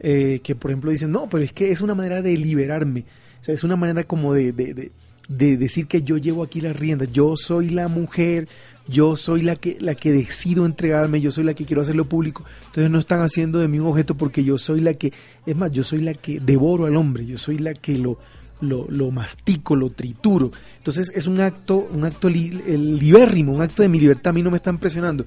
eh, 0.00 0.40
que, 0.44 0.54
por 0.54 0.70
ejemplo, 0.70 0.90
dicen, 0.92 1.10
no, 1.10 1.28
pero 1.28 1.42
es 1.42 1.52
que 1.52 1.72
es 1.72 1.80
una 1.80 1.94
manera 1.94 2.22
de 2.22 2.36
liberarme. 2.36 3.00
O 3.40 3.44
sea, 3.44 3.52
es 3.54 3.64
una 3.64 3.74
manera 3.76 4.04
como 4.04 4.32
de, 4.34 4.52
de, 4.52 4.74
de- 4.74 4.90
de 5.28 5.56
decir 5.58 5.86
que 5.86 6.02
yo 6.02 6.16
llevo 6.16 6.42
aquí 6.42 6.60
las 6.60 6.74
riendas, 6.76 7.10
yo 7.12 7.36
soy 7.36 7.68
la 7.70 7.88
mujer, 7.88 8.48
yo 8.86 9.14
soy 9.16 9.42
la 9.42 9.56
que, 9.56 9.76
la 9.80 9.94
que 9.94 10.10
decido 10.12 10.64
entregarme, 10.64 11.20
yo 11.20 11.30
soy 11.30 11.44
la 11.44 11.52
que 11.52 11.64
quiero 11.66 11.82
hacerlo 11.82 12.06
público. 12.06 12.44
Entonces 12.68 12.90
no 12.90 12.98
están 12.98 13.20
haciendo 13.20 13.58
de 13.58 13.68
mí 13.68 13.78
un 13.78 13.88
objeto 13.88 14.14
porque 14.14 14.42
yo 14.44 14.56
soy 14.56 14.80
la 14.80 14.94
que, 14.94 15.12
es 15.44 15.56
más, 15.56 15.70
yo 15.72 15.84
soy 15.84 16.00
la 16.00 16.14
que 16.14 16.40
devoro 16.40 16.86
al 16.86 16.96
hombre, 16.96 17.26
yo 17.26 17.36
soy 17.36 17.58
la 17.58 17.74
que 17.74 17.98
lo, 17.98 18.18
lo, 18.60 19.10
mastico, 19.10 19.76
lo 19.76 19.90
trituro. 19.90 20.50
Entonces 20.78 21.12
es 21.14 21.26
un 21.26 21.40
acto, 21.40 21.88
un 21.92 22.04
acto 22.04 22.30
li- 22.30 22.48
libérrimo, 22.66 23.52
un 23.52 23.60
acto 23.60 23.82
de 23.82 23.88
mi 23.88 24.00
libertad, 24.00 24.30
a 24.30 24.32
mí 24.32 24.42
no 24.42 24.50
me 24.50 24.56
están 24.56 24.78
presionando. 24.78 25.24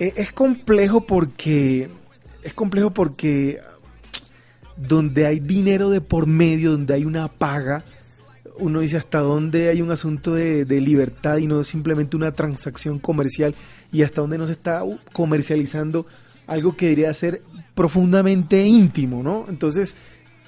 Eh, 0.00 0.14
es 0.16 0.32
complejo 0.32 1.02
porque, 1.02 1.88
es 2.42 2.54
complejo 2.54 2.90
porque 2.90 3.60
donde 4.76 5.26
hay 5.26 5.40
dinero 5.40 5.90
de 5.90 6.00
por 6.00 6.26
medio, 6.26 6.72
donde 6.72 6.94
hay 6.94 7.04
una 7.04 7.28
paga, 7.28 7.84
uno 8.58 8.80
dice 8.80 8.96
hasta 8.96 9.20
dónde 9.20 9.68
hay 9.68 9.82
un 9.82 9.90
asunto 9.90 10.34
de, 10.34 10.64
libertad 10.80 11.36
y 11.36 11.46
no 11.46 11.62
simplemente 11.64 12.16
una 12.16 12.32
transacción 12.32 12.98
comercial 12.98 13.54
y 13.92 14.02
hasta 14.02 14.22
dónde 14.22 14.38
no 14.38 14.46
se 14.46 14.52
está 14.52 14.82
comercializando 15.12 16.06
algo 16.46 16.76
que 16.76 16.86
debería 16.86 17.12
ser 17.12 17.42
profundamente 17.74 18.66
íntimo, 18.66 19.22
¿no? 19.22 19.44
Entonces, 19.48 19.94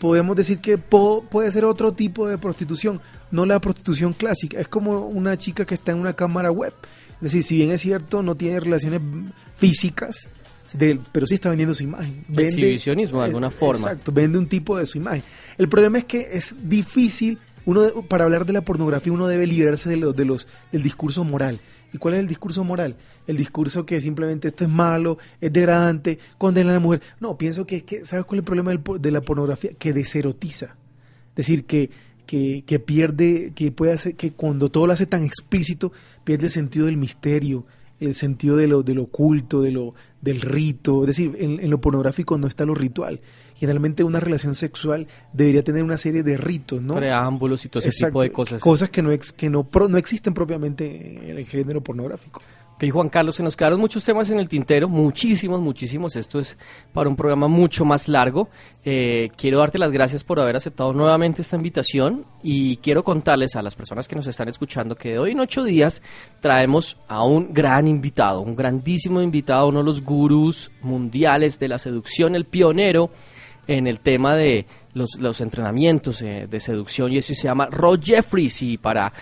podemos 0.00 0.34
decir 0.34 0.58
que 0.58 0.78
puede 0.78 1.52
ser 1.52 1.64
otro 1.66 1.92
tipo 1.92 2.26
de 2.26 2.38
prostitución, 2.38 3.00
no 3.30 3.46
la 3.46 3.60
prostitución 3.60 4.14
clásica, 4.14 4.58
es 4.58 4.68
como 4.68 5.06
una 5.06 5.36
chica 5.36 5.64
que 5.64 5.74
está 5.74 5.92
en 5.92 5.98
una 5.98 6.14
cámara 6.14 6.50
web, 6.50 6.72
es 7.22 7.32
decir, 7.32 7.42
si 7.42 7.56
bien 7.56 7.70
es 7.70 7.80
cierto, 7.80 8.22
no 8.22 8.34
tiene 8.36 8.60
relaciones 8.60 9.00
físicas, 9.56 10.28
de- 10.74 10.98
pero 11.12 11.26
sí 11.26 11.34
está 11.34 11.48
vendiendo 11.48 11.74
su 11.74 11.84
imagen. 11.84 12.24
Exhibicionismo 12.36 13.20
de 13.20 13.26
alguna 13.26 13.50
forma. 13.50 13.90
Exacto, 13.90 14.12
vende 14.12 14.38
un 14.38 14.46
tipo 14.48 14.76
de 14.76 14.86
su 14.86 14.98
imagen. 14.98 15.22
El 15.58 15.68
problema 15.68 15.98
es 15.98 16.04
que 16.04 16.28
es 16.32 16.56
difícil, 16.62 17.38
uno 17.66 17.82
de- 17.82 17.92
para 18.08 18.24
hablar 18.24 18.44
de 18.46 18.52
la 18.52 18.62
pornografía 18.62 19.12
uno 19.12 19.26
debe 19.28 19.46
liberarse 19.46 19.88
de 19.88 19.96
los, 19.98 20.16
de 20.16 20.24
los, 20.24 20.48
del 20.72 20.82
discurso 20.82 21.24
moral. 21.24 21.60
¿Y 21.94 21.98
cuál 21.98 22.14
es 22.14 22.20
el 22.20 22.26
discurso 22.26 22.64
moral? 22.64 22.96
El 23.26 23.36
discurso 23.36 23.84
que 23.84 24.00
simplemente 24.00 24.48
esto 24.48 24.64
es 24.64 24.70
malo, 24.70 25.18
es 25.42 25.52
degradante, 25.52 26.18
condena 26.38 26.70
a 26.70 26.74
la 26.74 26.80
mujer. 26.80 27.02
No, 27.20 27.36
pienso 27.36 27.66
que, 27.66 27.76
es 27.76 27.82
que 27.82 28.06
¿sabes 28.06 28.24
cuál 28.24 28.38
es 28.38 28.40
el 28.40 28.44
problema 28.46 28.72
de 28.98 29.10
la 29.10 29.20
pornografía? 29.20 29.72
Que 29.78 29.92
deserotiza. 29.92 30.76
Es 31.30 31.36
decir, 31.36 31.66
que, 31.66 31.90
que, 32.32 32.64
que 32.66 32.78
pierde, 32.80 33.52
que 33.54 33.70
puede 33.72 33.92
hacer, 33.92 34.14
que 34.14 34.32
cuando 34.32 34.70
todo 34.70 34.86
lo 34.86 34.94
hace 34.94 35.04
tan 35.04 35.22
explícito, 35.22 35.92
pierde 36.24 36.46
el 36.46 36.50
sentido 36.50 36.86
del 36.86 36.96
misterio, 36.96 37.66
el 38.00 38.14
sentido 38.14 38.56
de 38.56 38.66
lo, 38.68 38.82
de 38.82 38.94
lo 38.94 39.02
oculto, 39.02 39.60
de 39.60 39.70
lo, 39.70 39.94
del 40.22 40.40
rito. 40.40 41.02
Es 41.02 41.08
decir, 41.08 41.36
en, 41.38 41.60
en 41.60 41.68
lo 41.68 41.78
pornográfico 41.78 42.38
no 42.38 42.46
está 42.46 42.64
lo 42.64 42.74
ritual. 42.74 43.20
Generalmente 43.54 44.02
una 44.02 44.18
relación 44.18 44.54
sexual 44.54 45.08
debería 45.34 45.62
tener 45.62 45.84
una 45.84 45.98
serie 45.98 46.22
de 46.22 46.38
ritos, 46.38 46.80
¿no? 46.80 46.94
Preámbulos 46.94 47.66
y 47.66 47.68
todo 47.68 47.80
ese 47.80 47.90
Exacto, 47.90 48.14
tipo 48.14 48.22
de 48.22 48.32
cosas. 48.32 48.60
Cosas 48.62 48.88
que 48.88 49.02
no, 49.02 49.12
ex- 49.12 49.32
que 49.34 49.50
no, 49.50 49.64
pro- 49.64 49.88
no 49.90 49.98
existen 49.98 50.32
propiamente 50.32 51.30
en 51.30 51.36
el 51.36 51.44
género 51.44 51.82
pornográfico. 51.82 52.40
Ok, 52.82 52.90
Juan 52.90 53.10
Carlos, 53.10 53.36
se 53.36 53.44
nos 53.44 53.54
quedaron 53.54 53.78
muchos 53.78 54.04
temas 54.04 54.28
en 54.30 54.40
el 54.40 54.48
tintero, 54.48 54.88
muchísimos, 54.88 55.60
muchísimos. 55.60 56.16
Esto 56.16 56.40
es 56.40 56.58
para 56.92 57.08
un 57.08 57.14
programa 57.14 57.46
mucho 57.46 57.84
más 57.84 58.08
largo. 58.08 58.48
Eh, 58.84 59.30
quiero 59.36 59.60
darte 59.60 59.78
las 59.78 59.92
gracias 59.92 60.24
por 60.24 60.40
haber 60.40 60.56
aceptado 60.56 60.92
nuevamente 60.92 61.42
esta 61.42 61.54
invitación 61.54 62.24
y 62.42 62.78
quiero 62.78 63.04
contarles 63.04 63.54
a 63.54 63.62
las 63.62 63.76
personas 63.76 64.08
que 64.08 64.16
nos 64.16 64.26
están 64.26 64.48
escuchando 64.48 64.96
que 64.96 65.12
de 65.12 65.18
hoy 65.20 65.30
en 65.30 65.38
ocho 65.38 65.62
días 65.62 66.02
traemos 66.40 66.98
a 67.06 67.22
un 67.22 67.54
gran 67.54 67.86
invitado, 67.86 68.40
un 68.40 68.56
grandísimo 68.56 69.22
invitado, 69.22 69.68
uno 69.68 69.78
de 69.78 69.84
los 69.84 70.02
gurús 70.02 70.72
mundiales 70.80 71.60
de 71.60 71.68
la 71.68 71.78
seducción, 71.78 72.34
el 72.34 72.46
pionero 72.46 73.10
en 73.68 73.86
el 73.86 74.00
tema 74.00 74.34
de 74.34 74.66
los, 74.92 75.20
los 75.20 75.40
entrenamientos 75.40 76.20
eh, 76.22 76.48
de 76.50 76.58
seducción 76.58 77.12
y 77.12 77.18
eso 77.18 77.32
se 77.32 77.44
llama 77.44 77.68
Rod 77.70 78.00
Jeffries 78.02 78.60
y 78.62 78.76
para, 78.76 79.12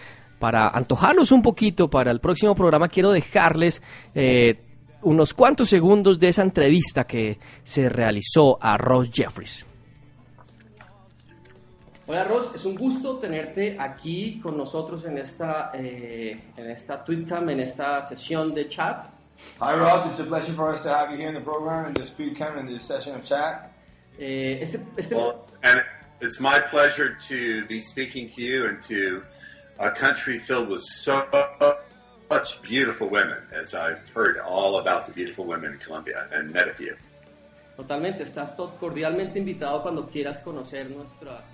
para 0.40 0.68
antojarlos 0.70 1.30
un 1.30 1.42
poquito 1.42 1.88
para 1.88 2.10
el 2.10 2.18
próximo 2.18 2.54
programa 2.56 2.88
quiero 2.88 3.12
dejarles 3.12 3.80
eh, 4.14 4.58
unos 5.02 5.34
cuantos 5.34 5.68
segundos 5.68 6.18
de 6.18 6.28
esa 6.28 6.42
entrevista 6.42 7.06
que 7.06 7.38
se 7.62 7.88
realizó 7.88 8.58
a 8.60 8.76
Ross 8.76 9.10
Jeffries. 9.12 9.66
Hola 12.06 12.24
Ross, 12.24 12.50
es 12.54 12.64
un 12.64 12.74
gusto 12.74 13.18
tenerte 13.18 13.76
aquí 13.78 14.40
con 14.42 14.56
nosotros 14.56 15.04
en 15.04 15.18
esta, 15.18 15.70
eh, 15.74 16.40
en 16.56 16.70
esta 16.70 17.04
Tweetcam, 17.04 17.50
en 17.50 17.60
esta 17.60 18.02
sesión 18.02 18.52
de 18.52 18.68
chat. 18.68 19.06
Hi, 19.60 19.74
Ross. 19.76 20.06
It's 20.06 20.20
a 20.20 20.24
pleasure 20.24 20.52
for 20.54 20.74
us 20.74 20.82
to 20.82 20.88
have 20.88 21.10
you 21.12 21.16
here 21.18 21.28
in 21.28 21.34
the 21.34 21.40
program, 21.40 21.86
in 21.86 21.94
this 21.94 22.08
speed 22.10 22.36
cam, 22.36 22.58
in 22.58 22.66
this 22.66 22.84
session 22.84 23.14
of 23.14 23.24
chat. 23.24 23.70
Eh, 24.18 24.58
este, 24.60 24.80
este- 24.96 25.14
Well, 25.14 25.40
and 25.62 25.80
it's 26.20 26.40
my 26.40 26.60
pleasure 26.70 27.16
to 27.28 27.64
be 27.68 27.80
speaking 27.80 28.28
to 28.34 28.42
you 28.42 28.66
and 28.66 28.82
to 28.88 29.22
a 29.80 29.90
country 29.90 30.38
filled 30.38 30.68
with 30.68 30.82
so 30.82 31.24
much 32.30 32.60
beautiful 32.62 33.08
women, 33.08 33.38
as 33.52 33.74
I've 33.74 34.08
heard 34.14 34.38
all 34.38 34.78
about 34.78 35.06
the 35.06 35.12
beautiful 35.12 35.46
women 35.46 35.72
in 35.72 35.78
Colombia 35.78 36.28
and 36.32 36.52
met 36.52 36.68
a 36.68 36.74
few. 36.74 36.94
Totalmente, 37.76 38.22
estás 38.22 38.54
cordialmente 38.78 39.38
invitado 39.38 39.82
cuando 39.82 40.06
quieras 40.06 40.42
conocer 40.42 40.90
nuestras... 40.90 41.46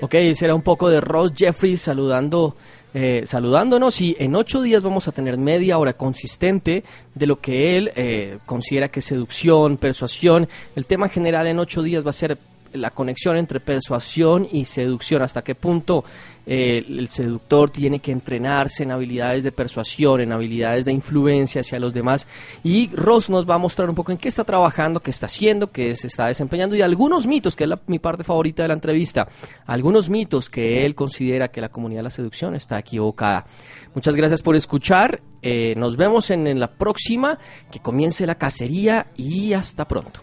Ok, 0.00 0.14
ese 0.14 0.46
era 0.46 0.54
un 0.54 0.62
poco 0.62 0.88
de 0.88 1.00
Ross 1.00 1.32
Jeffries 1.36 1.82
saludando, 1.82 2.56
eh, 2.92 3.22
saludándonos 3.24 4.00
y 4.00 4.16
en 4.18 4.34
ocho 4.34 4.62
días 4.62 4.82
vamos 4.82 5.06
a 5.06 5.12
tener 5.12 5.38
media 5.38 5.78
hora 5.78 5.92
consistente 5.92 6.82
de 7.14 7.26
lo 7.26 7.40
que 7.40 7.76
él 7.76 7.92
eh, 7.94 8.38
considera 8.46 8.88
que 8.88 9.00
es 9.00 9.06
seducción, 9.06 9.76
persuasión. 9.76 10.48
El 10.74 10.86
tema 10.86 11.08
general 11.08 11.46
en 11.46 11.58
ocho 11.58 11.82
días 11.82 12.04
va 12.04 12.10
a 12.10 12.14
ser 12.14 12.38
la 12.72 12.90
conexión 12.90 13.36
entre 13.36 13.60
persuasión 13.60 14.48
y 14.50 14.64
seducción, 14.64 15.22
hasta 15.22 15.42
qué 15.42 15.54
punto 15.54 16.04
el 16.50 17.08
seductor 17.08 17.70
tiene 17.70 18.00
que 18.00 18.10
entrenarse 18.10 18.82
en 18.82 18.90
habilidades 18.90 19.44
de 19.44 19.52
persuasión, 19.52 20.20
en 20.20 20.32
habilidades 20.32 20.84
de 20.84 20.92
influencia 20.92 21.60
hacia 21.60 21.78
los 21.78 21.94
demás. 21.94 22.26
Y 22.64 22.90
Ross 22.92 23.30
nos 23.30 23.48
va 23.48 23.54
a 23.54 23.58
mostrar 23.58 23.88
un 23.88 23.94
poco 23.94 24.10
en 24.10 24.18
qué 24.18 24.28
está 24.28 24.42
trabajando, 24.42 25.00
qué 25.00 25.12
está 25.12 25.26
haciendo, 25.26 25.70
qué 25.70 25.94
se 25.94 26.08
está 26.08 26.26
desempeñando 26.26 26.74
y 26.74 26.82
algunos 26.82 27.28
mitos, 27.28 27.54
que 27.54 27.64
es 27.64 27.70
mi 27.86 28.00
parte 28.00 28.24
favorita 28.24 28.62
de 28.62 28.68
la 28.68 28.74
entrevista, 28.74 29.28
algunos 29.66 30.10
mitos 30.10 30.50
que 30.50 30.84
él 30.84 30.96
considera 30.96 31.48
que 31.48 31.60
la 31.60 31.68
comunidad 31.68 32.00
de 32.00 32.04
la 32.04 32.10
seducción 32.10 32.56
está 32.56 32.80
equivocada. 32.80 33.46
Muchas 33.94 34.16
gracias 34.16 34.42
por 34.42 34.56
escuchar. 34.56 35.22
eh, 35.42 35.74
nos 35.76 35.96
vemos 35.96 36.30
en, 36.30 36.58
la 36.58 36.72
próxima. 36.72 37.38
Que 37.70 37.80
comience 37.80 38.26
la 38.26 38.34
cacería 38.34 39.06
y 39.16 39.52
hasta 39.52 39.86
pronto. 39.86 40.20